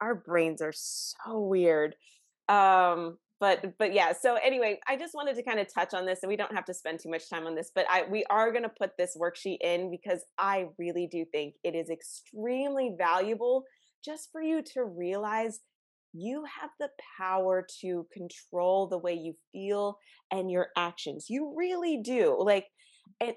our 0.00 0.14
brains 0.14 0.62
are 0.62 0.72
so 0.72 1.40
weird. 1.40 1.94
Um 2.48 3.18
but 3.40 3.78
but 3.78 3.92
yeah, 3.92 4.12
so 4.12 4.34
anyway, 4.34 4.80
I 4.88 4.96
just 4.96 5.14
wanted 5.14 5.36
to 5.36 5.42
kind 5.42 5.60
of 5.60 5.72
touch 5.72 5.94
on 5.94 6.06
this 6.06 6.20
and 6.22 6.28
we 6.28 6.36
don't 6.36 6.54
have 6.54 6.64
to 6.66 6.74
spend 6.74 7.00
too 7.00 7.10
much 7.10 7.30
time 7.30 7.46
on 7.46 7.54
this, 7.54 7.70
but 7.74 7.86
I 7.88 8.04
we 8.10 8.24
are 8.30 8.50
going 8.50 8.64
to 8.64 8.68
put 8.68 8.96
this 8.98 9.16
worksheet 9.16 9.58
in 9.60 9.90
because 9.90 10.24
I 10.38 10.66
really 10.78 11.06
do 11.06 11.24
think 11.30 11.54
it 11.62 11.74
is 11.74 11.90
extremely 11.90 12.94
valuable 12.98 13.64
just 14.04 14.30
for 14.32 14.42
you 14.42 14.62
to 14.74 14.84
realize 14.84 15.60
you 16.12 16.44
have 16.60 16.70
the 16.80 16.88
power 17.18 17.66
to 17.80 18.06
control 18.12 18.88
the 18.88 18.98
way 18.98 19.12
you 19.12 19.34
feel 19.52 19.98
and 20.32 20.50
your 20.50 20.68
actions. 20.76 21.26
You 21.28 21.54
really 21.56 22.00
do. 22.02 22.36
Like 22.38 22.66
and 23.20 23.34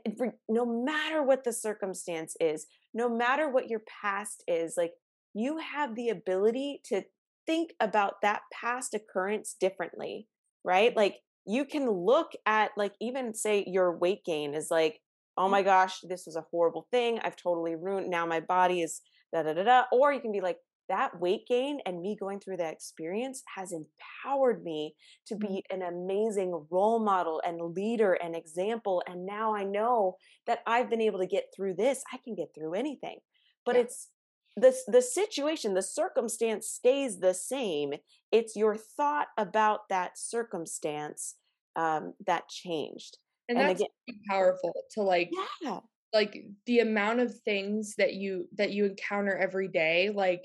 no 0.49 0.65
matter 0.65 1.23
what 1.23 1.43
the 1.43 1.53
circumstance 1.53 2.35
is, 2.39 2.67
no 2.93 3.09
matter 3.09 3.49
what 3.49 3.69
your 3.69 3.81
past 4.01 4.43
is, 4.47 4.75
like 4.77 4.93
you 5.33 5.57
have 5.57 5.95
the 5.95 6.09
ability 6.09 6.81
to 6.85 7.03
think 7.51 7.73
about 7.81 8.13
that 8.21 8.43
past 8.53 8.93
occurrence 8.93 9.57
differently, 9.59 10.25
right? 10.63 10.95
Like 10.95 11.17
you 11.45 11.65
can 11.65 11.91
look 11.91 12.31
at, 12.45 12.71
like, 12.77 12.93
even 13.01 13.33
say 13.33 13.65
your 13.67 13.97
weight 13.97 14.23
gain 14.23 14.53
is 14.53 14.69
like, 14.71 15.01
oh 15.37 15.47
mm. 15.47 15.51
my 15.51 15.61
gosh, 15.61 15.99
this 16.07 16.23
was 16.25 16.37
a 16.37 16.45
horrible 16.49 16.87
thing. 16.91 17.19
I've 17.19 17.35
totally 17.35 17.75
ruined. 17.75 18.09
Now 18.09 18.25
my 18.25 18.39
body 18.39 18.81
is 18.81 19.01
da 19.33 19.43
da 19.43 19.53
da 19.53 19.63
da. 19.63 19.83
Or 19.91 20.13
you 20.13 20.21
can 20.21 20.31
be 20.31 20.39
like, 20.39 20.59
that 20.87 21.19
weight 21.19 21.45
gain 21.47 21.79
and 21.85 22.01
me 22.01 22.17
going 22.17 22.39
through 22.39 22.57
that 22.57 22.73
experience 22.73 23.43
has 23.55 23.73
empowered 23.73 24.63
me 24.63 24.95
to 25.27 25.35
mm-hmm. 25.35 25.55
be 25.55 25.63
an 25.71 25.81
amazing 25.81 26.65
role 26.69 26.99
model 26.99 27.41
and 27.45 27.75
leader 27.75 28.13
and 28.13 28.33
example. 28.33 29.03
And 29.07 29.25
now 29.25 29.53
I 29.53 29.63
know 29.65 30.15
that 30.47 30.59
I've 30.65 30.89
been 30.89 31.01
able 31.01 31.19
to 31.19 31.27
get 31.27 31.45
through 31.53 31.75
this. 31.75 32.01
I 32.13 32.17
can 32.23 32.33
get 32.35 32.49
through 32.55 32.75
anything. 32.75 33.19
But 33.65 33.75
yeah. 33.75 33.81
it's 33.81 34.07
the, 34.55 34.75
the 34.87 35.01
situation, 35.01 35.73
the 35.73 35.81
circumstance 35.81 36.67
stays 36.67 37.19
the 37.19 37.33
same. 37.33 37.93
It's 38.31 38.55
your 38.55 38.75
thought 38.75 39.27
about 39.37 39.89
that 39.89 40.17
circumstance 40.17 41.35
um, 41.75 42.13
that 42.25 42.49
changed. 42.49 43.17
And, 43.49 43.57
and 43.57 43.69
that's 43.69 43.81
again, 43.81 44.19
powerful 44.29 44.73
to 44.93 45.01
like 45.01 45.29
yeah 45.61 45.79
like 46.13 46.45
the 46.65 46.79
amount 46.79 47.19
of 47.19 47.37
things 47.41 47.95
that 47.97 48.13
you 48.13 48.47
that 48.55 48.71
you 48.71 48.85
encounter 48.85 49.35
every 49.35 49.67
day 49.67 50.09
like 50.13 50.43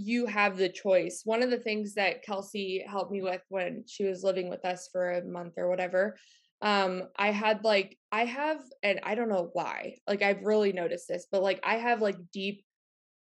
you 0.00 0.26
have 0.26 0.56
the 0.56 0.68
choice. 0.68 1.22
One 1.24 1.42
of 1.42 1.50
the 1.50 1.58
things 1.58 1.94
that 1.94 2.22
Kelsey 2.22 2.84
helped 2.86 3.12
me 3.12 3.22
with 3.22 3.42
when 3.48 3.84
she 3.86 4.04
was 4.04 4.24
living 4.24 4.48
with 4.48 4.64
us 4.64 4.88
for 4.90 5.12
a 5.12 5.24
month 5.24 5.54
or 5.56 5.68
whatever, 5.68 6.16
um, 6.62 7.04
I 7.16 7.30
had 7.30 7.64
like, 7.64 7.98
I 8.10 8.24
have, 8.24 8.60
and 8.82 9.00
I 9.02 9.14
don't 9.14 9.28
know 9.28 9.50
why, 9.52 9.96
like, 10.06 10.22
I've 10.22 10.42
really 10.42 10.72
noticed 10.72 11.08
this, 11.08 11.26
but 11.30 11.42
like, 11.42 11.60
I 11.62 11.76
have 11.76 12.00
like 12.00 12.16
deep 12.32 12.64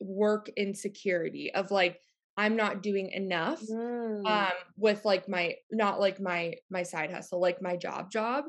work 0.02 0.50
insecurity 0.56 1.52
of 1.54 1.70
like, 1.70 1.98
I'm 2.36 2.56
not 2.56 2.82
doing 2.82 3.10
enough 3.10 3.60
mm. 3.60 4.26
um 4.26 4.52
with 4.76 5.04
like 5.04 5.28
my 5.28 5.54
not 5.70 6.00
like 6.00 6.18
my 6.18 6.54
my 6.70 6.82
side 6.82 7.12
hustle 7.12 7.40
like 7.40 7.60
my 7.60 7.76
job 7.76 8.10
job 8.10 8.44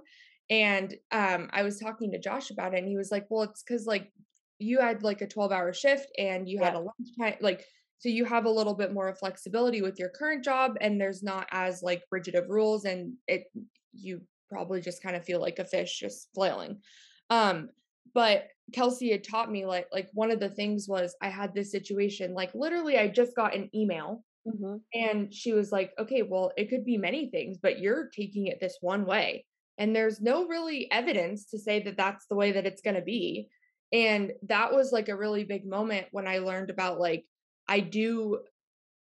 and 0.50 0.94
um 1.12 1.50
I 1.52 1.64
was 1.64 1.80
talking 1.80 2.12
to 2.12 2.20
Josh 2.20 2.50
about 2.50 2.74
it 2.74 2.80
and 2.80 2.88
he 2.88 2.98
was 2.98 3.12
like 3.12 3.26
well 3.30 3.44
it's 3.44 3.62
cuz 3.64 3.86
like 3.86 4.12
you 4.60 4.80
had 4.80 5.04
like 5.04 5.22
a 5.22 5.28
12 5.28 5.52
hour 5.52 5.74
shift 5.74 6.08
and 6.18 6.48
you 6.48 6.60
yeah. 6.60 6.66
had 6.66 6.76
a 6.76 6.80
lunch 6.80 7.10
time 7.20 7.36
like 7.42 7.66
so 8.00 8.10
you 8.10 8.26
have 8.26 8.46
a 8.46 8.50
little 8.50 8.74
bit 8.74 8.94
more 8.94 9.14
flexibility 9.16 9.82
with 9.82 10.00
your 10.00 10.10
current 10.10 10.44
job 10.44 10.78
and 10.82 11.00
there's 11.00 11.24
not 11.24 11.48
as 11.52 11.82
like 11.84 12.04
rigid 12.12 12.36
of 12.36 12.50
rules 12.50 12.86
and 12.86 13.14
it 13.28 13.46
you 13.94 14.22
probably 14.50 14.82
just 14.82 15.02
kind 15.02 15.16
of 15.16 15.26
feel 15.26 15.42
like 15.42 15.60
a 15.60 15.66
fish 15.66 16.00
just 16.00 16.30
flailing 16.34 16.82
um 17.30 17.70
but 18.14 18.48
kelsey 18.74 19.12
had 19.12 19.24
taught 19.24 19.52
me 19.52 19.66
like 19.66 19.88
like 19.92 20.10
one 20.14 20.32
of 20.32 20.40
the 20.40 20.50
things 20.50 20.88
was 20.88 21.16
i 21.22 21.30
had 21.30 21.54
this 21.54 21.72
situation 21.72 22.34
like 22.34 22.54
literally 22.54 22.98
i 22.98 23.08
just 23.08 23.36
got 23.36 23.56
an 23.56 23.70
email 23.76 24.24
mm-hmm. 24.48 24.78
and 24.94 25.34
she 25.34 25.54
was 25.54 25.72
like 25.72 25.92
okay 26.00 26.22
well 26.22 26.52
it 26.58 26.70
could 26.70 26.86
be 26.86 26.98
many 26.98 27.30
things 27.30 27.58
but 27.62 27.80
you're 27.80 28.10
taking 28.16 28.48
it 28.48 28.60
this 28.60 28.78
one 28.82 29.06
way 29.06 29.46
and 29.78 29.96
there's 29.96 30.22
no 30.22 30.48
really 30.48 30.90
evidence 30.92 31.46
to 31.46 31.58
say 31.58 31.82
that 31.82 31.98
that's 31.98 32.26
the 32.28 32.36
way 32.36 32.52
that 32.52 32.66
it's 32.66 32.82
going 32.82 32.96
to 32.96 33.02
be 33.02 33.50
and 33.92 34.32
that 34.44 34.74
was 34.74 34.92
like 34.92 35.10
a 35.10 35.16
really 35.16 35.44
big 35.44 35.66
moment 35.66 36.08
when 36.12 36.28
i 36.28 36.38
learned 36.38 36.70
about 36.70 37.00
like 37.00 37.26
I 37.68 37.80
do 37.80 38.40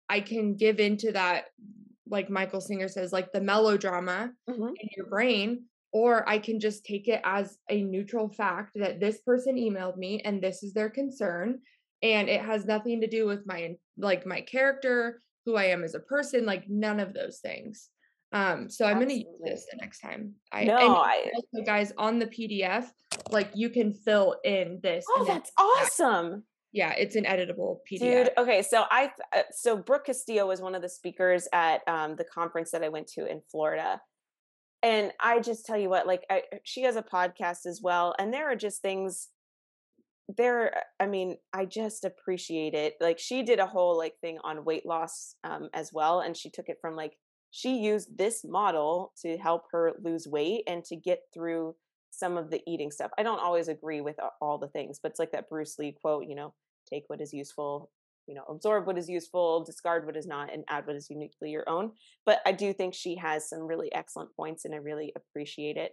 I 0.07 0.21
can 0.21 0.55
give 0.55 0.79
into 0.79 1.11
that 1.11 1.45
like 2.07 2.29
Michael 2.29 2.61
Singer 2.61 2.87
says 2.87 3.13
like 3.13 3.31
the 3.31 3.41
melodrama 3.41 4.31
mm-hmm. 4.49 4.67
in 4.67 4.89
your 4.97 5.05
brain 5.05 5.65
or 5.91 6.27
I 6.27 6.37
can 6.39 6.59
just 6.59 6.85
take 6.85 7.07
it 7.07 7.21
as 7.23 7.57
a 7.69 7.81
neutral 7.81 8.29
fact 8.29 8.71
that 8.75 8.99
this 8.99 9.19
person 9.21 9.55
emailed 9.55 9.97
me 9.97 10.21
and 10.23 10.41
this 10.41 10.63
is 10.63 10.73
their 10.73 10.89
concern 10.89 11.59
and 12.03 12.29
it 12.29 12.41
has 12.41 12.65
nothing 12.65 13.01
to 13.01 13.07
do 13.07 13.25
with 13.25 13.45
my 13.45 13.75
like 13.97 14.25
my 14.25 14.41
character, 14.41 15.21
who 15.45 15.55
I 15.55 15.65
am 15.65 15.83
as 15.83 15.95
a 15.95 15.99
person, 15.99 16.45
like 16.45 16.69
none 16.69 16.99
of 16.99 17.13
those 17.13 17.39
things. 17.39 17.89
Um, 18.31 18.69
so 18.69 18.85
I'm 18.85 18.99
gonna 18.99 19.13
use 19.13 19.25
this 19.43 19.65
the 19.71 19.77
next 19.77 19.99
time. 19.99 20.35
I 20.51 20.65
no, 20.65 20.97
I 20.97 21.31
also 21.35 21.65
guys 21.65 21.91
on 21.97 22.19
the 22.19 22.27
PDF, 22.27 22.85
like 23.31 23.49
you 23.55 23.69
can 23.69 23.93
fill 23.93 24.35
in 24.43 24.79
this. 24.83 25.05
Oh, 25.09 25.25
that's 25.25 25.51
awesome 25.57 26.43
yeah 26.71 26.91
it's 26.91 27.15
an 27.15 27.23
editable 27.23 27.79
pdf 27.89 27.99
dude 27.99 28.29
okay 28.37 28.61
so 28.61 28.85
i 28.91 29.11
uh, 29.35 29.41
so 29.51 29.77
brooke 29.77 30.05
castillo 30.05 30.47
was 30.47 30.61
one 30.61 30.75
of 30.75 30.81
the 30.81 30.89
speakers 30.89 31.47
at 31.53 31.81
um, 31.87 32.15
the 32.15 32.23
conference 32.23 32.71
that 32.71 32.83
i 32.83 32.89
went 32.89 33.07
to 33.07 33.25
in 33.25 33.41
florida 33.49 33.99
and 34.83 35.11
i 35.19 35.39
just 35.39 35.65
tell 35.65 35.77
you 35.77 35.89
what 35.89 36.07
like 36.07 36.23
I, 36.29 36.43
she 36.63 36.83
has 36.83 36.95
a 36.95 37.03
podcast 37.03 37.65
as 37.65 37.81
well 37.81 38.15
and 38.17 38.33
there 38.33 38.49
are 38.49 38.55
just 38.55 38.81
things 38.81 39.29
there 40.37 40.83
i 40.99 41.07
mean 41.07 41.37
i 41.53 41.65
just 41.65 42.05
appreciate 42.05 42.73
it 42.73 42.95
like 43.01 43.19
she 43.19 43.43
did 43.43 43.59
a 43.59 43.65
whole 43.65 43.97
like 43.97 44.13
thing 44.21 44.37
on 44.43 44.63
weight 44.63 44.85
loss 44.85 45.35
um, 45.43 45.69
as 45.73 45.91
well 45.91 46.21
and 46.21 46.37
she 46.37 46.49
took 46.49 46.69
it 46.69 46.77
from 46.81 46.95
like 46.95 47.17
she 47.51 47.77
used 47.77 48.17
this 48.17 48.45
model 48.45 49.13
to 49.21 49.37
help 49.37 49.63
her 49.71 49.93
lose 50.03 50.27
weight 50.27 50.63
and 50.67 50.83
to 50.85 50.95
get 50.95 51.21
through 51.33 51.75
some 52.11 52.37
of 52.37 52.49
the 52.49 52.61
eating 52.67 52.91
stuff. 52.91 53.11
I 53.17 53.23
don't 53.23 53.39
always 53.39 53.67
agree 53.67 54.01
with 54.01 54.17
all 54.41 54.57
the 54.57 54.67
things, 54.67 54.99
but 55.01 55.11
it's 55.11 55.19
like 55.19 55.31
that 55.31 55.49
Bruce 55.49 55.77
Lee 55.79 55.95
quote, 55.99 56.25
you 56.27 56.35
know, 56.35 56.53
take 56.89 57.03
what 57.07 57.21
is 57.21 57.33
useful, 57.33 57.89
you 58.29 58.35
know, 58.35 58.45
absorb 58.47 58.87
what 58.87 58.97
is 58.97 59.09
useful, 59.09 59.63
discard 59.63 60.05
what 60.05 60.15
is 60.15 60.27
not, 60.27 60.53
and 60.53 60.63
add 60.69 60.87
what 60.87 60.95
is 60.95 61.09
uniquely 61.09 61.49
your 61.49 61.67
own. 61.67 61.91
But 62.25 62.39
I 62.45 62.53
do 62.53 62.71
think 62.71 62.93
she 62.93 63.15
has 63.17 63.49
some 63.49 63.61
really 63.61 63.91
excellent 63.93 64.33
points 64.35 64.63
and 64.63 64.73
I 64.73 64.77
really 64.77 65.11
appreciate 65.17 65.75
it. 65.75 65.91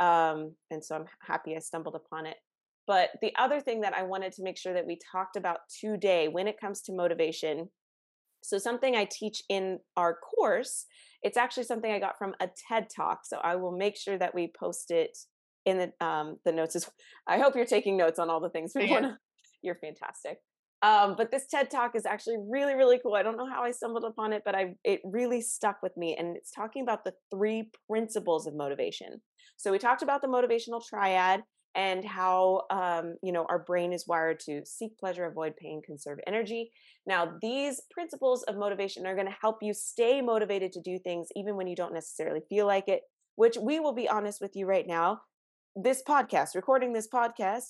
Um, 0.00 0.56
and 0.70 0.82
so 0.82 0.96
I'm 0.96 1.04
happy 1.20 1.54
I 1.54 1.60
stumbled 1.60 1.94
upon 1.94 2.26
it. 2.26 2.36
But 2.86 3.10
the 3.22 3.32
other 3.38 3.60
thing 3.60 3.82
that 3.82 3.94
I 3.94 4.02
wanted 4.02 4.32
to 4.32 4.42
make 4.42 4.58
sure 4.58 4.74
that 4.74 4.86
we 4.86 4.98
talked 5.12 5.36
about 5.36 5.58
today 5.80 6.28
when 6.28 6.48
it 6.48 6.60
comes 6.60 6.80
to 6.82 6.92
motivation 6.92 7.68
so, 8.44 8.58
something 8.58 8.94
I 8.94 9.08
teach 9.10 9.42
in 9.48 9.78
our 9.96 10.14
course, 10.14 10.84
it's 11.22 11.38
actually 11.38 11.64
something 11.64 11.90
I 11.90 11.98
got 11.98 12.18
from 12.18 12.34
a 12.40 12.48
TED 12.68 12.88
talk. 12.94 13.20
So, 13.24 13.38
I 13.42 13.56
will 13.56 13.72
make 13.72 13.96
sure 13.96 14.18
that 14.18 14.34
we 14.34 14.52
post 14.58 14.90
it 14.90 15.16
in 15.64 15.78
the 15.78 16.06
um, 16.06 16.36
the 16.44 16.52
notes. 16.52 16.76
As, 16.76 16.88
I 17.26 17.38
hope 17.38 17.56
you're 17.56 17.64
taking 17.64 17.96
notes 17.96 18.18
on 18.18 18.28
all 18.28 18.40
the 18.40 18.50
things 18.50 18.72
we 18.74 18.90
want 18.90 19.04
to. 19.04 19.16
You're 19.62 19.76
fantastic. 19.76 20.38
Um, 20.82 21.14
but 21.16 21.30
this 21.30 21.46
TED 21.46 21.70
talk 21.70 21.94
is 21.94 22.04
actually 22.04 22.36
really, 22.38 22.74
really 22.74 22.98
cool. 23.02 23.14
I 23.14 23.22
don't 23.22 23.38
know 23.38 23.48
how 23.48 23.62
I 23.62 23.70
stumbled 23.70 24.04
upon 24.04 24.32
it, 24.32 24.42
but 24.44 24.54
I 24.54 24.74
it 24.84 25.00
really 25.04 25.40
stuck 25.40 25.82
with 25.82 25.96
me. 25.96 26.14
And 26.18 26.36
it's 26.36 26.50
talking 26.50 26.82
about 26.82 27.04
the 27.04 27.14
three 27.30 27.70
principles 27.88 28.46
of 28.46 28.54
motivation. 28.54 29.22
So 29.56 29.72
we 29.72 29.78
talked 29.78 30.02
about 30.02 30.20
the 30.20 30.28
motivational 30.28 30.84
triad, 30.84 31.42
and 31.74 32.04
how 32.04 32.62
um, 32.70 33.16
you 33.22 33.32
know 33.32 33.46
our 33.48 33.58
brain 33.58 33.92
is 33.92 34.06
wired 34.06 34.40
to 34.40 34.62
seek 34.64 34.96
pleasure 34.98 35.24
avoid 35.24 35.56
pain 35.56 35.82
conserve 35.84 36.18
energy 36.26 36.70
now 37.06 37.32
these 37.42 37.80
principles 37.90 38.42
of 38.44 38.56
motivation 38.56 39.06
are 39.06 39.14
going 39.14 39.26
to 39.26 39.36
help 39.40 39.58
you 39.62 39.74
stay 39.74 40.20
motivated 40.20 40.72
to 40.72 40.80
do 40.80 40.98
things 40.98 41.28
even 41.36 41.56
when 41.56 41.66
you 41.66 41.76
don't 41.76 41.94
necessarily 41.94 42.40
feel 42.48 42.66
like 42.66 42.88
it 42.88 43.02
which 43.36 43.56
we 43.56 43.80
will 43.80 43.94
be 43.94 44.08
honest 44.08 44.40
with 44.40 44.52
you 44.54 44.66
right 44.66 44.86
now 44.86 45.20
this 45.76 46.02
podcast 46.08 46.54
recording 46.54 46.92
this 46.92 47.08
podcast 47.08 47.68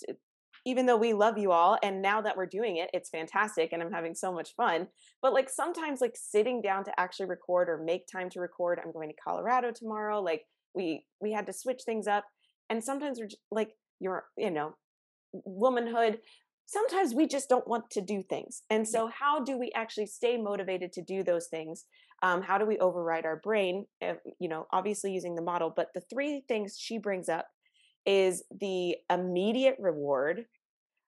even 0.66 0.86
though 0.86 0.96
we 0.96 1.12
love 1.12 1.36
you 1.38 1.52
all 1.52 1.78
and 1.82 2.00
now 2.00 2.20
that 2.20 2.36
we're 2.36 2.46
doing 2.46 2.76
it 2.76 2.90
it's 2.92 3.10
fantastic 3.10 3.72
and 3.72 3.82
i'm 3.82 3.92
having 3.92 4.14
so 4.14 4.32
much 4.32 4.54
fun 4.56 4.86
but 5.22 5.32
like 5.32 5.48
sometimes 5.48 6.00
like 6.00 6.14
sitting 6.14 6.60
down 6.60 6.84
to 6.84 7.00
actually 7.00 7.26
record 7.26 7.68
or 7.68 7.78
make 7.78 8.06
time 8.06 8.30
to 8.30 8.40
record 8.40 8.80
i'm 8.84 8.92
going 8.92 9.08
to 9.08 9.16
colorado 9.22 9.70
tomorrow 9.70 10.20
like 10.20 10.42
we 10.74 11.04
we 11.20 11.32
had 11.32 11.46
to 11.46 11.52
switch 11.52 11.82
things 11.84 12.06
up 12.06 12.24
and 12.70 12.82
sometimes 12.82 13.18
we're 13.18 13.26
just, 13.26 13.42
like 13.50 13.70
your 14.00 14.24
you 14.36 14.50
know 14.50 14.74
womanhood 15.32 16.18
sometimes 16.66 17.14
we 17.14 17.26
just 17.26 17.48
don't 17.48 17.68
want 17.68 17.90
to 17.90 18.00
do 18.00 18.22
things 18.22 18.62
and 18.70 18.86
so 18.86 19.08
how 19.08 19.42
do 19.42 19.58
we 19.58 19.70
actually 19.74 20.06
stay 20.06 20.36
motivated 20.36 20.92
to 20.92 21.02
do 21.02 21.22
those 21.22 21.48
things? 21.48 21.84
Um, 22.22 22.40
how 22.40 22.56
do 22.56 22.64
we 22.64 22.78
override 22.78 23.26
our 23.26 23.36
brain 23.36 23.84
uh, 24.02 24.14
you 24.38 24.48
know 24.48 24.66
obviously 24.72 25.12
using 25.12 25.34
the 25.34 25.42
model 25.42 25.72
but 25.74 25.88
the 25.94 26.00
three 26.00 26.42
things 26.48 26.76
she 26.78 26.96
brings 26.96 27.28
up 27.28 27.46
is 28.06 28.44
the 28.60 28.96
immediate 29.10 29.76
reward 29.78 30.46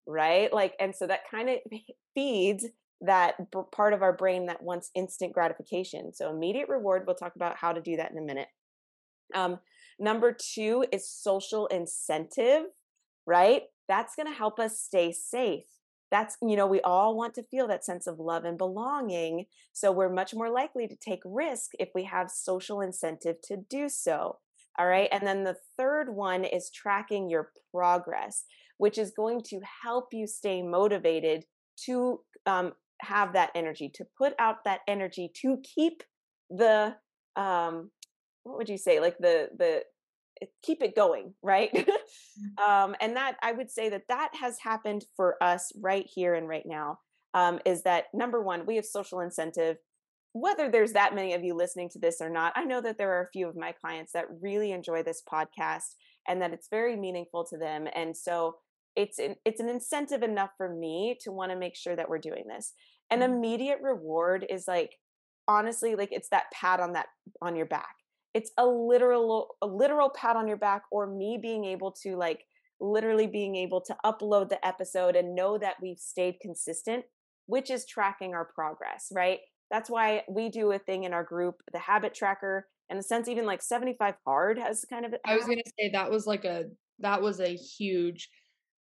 right 0.06 0.52
like 0.52 0.74
and 0.80 0.94
so 0.94 1.06
that 1.06 1.20
kind 1.30 1.48
of 1.48 1.56
feeds 2.14 2.66
that 3.02 3.34
part 3.72 3.92
of 3.92 4.02
our 4.02 4.12
brain 4.12 4.46
that 4.46 4.62
wants 4.62 4.90
instant 4.94 5.32
gratification 5.32 6.12
so 6.14 6.30
immediate 6.30 6.68
reward 6.68 7.02
we'll 7.06 7.16
talk 7.16 7.36
about 7.36 7.56
how 7.56 7.72
to 7.72 7.80
do 7.80 7.96
that 7.96 8.10
in 8.10 8.18
a 8.18 8.22
minute 8.22 8.48
um, 9.34 9.58
number 9.98 10.32
two 10.32 10.84
is 10.92 11.08
social 11.08 11.66
incentive 11.66 12.66
right? 13.26 13.62
That's 13.88 14.14
going 14.14 14.26
to 14.26 14.36
help 14.36 14.58
us 14.58 14.80
stay 14.80 15.12
safe. 15.12 15.64
That's, 16.10 16.36
you 16.40 16.56
know, 16.56 16.68
we 16.68 16.80
all 16.82 17.16
want 17.16 17.34
to 17.34 17.42
feel 17.42 17.66
that 17.68 17.84
sense 17.84 18.06
of 18.06 18.20
love 18.20 18.44
and 18.44 18.56
belonging. 18.56 19.46
So 19.72 19.90
we're 19.90 20.08
much 20.08 20.34
more 20.34 20.50
likely 20.50 20.86
to 20.86 20.96
take 20.96 21.20
risk 21.24 21.72
if 21.80 21.88
we 21.94 22.04
have 22.04 22.30
social 22.30 22.80
incentive 22.80 23.36
to 23.44 23.56
do 23.56 23.88
so. 23.88 24.38
All 24.78 24.86
right. 24.86 25.08
And 25.10 25.26
then 25.26 25.42
the 25.42 25.56
third 25.76 26.14
one 26.14 26.44
is 26.44 26.70
tracking 26.70 27.28
your 27.28 27.50
progress, 27.72 28.44
which 28.78 28.98
is 28.98 29.12
going 29.16 29.40
to 29.46 29.60
help 29.82 30.08
you 30.12 30.26
stay 30.26 30.62
motivated 30.62 31.44
to 31.84 32.20
um, 32.46 32.72
have 33.00 33.32
that 33.34 33.50
energy, 33.54 33.90
to 33.94 34.04
put 34.16 34.34
out 34.38 34.64
that 34.64 34.80
energy, 34.88 35.30
to 35.42 35.58
keep 35.62 36.02
the, 36.50 36.94
um, 37.36 37.90
what 38.44 38.58
would 38.58 38.68
you 38.68 38.78
say, 38.78 39.00
like 39.00 39.18
the, 39.18 39.48
the, 39.58 39.82
keep 40.62 40.82
it 40.82 40.94
going 40.94 41.32
right 41.42 41.72
mm. 41.74 42.62
um, 42.62 42.94
and 43.00 43.16
that 43.16 43.36
i 43.42 43.52
would 43.52 43.70
say 43.70 43.88
that 43.88 44.02
that 44.08 44.30
has 44.38 44.58
happened 44.60 45.04
for 45.16 45.42
us 45.42 45.72
right 45.82 46.06
here 46.12 46.34
and 46.34 46.46
right 46.46 46.66
now 46.66 46.98
um, 47.34 47.58
is 47.64 47.82
that 47.82 48.04
number 48.12 48.42
one 48.42 48.66
we 48.66 48.76
have 48.76 48.84
social 48.84 49.20
incentive 49.20 49.78
whether 50.32 50.70
there's 50.70 50.92
that 50.92 51.14
many 51.14 51.32
of 51.32 51.42
you 51.42 51.54
listening 51.54 51.88
to 51.88 51.98
this 51.98 52.20
or 52.20 52.28
not 52.28 52.52
i 52.54 52.64
know 52.64 52.80
that 52.80 52.98
there 52.98 53.12
are 53.12 53.22
a 53.22 53.30
few 53.32 53.48
of 53.48 53.56
my 53.56 53.72
clients 53.72 54.12
that 54.12 54.26
really 54.42 54.72
enjoy 54.72 55.02
this 55.02 55.22
podcast 55.30 55.94
and 56.28 56.42
that 56.42 56.52
it's 56.52 56.68
very 56.68 56.96
meaningful 56.96 57.44
to 57.44 57.56
them 57.56 57.86
and 57.94 58.14
so 58.16 58.56
it's 58.96 59.18
an, 59.18 59.36
it's 59.44 59.60
an 59.60 59.68
incentive 59.68 60.22
enough 60.22 60.50
for 60.56 60.74
me 60.74 61.16
to 61.20 61.30
want 61.30 61.52
to 61.52 61.58
make 61.58 61.76
sure 61.76 61.94
that 61.94 62.08
we're 62.08 62.18
doing 62.18 62.44
this. 62.48 62.72
An 63.10 63.20
mm-hmm. 63.20 63.34
immediate 63.34 63.78
reward 63.82 64.46
is 64.48 64.64
like 64.66 64.96
honestly 65.48 65.94
like 65.94 66.08
it's 66.10 66.28
that 66.30 66.46
pat 66.52 66.80
on 66.80 66.92
that 66.94 67.06
on 67.40 67.54
your 67.54 67.66
back. 67.66 67.94
It's 68.34 68.50
a 68.58 68.66
literal 68.66 69.56
a 69.62 69.66
literal 69.66 70.10
pat 70.10 70.36
on 70.36 70.48
your 70.48 70.56
back 70.56 70.82
or 70.90 71.06
me 71.06 71.38
being 71.40 71.64
able 71.64 71.92
to 72.02 72.16
like 72.16 72.44
literally 72.80 73.26
being 73.26 73.56
able 73.56 73.80
to 73.82 73.96
upload 74.04 74.48
the 74.48 74.66
episode 74.66 75.16
and 75.16 75.34
know 75.34 75.56
that 75.56 75.76
we've 75.80 75.98
stayed 75.98 76.36
consistent 76.42 77.04
which 77.46 77.70
is 77.70 77.86
tracking 77.86 78.34
our 78.34 78.44
progress 78.44 79.08
right? 79.14 79.38
That's 79.70 79.90
why 79.90 80.22
we 80.28 80.48
do 80.48 80.72
a 80.72 80.78
thing 80.78 81.04
in 81.04 81.12
our 81.12 81.24
group 81.24 81.56
the 81.72 81.78
habit 81.78 82.14
tracker 82.14 82.66
and 82.88 82.98
a 82.98 83.02
sense 83.02 83.28
even 83.28 83.46
like 83.46 83.62
75 83.62 84.14
hard 84.24 84.58
has 84.58 84.84
kind 84.88 85.04
of 85.04 85.14
i 85.24 85.36
was 85.36 85.44
going 85.44 85.58
to 85.58 85.72
say 85.78 85.90
that 85.92 86.10
was 86.10 86.26
like 86.26 86.44
a 86.44 86.64
that 87.00 87.20
was 87.20 87.40
a 87.40 87.56
huge 87.56 88.28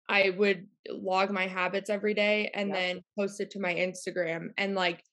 i 0.09 0.31
would 0.31 0.67
log 0.89 1.31
my 1.31 1.47
habits 1.47 1.89
every 1.89 2.13
day 2.13 2.49
and 2.53 2.73
then 2.73 3.01
post 3.17 3.39
it 3.39 3.51
to 3.51 3.59
my 3.59 3.73
instagram 3.73 4.49
and 4.57 4.75
like 4.75 5.03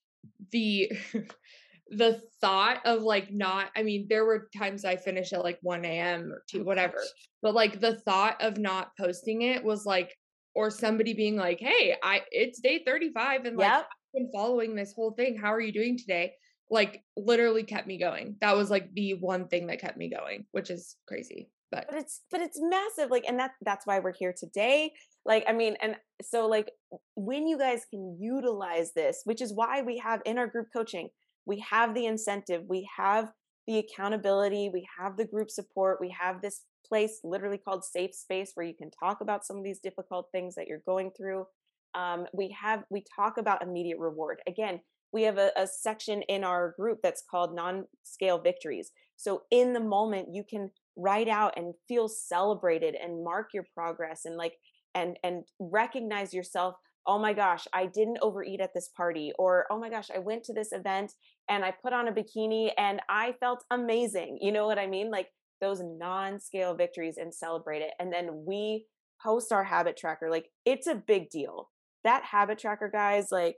the 0.51 0.91
the 1.91 2.21
thought 2.41 2.81
of 2.85 3.03
like 3.03 3.33
not 3.33 3.69
i 3.77 3.83
mean 3.83 4.07
there 4.09 4.25
were 4.25 4.49
times 4.57 4.85
i 4.85 4.97
finished 4.97 5.33
at 5.33 5.45
like 5.45 5.59
1 5.63 5.85
a.m 5.85 6.33
or 6.33 6.43
2 6.51 6.65
whatever 6.65 7.01
but 7.43 7.55
like 7.55 7.81
the 7.81 7.97
thought 8.01 8.43
of 8.43 8.59
not 8.59 8.91
posting 8.99 9.43
it 9.43 9.63
was 9.63 9.87
like 9.87 10.13
or 10.57 10.71
somebody 10.71 11.15
being 11.15 11.37
like 11.37 11.61
hey 11.61 11.95
i 12.03 12.23
it's 12.33 12.61
day 12.61 12.83
35 12.85 13.45
and 13.45 13.57
like 13.57 13.69
yep. 13.69 13.85
i've 13.85 14.13
been 14.15 14.31
following 14.35 14.75
this 14.75 14.95
whole 14.95 15.13
thing 15.13 15.37
how 15.37 15.53
are 15.53 15.61
you 15.61 15.73
doing 15.73 15.97
today? 15.97 16.33
Like 16.69 17.05
literally 17.17 17.63
kept 17.63 17.87
me 17.87 17.97
going. 17.97 18.39
That 18.41 18.57
was 18.57 18.71
like 18.71 18.93
the 18.93 19.15
one 19.15 19.47
thing 19.47 19.69
that 19.69 19.81
kept 19.81 19.97
me 19.97 20.11
going 20.11 20.47
which 20.51 20.71
is 20.71 20.97
crazy 21.07 21.49
but 21.71 21.87
but 21.89 21.99
it's 21.99 22.23
but 22.31 22.41
it's 22.41 22.59
massive 22.61 23.11
like 23.11 23.25
and 23.27 23.39
that 23.39 23.53
that's 23.63 23.87
why 23.87 23.99
we're 23.99 24.13
here 24.13 24.35
today 24.37 24.93
like 25.25 25.45
i 25.49 25.53
mean 25.53 25.77
and 25.83 25.97
so 26.23 26.47
like 26.47 26.71
when 27.17 27.47
you 27.47 27.59
guys 27.59 27.83
can 27.91 28.17
utilize 28.21 28.93
this 28.95 29.23
which 29.25 29.41
is 29.41 29.53
why 29.53 29.83
we 29.83 29.99
have 29.99 30.21
in 30.25 30.39
our 30.39 30.47
group 30.47 30.69
coaching 30.73 31.09
we 31.47 31.65
have 31.71 31.95
the 31.95 32.07
incentive, 32.07 32.65
we 32.69 32.89
have 32.97 33.33
the 33.67 33.79
accountability, 33.79 34.69
we 34.73 34.87
have 34.99 35.17
the 35.17 35.25
group 35.25 35.51
support, 35.51 35.99
we 36.01 36.15
have 36.21 36.43
this 36.43 36.63
place 36.87 37.21
literally 37.25 37.59
called 37.59 37.85
safe 37.85 38.15
space 38.15 38.53
where 38.55 38.67
you 38.67 38.75
can 38.75 38.91
talk 38.91 39.21
about 39.21 39.47
some 39.47 39.57
of 39.57 39.65
these 39.65 39.81
difficult 39.81 40.27
things 40.33 40.55
that 40.57 40.67
you're 40.67 40.83
going 40.87 41.11
through. 41.17 41.47
Um, 41.95 42.27
we 42.33 42.55
have 42.61 42.85
we 42.91 43.05
talk 43.15 43.39
about 43.39 43.63
immediate 43.63 43.99
reward. 43.99 44.41
Again, 44.47 44.81
we 45.13 45.23
have 45.23 45.39
a, 45.39 45.51
a 45.57 45.67
section 45.67 46.23
in 46.23 46.45
our 46.45 46.75
group 46.79 46.99
that's 47.03 47.23
called 47.29 47.55
non-scale 47.55 48.39
victories. 48.39 48.91
So 49.17 49.43
in 49.51 49.73
the 49.73 49.81
moment, 49.81 50.29
you 50.33 50.45
can 50.49 50.71
write 50.97 51.29
out 51.29 51.55
and 51.57 51.75
feel 51.89 52.09
celebrated 52.09 52.95
and 52.95 53.23
mark 53.23 53.51
your 53.53 53.67
progress 53.75 54.25
and 54.25 54.37
like 54.37 54.55
and 54.95 55.19
and 55.23 55.45
recognize 55.61 56.33
yourself 56.33 56.75
oh 57.07 57.19
my 57.19 57.33
gosh, 57.33 57.67
I 57.73 57.87
didn't 57.87 58.19
overeat 58.21 58.61
at 58.61 58.75
this 58.75 58.89
party, 58.89 59.33
or 59.39 59.67
oh 59.71 59.79
my 59.79 59.89
gosh, 59.89 60.09
I 60.15 60.19
went 60.19 60.45
to 60.45 60.53
this 60.53 60.73
event 60.73 61.13
and 61.49 61.65
I 61.65 61.73
put 61.83 61.93
on 61.93 62.09
a 62.09 62.13
bikini 62.13 62.71
and 62.77 63.01
I 63.09 63.35
felt 63.39 63.65
amazing. 63.71 64.39
You 64.41 64.53
know 64.53 64.67
what 64.67 64.79
I 64.79 64.87
mean? 64.87 65.11
Like 65.11 65.29
those 65.61 65.81
non 65.83 66.41
scale 66.41 66.75
victories 66.75 67.17
and 67.17 67.33
celebrate 67.33 67.83
it. 67.83 67.93
And 67.99 68.13
then 68.13 68.45
we 68.47 68.87
post 69.23 69.53
our 69.53 69.65
habit 69.65 69.97
tracker. 69.97 70.31
Like 70.31 70.47
it's 70.65 70.87
a 70.87 70.95
big 70.95 71.31
deal. 71.31 71.71
That 72.05 72.25
habit 72.25 72.59
tracker, 72.59 72.91
guys, 72.93 73.29
like, 73.31 73.57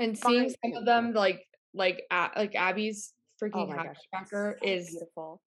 and 0.00 0.16
seeing 0.16 0.48
some 0.48 0.74
of 0.74 0.84
them, 0.84 1.12
like, 1.12 1.40
like, 1.74 2.02
like 2.10 2.54
Abby's 2.54 3.14
freaking 3.42 3.66
oh 3.68 3.70
habit 3.70 3.94
gosh, 3.94 3.96
tracker 4.12 4.58
so 4.62 4.68
is 4.68 4.90
beautiful. 4.90 5.40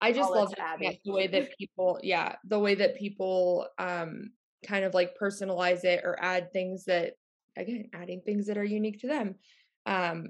I 0.00 0.12
just 0.12 0.30
love 0.30 0.52
the 1.04 1.12
way 1.12 1.26
that 1.26 1.56
people, 1.58 1.98
yeah, 2.02 2.36
the 2.44 2.58
way 2.58 2.74
that 2.74 2.96
people 2.96 3.66
um 3.78 4.30
kind 4.66 4.84
of 4.84 4.94
like 4.94 5.16
personalize 5.20 5.84
it 5.84 6.02
or 6.04 6.16
add 6.20 6.52
things 6.52 6.84
that 6.84 7.12
again 7.56 7.88
adding 7.94 8.20
things 8.24 8.46
that 8.46 8.58
are 8.58 8.64
unique 8.64 9.00
to 9.00 9.06
them 9.06 9.34
um 9.86 10.26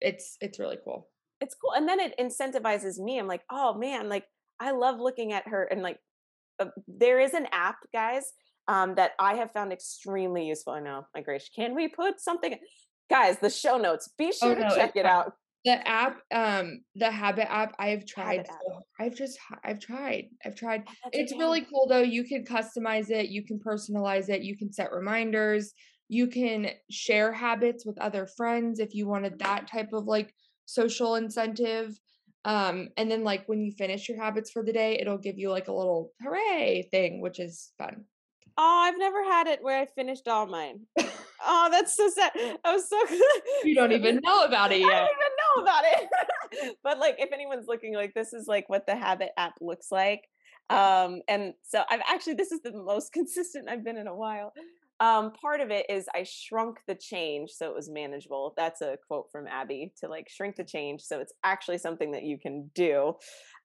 it's 0.00 0.36
it's 0.40 0.58
really 0.58 0.78
cool. 0.84 1.08
It's 1.40 1.54
cool 1.54 1.72
and 1.72 1.88
then 1.88 2.00
it 2.00 2.14
incentivizes 2.18 2.98
me 2.98 3.18
i'm 3.18 3.26
like 3.26 3.42
oh 3.50 3.74
man 3.74 4.08
like 4.08 4.24
i 4.58 4.70
love 4.70 5.00
looking 5.00 5.32
at 5.32 5.46
her 5.48 5.64
and 5.64 5.82
like 5.82 5.98
uh, 6.58 6.66
there 6.88 7.20
is 7.20 7.34
an 7.34 7.46
app 7.52 7.76
guys 7.92 8.32
um 8.68 8.94
that 8.94 9.12
i 9.18 9.34
have 9.34 9.52
found 9.52 9.70
extremely 9.70 10.46
useful 10.46 10.72
i 10.72 10.80
know 10.80 11.06
my 11.14 11.20
grace 11.20 11.50
can 11.54 11.74
we 11.74 11.88
put 11.88 12.20
something 12.20 12.58
guys 13.10 13.38
the 13.38 13.50
show 13.50 13.76
notes 13.76 14.08
be 14.16 14.28
oh, 14.28 14.30
sure 14.32 14.52
oh, 14.52 14.54
to 14.54 14.60
no, 14.62 14.74
check 14.74 14.96
it 14.96 15.04
out 15.04 15.34
the 15.66 15.86
app, 15.86 16.20
um, 16.32 16.80
the 16.94 17.10
Habit 17.10 17.50
app, 17.50 17.74
I've 17.80 18.06
tried. 18.06 18.46
So, 18.46 18.82
I've 19.00 19.16
just, 19.16 19.36
I've 19.64 19.80
tried, 19.80 20.28
I've 20.44 20.54
tried. 20.54 20.84
it's 21.12 21.32
really 21.32 21.62
cool 21.62 21.88
though. 21.88 22.02
You 22.02 22.22
can 22.22 22.44
customize 22.44 23.10
it. 23.10 23.30
You 23.30 23.44
can 23.44 23.58
personalize 23.58 24.28
it. 24.28 24.42
You 24.42 24.56
can 24.56 24.72
set 24.72 24.92
reminders. 24.92 25.74
You 26.08 26.28
can 26.28 26.68
share 26.88 27.32
habits 27.32 27.84
with 27.84 27.98
other 27.98 28.26
friends 28.26 28.78
if 28.78 28.94
you 28.94 29.08
wanted 29.08 29.40
that 29.40 29.68
type 29.68 29.92
of 29.92 30.04
like 30.04 30.32
social 30.66 31.16
incentive. 31.16 31.98
Um, 32.44 32.90
and 32.96 33.10
then 33.10 33.24
like 33.24 33.48
when 33.48 33.60
you 33.60 33.72
finish 33.72 34.08
your 34.08 34.22
habits 34.22 34.52
for 34.52 34.62
the 34.62 34.72
day, 34.72 35.00
it'll 35.00 35.18
give 35.18 35.36
you 35.36 35.50
like 35.50 35.66
a 35.66 35.72
little 35.72 36.12
hooray 36.22 36.88
thing, 36.92 37.20
which 37.20 37.40
is 37.40 37.72
fun. 37.76 38.04
Oh, 38.56 38.82
I've 38.84 38.98
never 38.98 39.24
had 39.24 39.48
it 39.48 39.64
where 39.64 39.80
I 39.80 39.86
finished 39.86 40.28
all 40.28 40.46
mine. 40.46 40.82
oh, 41.44 41.68
that's 41.70 41.96
so 41.96 42.08
sad. 42.08 42.30
I 42.64 42.72
was 42.72 42.88
so 42.88 42.98
You 43.64 43.74
don't 43.74 43.92
even 43.92 44.20
know 44.22 44.44
about 44.44 44.72
it 44.72 44.80
yet. 44.80 44.88
I 44.88 44.98
don't 44.98 45.08
even 45.10 45.35
know 45.56 45.62
about 45.62 45.84
it. 45.84 46.76
but 46.82 46.98
like 46.98 47.16
if 47.18 47.32
anyone's 47.32 47.66
looking 47.68 47.94
like 47.94 48.14
this 48.14 48.32
is 48.32 48.46
like 48.46 48.68
what 48.68 48.86
the 48.86 48.96
habit 48.96 49.30
app 49.36 49.54
looks 49.60 49.88
like. 49.90 50.22
Um 50.70 51.20
and 51.28 51.54
so 51.62 51.82
I've 51.90 52.02
actually 52.08 52.34
this 52.34 52.52
is 52.52 52.60
the 52.62 52.72
most 52.72 53.12
consistent 53.12 53.68
I've 53.68 53.84
been 53.84 53.98
in 53.98 54.06
a 54.06 54.14
while. 54.14 54.52
Um, 54.98 55.32
part 55.32 55.60
of 55.60 55.70
it 55.70 55.84
is 55.90 56.08
I 56.14 56.22
shrunk 56.22 56.78
the 56.86 56.94
change 56.94 57.50
so 57.50 57.68
it 57.68 57.74
was 57.74 57.90
manageable. 57.90 58.54
That's 58.56 58.80
a 58.80 58.96
quote 59.06 59.26
from 59.30 59.46
Abby 59.46 59.92
to 60.00 60.08
like 60.08 60.26
shrink 60.30 60.56
the 60.56 60.64
change 60.64 61.02
so 61.02 61.20
it's 61.20 61.34
actually 61.44 61.76
something 61.76 62.12
that 62.12 62.22
you 62.22 62.38
can 62.38 62.70
do. 62.74 63.14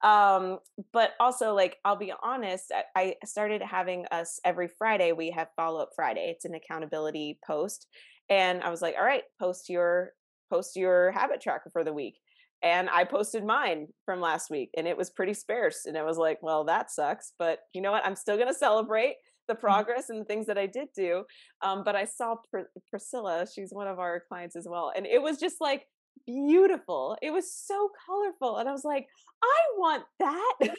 Um, 0.03 0.59
but 0.93 1.11
also, 1.19 1.53
like, 1.53 1.77
I'll 1.85 1.95
be 1.95 2.13
honest, 2.23 2.71
I, 2.95 3.15
I 3.21 3.25
started 3.25 3.61
having 3.61 4.05
us 4.11 4.39
every 4.43 4.67
Friday, 4.67 5.11
we 5.11 5.31
have 5.31 5.49
follow 5.55 5.81
up 5.81 5.91
Friday. 5.95 6.31
It's 6.33 6.45
an 6.45 6.55
accountability 6.55 7.39
post. 7.45 7.87
And 8.29 8.63
I 8.63 8.69
was 8.69 8.81
like, 8.81 8.95
all 8.97 9.05
right, 9.05 9.23
post 9.39 9.69
your 9.69 10.13
post 10.51 10.75
your 10.75 11.11
habit 11.11 11.41
tracker 11.41 11.69
for 11.71 11.83
the 11.83 11.93
week 11.93 12.17
and 12.63 12.89
I 12.89 13.05
posted 13.05 13.43
mine 13.43 13.87
from 14.05 14.21
last 14.21 14.51
week 14.51 14.69
and 14.77 14.87
it 14.87 14.97
was 14.97 15.09
pretty 15.09 15.33
sparse. 15.33 15.85
And 15.85 15.97
I 15.97 16.03
was 16.03 16.17
like, 16.17 16.39
well, 16.41 16.63
that 16.65 16.91
sucks. 16.91 17.33
But 17.39 17.59
you 17.73 17.81
know 17.81 17.91
what? 17.91 18.05
I'm 18.05 18.15
still 18.15 18.35
going 18.35 18.47
to 18.49 18.53
celebrate 18.53 19.15
the 19.47 19.53
mm-hmm. 19.53 19.61
progress 19.61 20.09
and 20.09 20.21
the 20.21 20.25
things 20.25 20.45
that 20.47 20.57
I 20.57 20.67
did 20.67 20.89
do. 20.95 21.23
Um, 21.63 21.83
but 21.83 21.95
I 21.95 22.05
saw 22.05 22.35
Pr- 22.51 22.69
Priscilla, 22.89 23.47
she's 23.51 23.71
one 23.71 23.87
of 23.87 23.99
our 23.99 24.23
clients 24.27 24.55
as 24.55 24.67
well. 24.69 24.91
And 24.95 25.07
it 25.07 25.21
was 25.21 25.39
just 25.39 25.55
like 25.59 25.87
beautiful. 26.27 27.17
It 27.21 27.31
was 27.31 27.51
so 27.51 27.89
colorful. 28.05 28.57
And 28.57 28.69
I 28.69 28.71
was 28.71 28.85
like, 28.85 29.07
I 29.43 29.61
want 29.77 30.03
that. 30.19 30.53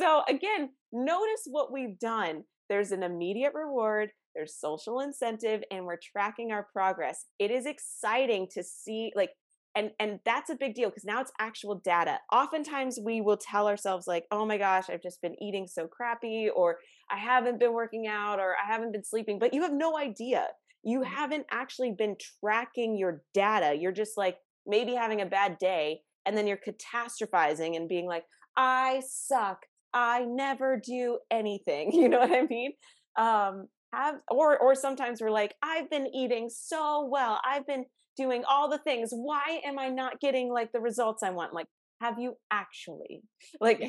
so 0.00 0.22
again, 0.28 0.70
notice 0.92 1.42
what 1.46 1.72
we've 1.72 1.98
done. 2.00 2.42
There's 2.68 2.90
an 2.90 3.04
immediate 3.04 3.52
reward, 3.54 4.10
there's 4.34 4.58
social 4.58 5.00
incentive, 5.00 5.62
and 5.70 5.84
we're 5.84 5.98
tracking 5.98 6.52
our 6.52 6.66
progress. 6.72 7.26
It 7.38 7.50
is 7.50 7.66
exciting 7.66 8.48
to 8.52 8.62
see, 8.62 9.12
like, 9.14 9.30
and 9.74 9.90
and 10.00 10.18
that's 10.24 10.50
a 10.50 10.56
big 10.56 10.74
deal 10.74 10.88
because 10.88 11.04
now 11.04 11.20
it's 11.20 11.32
actual 11.38 11.76
data. 11.76 12.18
Oftentimes 12.32 12.98
we 13.02 13.20
will 13.20 13.36
tell 13.36 13.68
ourselves 13.68 14.06
like 14.06 14.24
oh 14.30 14.44
my 14.44 14.58
gosh 14.58 14.90
i've 14.90 15.02
just 15.02 15.22
been 15.22 15.40
eating 15.42 15.66
so 15.66 15.86
crappy 15.86 16.48
or 16.54 16.78
i 17.10 17.16
haven't 17.16 17.60
been 17.60 17.72
working 17.72 18.06
out 18.06 18.40
or 18.40 18.56
i 18.62 18.70
haven't 18.70 18.92
been 18.92 19.04
sleeping 19.04 19.38
but 19.38 19.54
you 19.54 19.62
have 19.62 19.72
no 19.72 19.96
idea. 19.96 20.46
You 20.82 21.00
mm-hmm. 21.00 21.14
haven't 21.14 21.46
actually 21.50 21.92
been 21.92 22.16
tracking 22.42 22.96
your 22.96 23.22
data. 23.34 23.76
You're 23.78 23.92
just 23.92 24.16
like 24.16 24.38
maybe 24.66 24.94
having 24.94 25.20
a 25.20 25.26
bad 25.26 25.58
day 25.58 26.00
and 26.26 26.36
then 26.36 26.46
you're 26.46 26.58
catastrophizing 26.58 27.76
and 27.76 27.88
being 27.88 28.06
like 28.06 28.24
i 28.56 29.02
suck. 29.08 29.66
I 29.92 30.24
never 30.24 30.80
do 30.84 31.18
anything. 31.30 31.92
You 31.94 32.08
know 32.08 32.20
what 32.20 32.32
i 32.32 32.42
mean? 32.42 32.72
Um 33.16 33.68
have 33.92 34.16
or 34.30 34.58
or 34.58 34.74
sometimes 34.74 35.20
we're 35.20 35.30
like 35.30 35.54
i've 35.62 35.90
been 35.90 36.06
eating 36.14 36.48
so 36.48 37.08
well 37.10 37.40
i've 37.44 37.66
been 37.66 37.84
doing 38.20 38.42
all 38.48 38.68
the 38.68 38.78
things. 38.78 39.10
Why 39.12 39.60
am 39.64 39.78
I 39.78 39.88
not 39.88 40.20
getting 40.20 40.52
like 40.52 40.72
the 40.72 40.80
results 40.80 41.22
I 41.22 41.30
want? 41.30 41.54
Like, 41.54 41.66
have 42.00 42.18
you 42.18 42.34
actually, 42.50 43.22
like, 43.60 43.82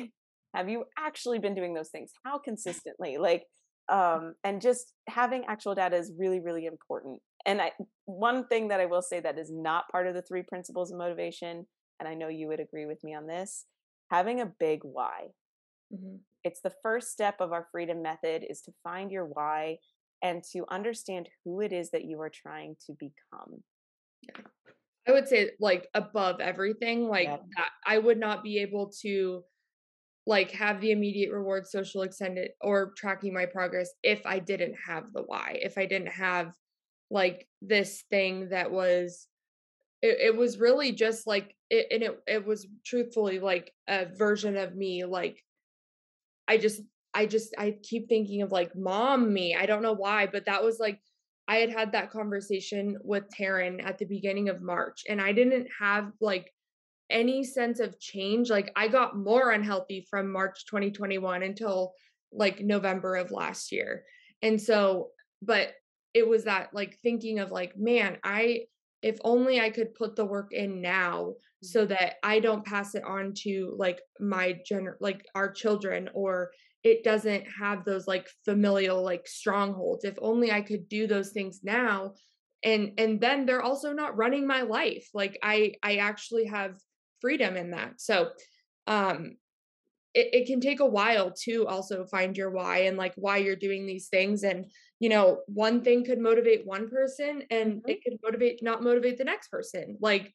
have 0.54 0.68
you 0.68 0.84
actually 0.98 1.38
been 1.38 1.54
doing 1.54 1.74
those 1.74 1.90
things? 1.90 2.12
How 2.24 2.38
consistently? 2.38 3.18
Like, 3.18 3.44
um, 3.90 4.34
and 4.44 4.60
just 4.60 4.92
having 5.08 5.44
actual 5.48 5.74
data 5.74 5.96
is 5.96 6.12
really, 6.18 6.40
really 6.40 6.66
important. 6.66 7.20
And 7.44 7.60
I, 7.60 7.72
one 8.06 8.46
thing 8.46 8.68
that 8.68 8.80
I 8.80 8.86
will 8.86 9.02
say 9.02 9.20
that 9.20 9.38
is 9.38 9.50
not 9.52 9.88
part 9.90 10.06
of 10.06 10.14
the 10.14 10.22
three 10.22 10.42
principles 10.42 10.92
of 10.92 10.98
motivation, 10.98 11.66
and 11.98 12.08
I 12.08 12.14
know 12.14 12.28
you 12.28 12.48
would 12.48 12.60
agree 12.60 12.86
with 12.86 13.02
me 13.02 13.14
on 13.14 13.26
this, 13.26 13.66
having 14.10 14.40
a 14.40 14.52
big 14.58 14.80
why. 14.82 15.28
Mm-hmm. 15.94 16.16
It's 16.44 16.60
the 16.60 16.72
first 16.82 17.12
step 17.12 17.40
of 17.40 17.52
our 17.52 17.66
freedom 17.70 18.02
method 18.02 18.44
is 18.48 18.62
to 18.62 18.72
find 18.82 19.10
your 19.10 19.26
why 19.26 19.78
and 20.22 20.42
to 20.52 20.64
understand 20.70 21.28
who 21.44 21.60
it 21.60 21.72
is 21.72 21.90
that 21.90 22.04
you 22.04 22.20
are 22.20 22.30
trying 22.30 22.76
to 22.86 22.92
become. 22.92 23.62
Yeah. 24.22 24.42
I 25.06 25.12
would 25.12 25.28
say 25.28 25.50
like 25.58 25.88
above 25.94 26.40
everything, 26.40 27.08
like 27.08 27.26
yeah. 27.26 27.38
that 27.56 27.70
I 27.86 27.98
would 27.98 28.18
not 28.18 28.44
be 28.44 28.60
able 28.60 28.92
to 29.02 29.42
like 30.26 30.52
have 30.52 30.80
the 30.80 30.92
immediate 30.92 31.32
reward 31.32 31.66
social 31.66 32.02
extended 32.02 32.52
or 32.60 32.92
tracking 32.96 33.34
my 33.34 33.46
progress 33.46 33.90
if 34.04 34.24
I 34.24 34.38
didn't 34.38 34.76
have 34.86 35.12
the 35.12 35.22
why. 35.22 35.58
If 35.60 35.76
I 35.76 35.86
didn't 35.86 36.12
have 36.12 36.54
like 37.10 37.48
this 37.60 38.04
thing 38.10 38.50
that 38.50 38.70
was 38.70 39.26
it, 40.00 40.18
it 40.20 40.36
was 40.36 40.58
really 40.58 40.92
just 40.92 41.26
like 41.26 41.56
it 41.68 41.88
and 41.90 42.02
it 42.02 42.20
it 42.26 42.46
was 42.46 42.66
truthfully 42.84 43.40
like 43.40 43.72
a 43.88 44.06
version 44.16 44.56
of 44.56 44.76
me 44.76 45.04
like 45.04 45.42
I 46.52 46.58
just 46.58 46.82
I 47.14 47.26
just 47.26 47.54
I 47.58 47.76
keep 47.82 48.08
thinking 48.08 48.42
of 48.42 48.52
like 48.52 48.72
mom 48.76 49.32
me. 49.32 49.56
I 49.58 49.66
don't 49.66 49.82
know 49.82 49.94
why, 49.94 50.26
but 50.26 50.46
that 50.46 50.62
was 50.62 50.78
like 50.78 51.00
I 51.48 51.56
had 51.56 51.70
had 51.70 51.92
that 51.92 52.10
conversation 52.10 52.96
with 53.02 53.24
Taryn 53.38 53.84
at 53.84 53.98
the 53.98 54.04
beginning 54.06 54.48
of 54.48 54.62
March, 54.62 55.02
and 55.08 55.20
I 55.20 55.32
didn't 55.32 55.68
have 55.80 56.12
like 56.20 56.52
any 57.10 57.44
sense 57.44 57.78
of 57.78 58.00
change. 58.00 58.50
Like, 58.50 58.72
I 58.74 58.88
got 58.88 59.16
more 59.16 59.52
unhealthy 59.52 60.06
from 60.10 60.32
March 60.32 60.64
2021 60.66 61.42
until 61.42 61.92
like 62.32 62.60
November 62.60 63.16
of 63.16 63.30
last 63.30 63.70
year. 63.70 64.04
And 64.40 64.60
so, 64.60 65.10
but 65.42 65.74
it 66.14 66.26
was 66.26 66.44
that 66.44 66.70
like 66.72 66.98
thinking 67.02 67.38
of 67.38 67.50
like, 67.50 67.76
man, 67.76 68.16
I, 68.24 68.62
if 69.02 69.18
only 69.24 69.60
I 69.60 69.70
could 69.70 69.94
put 69.94 70.16
the 70.16 70.24
work 70.24 70.52
in 70.52 70.80
now 70.80 71.34
so 71.62 71.80
mm-hmm. 71.80 71.90
that 71.90 72.14
I 72.22 72.40
don't 72.40 72.64
pass 72.64 72.94
it 72.94 73.04
on 73.04 73.34
to 73.42 73.74
like 73.76 74.00
my 74.20 74.60
gener 74.68 74.94
like 75.00 75.26
our 75.34 75.50
children 75.50 76.08
or 76.14 76.52
it 76.84 77.04
doesn't 77.04 77.44
have 77.58 77.84
those 77.84 78.08
like 78.08 78.28
familial 78.44 79.02
like 79.02 79.26
strongholds. 79.26 80.04
If 80.04 80.16
only 80.20 80.50
i 80.50 80.60
could 80.60 80.88
do 80.88 81.06
those 81.06 81.30
things 81.30 81.60
now 81.62 82.14
and 82.64 82.92
and 82.98 83.20
then 83.20 83.46
they're 83.46 83.62
also 83.62 83.92
not 83.92 84.16
running 84.16 84.46
my 84.46 84.62
life. 84.62 85.08
Like 85.14 85.38
i 85.42 85.74
i 85.82 85.96
actually 85.96 86.46
have 86.46 86.76
freedom 87.20 87.56
in 87.56 87.72
that. 87.72 88.00
So 88.00 88.30
um 88.86 89.36
it, 90.14 90.28
it 90.32 90.46
can 90.46 90.60
take 90.60 90.80
a 90.80 90.86
while 90.86 91.32
to 91.44 91.66
also 91.66 92.04
find 92.04 92.36
your 92.36 92.50
why 92.50 92.80
and 92.80 92.96
like 92.96 93.14
why 93.16 93.38
you're 93.38 93.56
doing 93.56 93.86
these 93.86 94.08
things 94.08 94.42
and 94.42 94.66
you 95.02 95.08
know 95.08 95.40
one 95.46 95.82
thing 95.82 96.04
could 96.04 96.20
motivate 96.20 96.64
one 96.64 96.88
person 96.88 97.42
and 97.50 97.72
mm-hmm. 97.72 97.90
it 97.90 98.04
could 98.04 98.16
motivate 98.22 98.62
not 98.62 98.84
motivate 98.84 99.18
the 99.18 99.24
next 99.24 99.48
person 99.48 99.98
like 100.00 100.32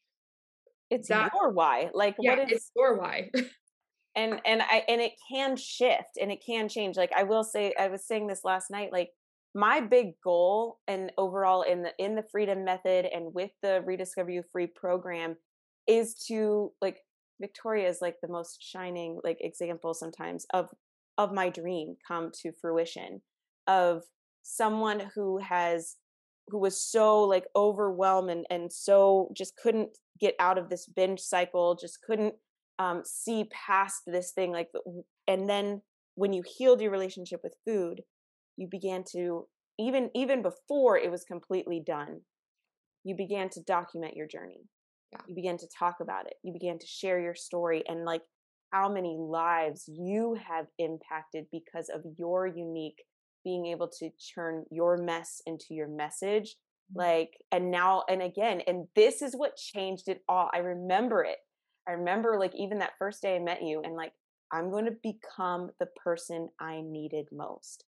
it's 0.89 1.07
that, 1.07 1.31
your 1.33 1.53
why 1.53 1.89
like 1.93 2.15
yeah, 2.19 2.31
what 2.31 2.51
is 2.51 2.57
it's 2.57 2.71
your 2.75 2.99
why 2.99 3.31
and 4.15 4.41
and 4.45 4.61
i 4.61 4.83
and 4.89 4.99
it 4.99 5.13
can 5.31 5.55
shift 5.55 6.17
and 6.21 6.33
it 6.33 6.43
can 6.45 6.67
change 6.67 6.97
like 6.97 7.11
i 7.15 7.23
will 7.23 7.45
say 7.45 7.73
i 7.79 7.87
was 7.87 8.05
saying 8.05 8.27
this 8.27 8.41
last 8.43 8.69
night 8.69 8.91
like 8.91 9.09
my 9.55 9.79
big 9.79 10.07
goal 10.21 10.79
and 10.85 11.13
overall 11.17 11.61
in 11.61 11.81
the 11.81 11.93
in 11.97 12.15
the 12.15 12.25
freedom 12.29 12.65
method 12.65 13.05
and 13.05 13.33
with 13.33 13.51
the 13.63 13.81
rediscover 13.85 14.29
you 14.29 14.43
free 14.51 14.67
program 14.67 15.37
is 15.87 16.13
to 16.27 16.73
like 16.81 16.99
victoria 17.39 17.87
is 17.87 17.99
like 18.01 18.17
the 18.21 18.27
most 18.27 18.61
shining 18.61 19.17
like 19.23 19.37
example 19.39 19.93
sometimes 19.93 20.45
of 20.53 20.67
of 21.17 21.31
my 21.31 21.47
dream 21.47 21.95
come 22.05 22.31
to 22.33 22.51
fruition 22.61 23.21
of 23.65 24.03
someone 24.47 25.01
who 25.13 25.37
has 25.39 25.97
who 26.47 26.57
was 26.57 26.81
so 26.81 27.21
like 27.23 27.45
overwhelmed 27.55 28.29
and, 28.29 28.45
and 28.49 28.71
so 28.71 29.29
just 29.35 29.57
couldn't 29.57 29.89
get 30.19 30.33
out 30.39 30.57
of 30.57 30.69
this 30.69 30.87
binge 30.87 31.19
cycle 31.19 31.75
just 31.75 31.99
couldn't 32.01 32.33
um, 32.79 33.01
see 33.05 33.49
past 33.51 34.03
this 34.07 34.31
thing 34.31 34.51
like 34.51 34.69
and 35.27 35.49
then 35.49 35.81
when 36.15 36.31
you 36.31 36.43
healed 36.57 36.79
your 36.79 36.91
relationship 36.91 37.41
with 37.43 37.55
food 37.65 38.01
you 38.55 38.67
began 38.69 39.03
to 39.11 39.45
even 39.77 40.09
even 40.15 40.41
before 40.41 40.97
it 40.97 41.11
was 41.11 41.23
completely 41.25 41.83
done 41.85 42.21
you 43.03 43.15
began 43.15 43.49
to 43.49 43.61
document 43.63 44.15
your 44.15 44.27
journey 44.27 44.61
yeah. 45.11 45.19
you 45.27 45.35
began 45.35 45.57
to 45.57 45.67
talk 45.77 45.95
about 45.99 46.25
it 46.25 46.35
you 46.43 46.53
began 46.53 46.79
to 46.79 46.87
share 46.87 47.19
your 47.19 47.35
story 47.35 47.83
and 47.87 48.05
like 48.05 48.21
how 48.71 48.89
many 48.89 49.17
lives 49.19 49.85
you 49.87 50.37
have 50.47 50.67
impacted 50.77 51.45
because 51.51 51.89
of 51.89 52.01
your 52.17 52.47
unique 52.47 53.03
being 53.47 53.65
able 53.67 53.87
to 53.87 54.09
turn 54.35 54.65
your 54.69 54.97
mess 54.97 55.41
into 55.45 55.73
your 55.73 55.87
message 55.87 56.55
mm-hmm. 56.91 56.99
like 56.99 57.37
and 57.51 57.71
now 57.71 58.03
and 58.09 58.21
again 58.21 58.61
and 58.67 58.87
this 58.95 59.21
is 59.21 59.33
what 59.35 59.55
changed 59.55 60.07
it 60.07 60.21
all 60.27 60.49
i 60.53 60.57
remember 60.57 61.23
it 61.23 61.37
I 61.87 61.93
remember 61.93 62.37
like 62.37 62.53
even 62.55 62.79
that 62.79 62.97
first 62.99 63.21
day 63.21 63.35
I 63.35 63.39
met 63.39 63.63
you 63.63 63.81
and 63.81 63.95
like 63.95 64.11
I'm 64.51 64.69
going 64.69 64.85
to 64.85 64.95
become 65.03 65.71
the 65.79 65.87
person 66.03 66.49
I 66.59 66.81
needed 66.81 67.27
most. 67.31 67.85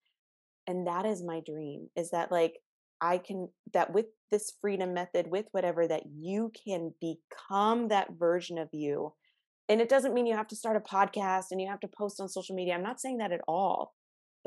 And 0.66 0.86
that 0.86 1.06
is 1.06 1.22
my 1.22 1.40
dream 1.44 1.88
is 1.96 2.10
that 2.10 2.30
like 2.30 2.58
I 3.00 3.18
can, 3.18 3.48
that 3.72 3.92
with 3.92 4.06
this 4.30 4.52
freedom 4.60 4.92
method, 4.92 5.28
with 5.28 5.46
whatever, 5.52 5.86
that 5.86 6.02
you 6.16 6.52
can 6.66 6.92
become 7.00 7.88
that 7.88 8.08
version 8.18 8.58
of 8.58 8.68
you. 8.72 9.14
And 9.68 9.80
it 9.80 9.88
doesn't 9.88 10.14
mean 10.14 10.26
you 10.26 10.36
have 10.36 10.48
to 10.48 10.56
start 10.56 10.76
a 10.76 10.80
podcast 10.80 11.46
and 11.50 11.60
you 11.60 11.68
have 11.68 11.80
to 11.80 11.88
post 11.88 12.20
on 12.20 12.28
social 12.28 12.54
media. 12.54 12.74
I'm 12.74 12.82
not 12.82 13.00
saying 13.00 13.18
that 13.18 13.32
at 13.32 13.40
all. 13.46 13.94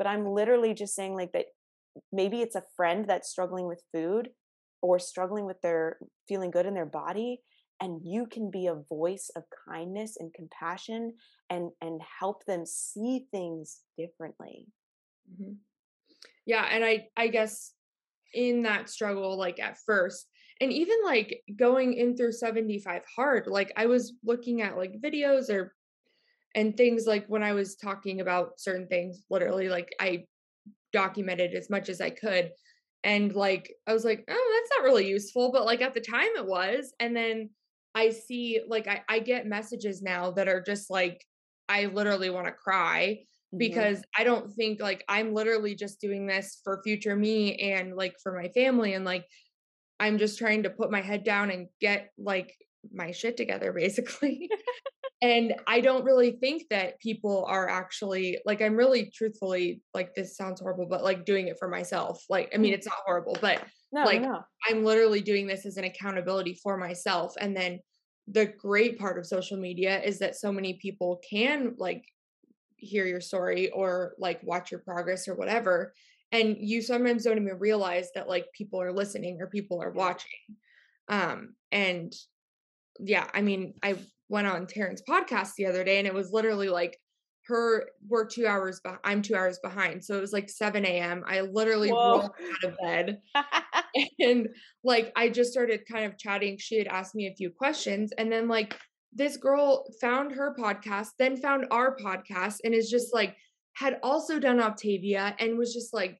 But 0.02 0.08
I'm 0.08 0.26
literally 0.26 0.74
just 0.74 0.96
saying, 0.96 1.14
like, 1.14 1.30
that 1.30 1.46
maybe 2.10 2.40
it's 2.40 2.56
a 2.56 2.64
friend 2.74 3.04
that's 3.06 3.30
struggling 3.30 3.68
with 3.68 3.80
food 3.94 4.30
or 4.80 4.98
struggling 4.98 5.44
with 5.44 5.60
their 5.60 5.98
feeling 6.26 6.50
good 6.50 6.66
in 6.66 6.74
their 6.74 6.86
body 6.86 7.40
and 7.80 8.00
you 8.02 8.26
can 8.26 8.50
be 8.50 8.66
a 8.66 8.82
voice 8.88 9.30
of 9.36 9.44
kindness 9.68 10.16
and 10.18 10.34
compassion 10.34 11.12
and 11.50 11.70
and 11.80 12.00
help 12.18 12.44
them 12.46 12.66
see 12.66 13.26
things 13.30 13.78
differently 13.96 14.66
mm-hmm. 15.30 15.52
yeah 16.46 16.66
and 16.72 16.84
i 16.84 17.06
i 17.16 17.28
guess 17.28 17.72
in 18.34 18.62
that 18.62 18.90
struggle 18.90 19.38
like 19.38 19.60
at 19.60 19.78
first 19.86 20.26
and 20.60 20.72
even 20.72 20.96
like 21.04 21.42
going 21.54 21.92
in 21.92 22.16
through 22.16 22.32
75 22.32 23.02
hard 23.14 23.46
like 23.46 23.72
i 23.76 23.86
was 23.86 24.14
looking 24.24 24.62
at 24.62 24.76
like 24.76 25.00
videos 25.00 25.48
or 25.48 25.74
and 26.54 26.76
things 26.76 27.06
like 27.06 27.26
when 27.26 27.42
i 27.42 27.52
was 27.52 27.76
talking 27.76 28.20
about 28.20 28.58
certain 28.58 28.86
things 28.86 29.22
literally 29.30 29.68
like 29.68 29.90
i 30.00 30.24
documented 30.92 31.54
as 31.54 31.70
much 31.70 31.88
as 31.88 32.00
i 32.00 32.10
could 32.10 32.50
and 33.04 33.34
like 33.34 33.72
i 33.86 33.92
was 33.92 34.04
like 34.04 34.24
oh 34.28 34.60
that's 34.60 34.78
not 34.78 34.84
really 34.84 35.08
useful 35.08 35.50
but 35.52 35.64
like 35.64 35.82
at 35.82 35.94
the 35.94 36.00
time 36.00 36.28
it 36.36 36.46
was 36.46 36.92
and 37.00 37.16
then 37.16 37.50
i 37.94 38.10
see 38.10 38.60
like 38.68 38.86
i, 38.86 39.02
I 39.08 39.18
get 39.18 39.46
messages 39.46 40.02
now 40.02 40.30
that 40.32 40.48
are 40.48 40.62
just 40.62 40.90
like 40.90 41.24
i 41.68 41.86
literally 41.86 42.30
want 42.30 42.46
to 42.46 42.52
cry 42.52 43.18
mm-hmm. 43.18 43.58
because 43.58 44.02
i 44.16 44.24
don't 44.24 44.52
think 44.52 44.80
like 44.80 45.04
i'm 45.08 45.34
literally 45.34 45.74
just 45.74 46.00
doing 46.00 46.26
this 46.26 46.60
for 46.62 46.82
future 46.84 47.16
me 47.16 47.56
and 47.56 47.96
like 47.96 48.14
for 48.22 48.32
my 48.40 48.48
family 48.48 48.94
and 48.94 49.04
like 49.04 49.24
i'm 49.98 50.18
just 50.18 50.38
trying 50.38 50.62
to 50.64 50.70
put 50.70 50.90
my 50.90 51.00
head 51.00 51.24
down 51.24 51.50
and 51.50 51.68
get 51.80 52.10
like 52.18 52.54
my 52.92 53.10
shit 53.10 53.36
together 53.36 53.72
basically 53.76 54.48
and 55.22 55.54
i 55.66 55.80
don't 55.80 56.04
really 56.04 56.32
think 56.32 56.64
that 56.68 57.00
people 57.00 57.46
are 57.48 57.68
actually 57.68 58.38
like 58.44 58.60
i'm 58.60 58.76
really 58.76 59.10
truthfully 59.14 59.80
like 59.94 60.14
this 60.14 60.36
sounds 60.36 60.60
horrible 60.60 60.86
but 60.86 61.04
like 61.04 61.24
doing 61.24 61.48
it 61.48 61.58
for 61.58 61.68
myself 61.68 62.22
like 62.28 62.50
i 62.54 62.58
mean 62.58 62.72
mm. 62.72 62.76
it's 62.76 62.86
not 62.86 62.96
horrible 63.06 63.36
but 63.40 63.62
no, 63.92 64.04
like 64.04 64.20
no. 64.20 64.40
i'm 64.68 64.84
literally 64.84 65.22
doing 65.22 65.46
this 65.46 65.64
as 65.64 65.76
an 65.76 65.84
accountability 65.84 66.58
for 66.62 66.76
myself 66.76 67.34
and 67.40 67.56
then 67.56 67.78
the 68.28 68.46
great 68.46 68.98
part 68.98 69.18
of 69.18 69.26
social 69.26 69.56
media 69.56 70.00
is 70.02 70.18
that 70.18 70.36
so 70.36 70.52
many 70.52 70.74
people 70.74 71.20
can 71.28 71.74
like 71.78 72.04
hear 72.76 73.06
your 73.06 73.20
story 73.20 73.70
or 73.70 74.14
like 74.18 74.40
watch 74.42 74.70
your 74.70 74.80
progress 74.80 75.28
or 75.28 75.34
whatever 75.34 75.94
and 76.32 76.56
you 76.58 76.82
sometimes 76.82 77.24
don't 77.24 77.40
even 77.40 77.58
realize 77.58 78.08
that 78.14 78.28
like 78.28 78.46
people 78.56 78.80
are 78.80 78.92
listening 78.92 79.38
or 79.40 79.46
people 79.46 79.80
are 79.80 79.90
watching 79.92 80.30
um 81.08 81.54
and 81.70 82.12
yeah 82.98 83.28
i 83.34 83.40
mean 83.40 83.74
i 83.82 83.96
went 84.32 84.46
on 84.46 84.66
Taryn's 84.66 85.02
podcast 85.08 85.50
the 85.56 85.66
other 85.66 85.84
day 85.84 85.98
and 85.98 86.06
it 86.06 86.14
was 86.14 86.32
literally 86.32 86.70
like 86.70 86.98
her 87.46 87.88
we're 88.08 88.24
two 88.24 88.46
hours 88.46 88.80
behind 88.80 89.00
i'm 89.04 89.20
two 89.20 89.34
hours 89.34 89.58
behind 89.62 90.02
so 90.02 90.16
it 90.16 90.20
was 90.20 90.32
like 90.32 90.48
7 90.48 90.84
a.m 90.84 91.24
i 91.26 91.40
literally 91.40 91.90
Whoa. 91.90 91.96
rolled 91.96 92.24
out 92.24 92.70
of 92.70 92.76
bed 92.82 93.18
and 94.20 94.48
like 94.84 95.12
i 95.16 95.28
just 95.28 95.50
started 95.50 95.82
kind 95.90 96.04
of 96.04 96.16
chatting 96.18 96.56
she 96.58 96.78
had 96.78 96.86
asked 96.86 97.14
me 97.14 97.26
a 97.26 97.34
few 97.34 97.50
questions 97.50 98.12
and 98.16 98.30
then 98.30 98.48
like 98.48 98.78
this 99.12 99.36
girl 99.36 99.84
found 100.00 100.32
her 100.32 100.54
podcast 100.58 101.08
then 101.18 101.36
found 101.36 101.66
our 101.70 101.96
podcast 101.96 102.58
and 102.64 102.74
is 102.74 102.88
just 102.88 103.12
like 103.12 103.36
had 103.74 103.98
also 104.02 104.38
done 104.38 104.60
octavia 104.60 105.34
and 105.40 105.58
was 105.58 105.74
just 105.74 105.92
like 105.92 106.18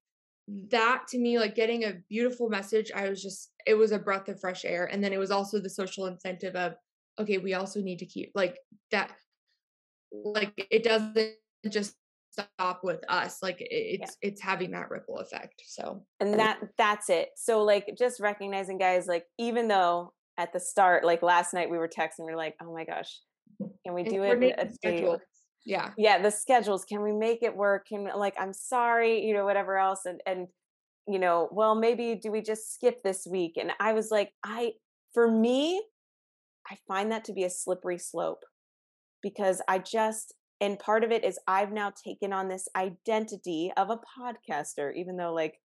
that 0.71 1.05
to 1.09 1.19
me 1.19 1.39
like 1.39 1.55
getting 1.55 1.85
a 1.85 1.95
beautiful 2.09 2.49
message 2.49 2.91
i 2.97 3.09
was 3.09 3.23
just 3.23 3.53
it 3.65 3.75
was 3.75 3.93
a 3.93 3.99
breath 3.99 4.29
of 4.29 4.41
fresh 4.41 4.65
air 4.65 4.87
and 4.87 5.05
then 5.05 5.13
it 5.13 5.19
was 5.19 5.31
also 5.31 5.61
the 5.61 5.71
social 5.71 6.07
incentive 6.07 6.57
of 6.57 6.75
okay, 7.19 7.39
we 7.39 7.55
also 7.55 7.81
need 7.81 7.99
to 7.99 8.07
keep 8.07 8.33
like 8.35 8.57
that, 8.91 9.13
like 10.13 10.53
it 10.71 10.83
doesn't 10.83 11.35
just 11.71 11.95
stop 12.33 12.81
with 12.83 13.05
us 13.11 13.39
like 13.43 13.59
it's 13.61 14.17
yeah. 14.23 14.29
it's 14.29 14.41
having 14.41 14.71
that 14.71 14.91
ripple 14.91 15.19
effect 15.19 15.63
so. 15.67 16.03
And 16.21 16.39
that 16.39 16.61
that's 16.79 17.11
it. 17.11 17.29
So 17.37 17.63
like 17.63 17.95
just 17.99 18.21
recognizing 18.21 18.79
guys 18.79 19.07
like 19.07 19.25
even 19.39 19.69
though 19.69 20.13
at 20.39 20.53
the 20.53 20.61
start 20.61 21.05
like 21.05 21.23
last 21.23 21.53
night 21.53 21.71
we 21.71 21.77
were 21.77 21.89
texting 21.89 22.25
we 22.27 22.33
are 22.33 22.37
like 22.37 22.55
oh 22.63 22.73
my 22.73 22.85
gosh 22.85 23.21
can 23.85 23.95
we 23.95 24.03
do 24.03 24.23
it 24.23 24.55
a 24.59 24.71
day 24.83 25.17
yeah. 25.65 25.91
Yeah 25.97 26.21
the 26.21 26.31
schedules 26.31 26.85
can 26.85 27.03
we 27.03 27.13
make 27.13 27.43
it 27.43 27.55
work? 27.55 27.87
Can 27.87 28.09
like 28.17 28.35
i'm 28.39 28.53
sorry 28.53 29.25
you 29.25 29.35
know 29.35 29.45
whatever 29.45 29.77
else 29.77 30.01
and 30.07 30.21
and 30.27 30.49
you 31.07 31.19
know 31.19 31.49
well 31.53 31.75
maybe 31.75 32.19
do 32.21 32.33
we 32.33 32.41
just 32.41 32.75
skip 32.75 33.03
this 33.03 33.27
week? 33.31 33.57
And 33.59 33.73
i 33.79 33.93
was 33.93 34.11
like 34.11 34.31
i 34.43 34.73
for 35.13 35.31
me 35.31 35.83
I 36.71 36.77
find 36.87 37.11
that 37.13 37.25
to 37.25 37.33
be 37.33 37.45
a 37.45 37.51
slippery 37.51 37.99
slope 37.99 38.45
because 39.23 39.63
I 39.69 39.79
just, 39.79 40.35
and 40.61 40.79
part 40.79 41.05
of 41.05 41.11
it 41.11 41.25
is 41.25 41.39
I've 41.47 41.73
now 41.73 41.91
taken 41.91 42.33
on 42.33 42.49
this 42.49 42.69
identity 42.77 43.73
of 43.77 43.91
a 43.91 43.99
podcaster, 44.19 44.93
even 44.95 45.17
though 45.17 45.33
like 45.33 45.61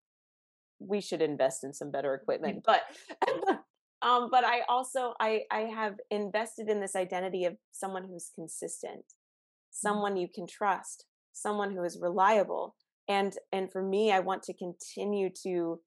we 0.79 1.01
should 1.01 1.21
invest 1.21 1.63
in 1.63 1.73
some 1.73 1.91
better 1.91 2.13
equipment. 2.13 2.63
But, 2.65 2.81
um, 4.01 4.29
but 4.31 4.43
I 4.43 4.61
also, 4.69 5.13
I, 5.19 5.41
I 5.51 5.61
have 5.61 5.95
invested 6.11 6.69
in 6.69 6.79
this 6.79 6.95
identity 6.95 7.45
of 7.45 7.57
someone 7.71 8.05
who's 8.07 8.31
consistent, 8.35 8.99
mm-hmm. 8.99 9.71
someone 9.71 10.17
you 10.17 10.27
can 10.33 10.47
trust, 10.47 11.05
someone 11.33 11.71
who 11.71 11.83
is 11.83 11.99
reliable. 12.01 12.75
And, 13.07 13.33
and 13.51 13.71
for 13.71 13.81
me, 13.81 14.11
I 14.11 14.19
want 14.19 14.43
to 14.43 14.53
continue 14.53 15.29
to, 15.43 15.79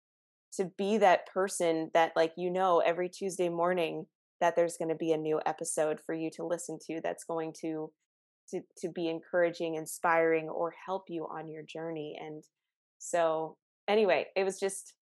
to 0.54 0.64
be 0.76 0.98
that 0.98 1.26
person 1.32 1.90
that 1.94 2.12
like, 2.16 2.32
you 2.36 2.50
know, 2.50 2.78
every 2.78 3.08
Tuesday 3.08 3.48
morning 3.48 4.06
that 4.40 4.56
there's 4.56 4.76
going 4.76 4.88
to 4.88 4.94
be 4.94 5.12
a 5.12 5.18
new 5.18 5.40
episode 5.46 6.00
for 6.04 6.14
you 6.14 6.30
to 6.30 6.44
listen 6.44 6.78
to 6.86 7.00
that's 7.02 7.24
going 7.24 7.52
to 7.60 7.90
to 8.50 8.60
to 8.78 8.88
be 8.88 9.08
encouraging 9.08 9.74
inspiring 9.74 10.48
or 10.48 10.74
help 10.86 11.04
you 11.08 11.26
on 11.30 11.48
your 11.48 11.62
journey 11.62 12.18
and 12.20 12.44
so 12.98 13.56
anyway 13.88 14.26
it 14.36 14.44
was 14.44 14.58
just 14.58 14.94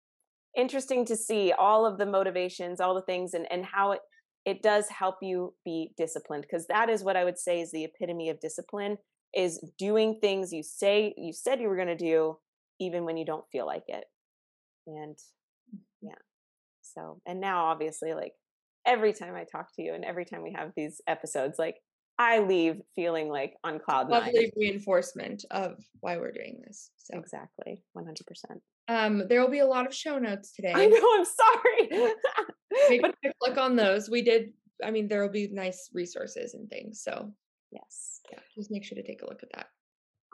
interesting 0.55 1.05
to 1.05 1.15
see 1.15 1.53
all 1.57 1.85
of 1.85 1.97
the 1.97 2.05
motivations 2.05 2.79
all 2.79 2.95
the 2.95 3.01
things 3.01 3.33
and 3.33 3.45
and 3.51 3.65
how 3.65 3.91
it 3.91 4.01
it 4.45 4.61
does 4.61 4.87
help 4.89 5.15
you 5.21 5.53
be 5.65 5.91
disciplined 5.97 6.43
because 6.43 6.67
that 6.67 6.89
is 6.89 7.03
what 7.03 7.15
i 7.15 7.23
would 7.23 7.37
say 7.37 7.61
is 7.61 7.71
the 7.71 7.83
epitome 7.83 8.29
of 8.29 8.39
discipline 8.39 8.97
is 9.35 9.61
doing 9.77 10.17
things 10.19 10.53
you 10.53 10.63
say 10.63 11.13
you 11.17 11.33
said 11.33 11.59
you 11.59 11.67
were 11.67 11.75
going 11.75 11.87
to 11.87 11.95
do 11.95 12.37
even 12.79 13.05
when 13.05 13.17
you 13.17 13.25
don't 13.25 13.45
feel 13.51 13.65
like 13.65 13.83
it 13.87 14.05
and 14.87 15.17
yeah 16.01 16.11
so 16.81 17.19
and 17.25 17.39
now 17.39 17.65
obviously 17.65 18.13
like 18.13 18.33
every 18.87 19.13
time 19.13 19.35
I 19.35 19.43
talk 19.43 19.75
to 19.75 19.83
you 19.83 19.93
and 19.93 20.03
every 20.03 20.25
time 20.25 20.41
we 20.41 20.53
have 20.53 20.71
these 20.75 21.01
episodes, 21.05 21.59
like 21.59 21.75
I 22.17 22.39
leave 22.39 22.81
feeling 22.95 23.29
like 23.29 23.53
on 23.63 23.77
cloud 23.77 24.09
nine. 24.09 24.23
Lovely 24.23 24.51
reinforcement 24.55 25.45
of 25.51 25.75
why 25.99 26.17
we're 26.17 26.31
doing 26.31 26.59
this. 26.65 26.89
So 26.97 27.19
exactly, 27.19 27.83
one 27.93 28.05
hundred 28.05 28.25
percent. 28.25 28.59
Um, 28.87 29.27
there 29.27 29.41
will 29.41 29.51
be 29.51 29.59
a 29.59 29.67
lot 29.67 29.85
of 29.85 29.93
show 29.93 30.17
notes 30.17 30.53
today. 30.53 30.71
I 30.73 30.87
know. 30.87 30.97
I'm 30.97 31.25
sorry. 31.25 32.13
Take 32.87 33.03
a 33.03 33.31
look 33.41 33.57
on 33.57 33.75
those. 33.75 34.09
We 34.09 34.23
did. 34.23 34.53
I 34.83 34.89
mean, 34.89 35.07
there 35.07 35.21
will 35.21 35.31
be 35.31 35.49
nice 35.51 35.89
resources 35.93 36.55
and 36.55 36.69
things. 36.69 37.03
So 37.03 37.31
yes, 37.71 38.21
yeah, 38.31 38.39
just 38.55 38.71
make 38.71 38.83
sure 38.83 38.95
to 38.95 39.03
take 39.03 39.21
a 39.21 39.27
look 39.27 39.43
at 39.43 39.49
that. 39.55 39.67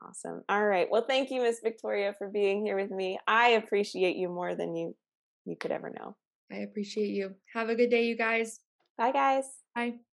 Awesome. 0.08 0.44
All 0.48 0.66
right. 0.66 0.88
Well, 0.90 1.06
thank 1.08 1.32
you, 1.32 1.42
Miss 1.42 1.60
Victoria, 1.64 2.14
for 2.18 2.30
being 2.30 2.66
here 2.66 2.76
with 2.76 2.92
me. 2.92 3.20
I 3.28 3.50
appreciate 3.50 4.16
you 4.16 4.30
more 4.30 4.56
than 4.56 4.76
you 4.76 4.96
you 5.46 5.56
could 5.58 5.72
ever 5.72 5.90
know. 5.90 6.16
I 6.54 6.58
appreciate 6.58 7.10
you. 7.10 7.36
Have 7.54 7.70
a 7.70 7.76
good 7.76 7.90
day, 7.90 8.06
you 8.06 8.16
guys. 8.16 8.60
Bye, 8.98 9.12
guys. 9.12 9.46
Bye. 9.74 10.13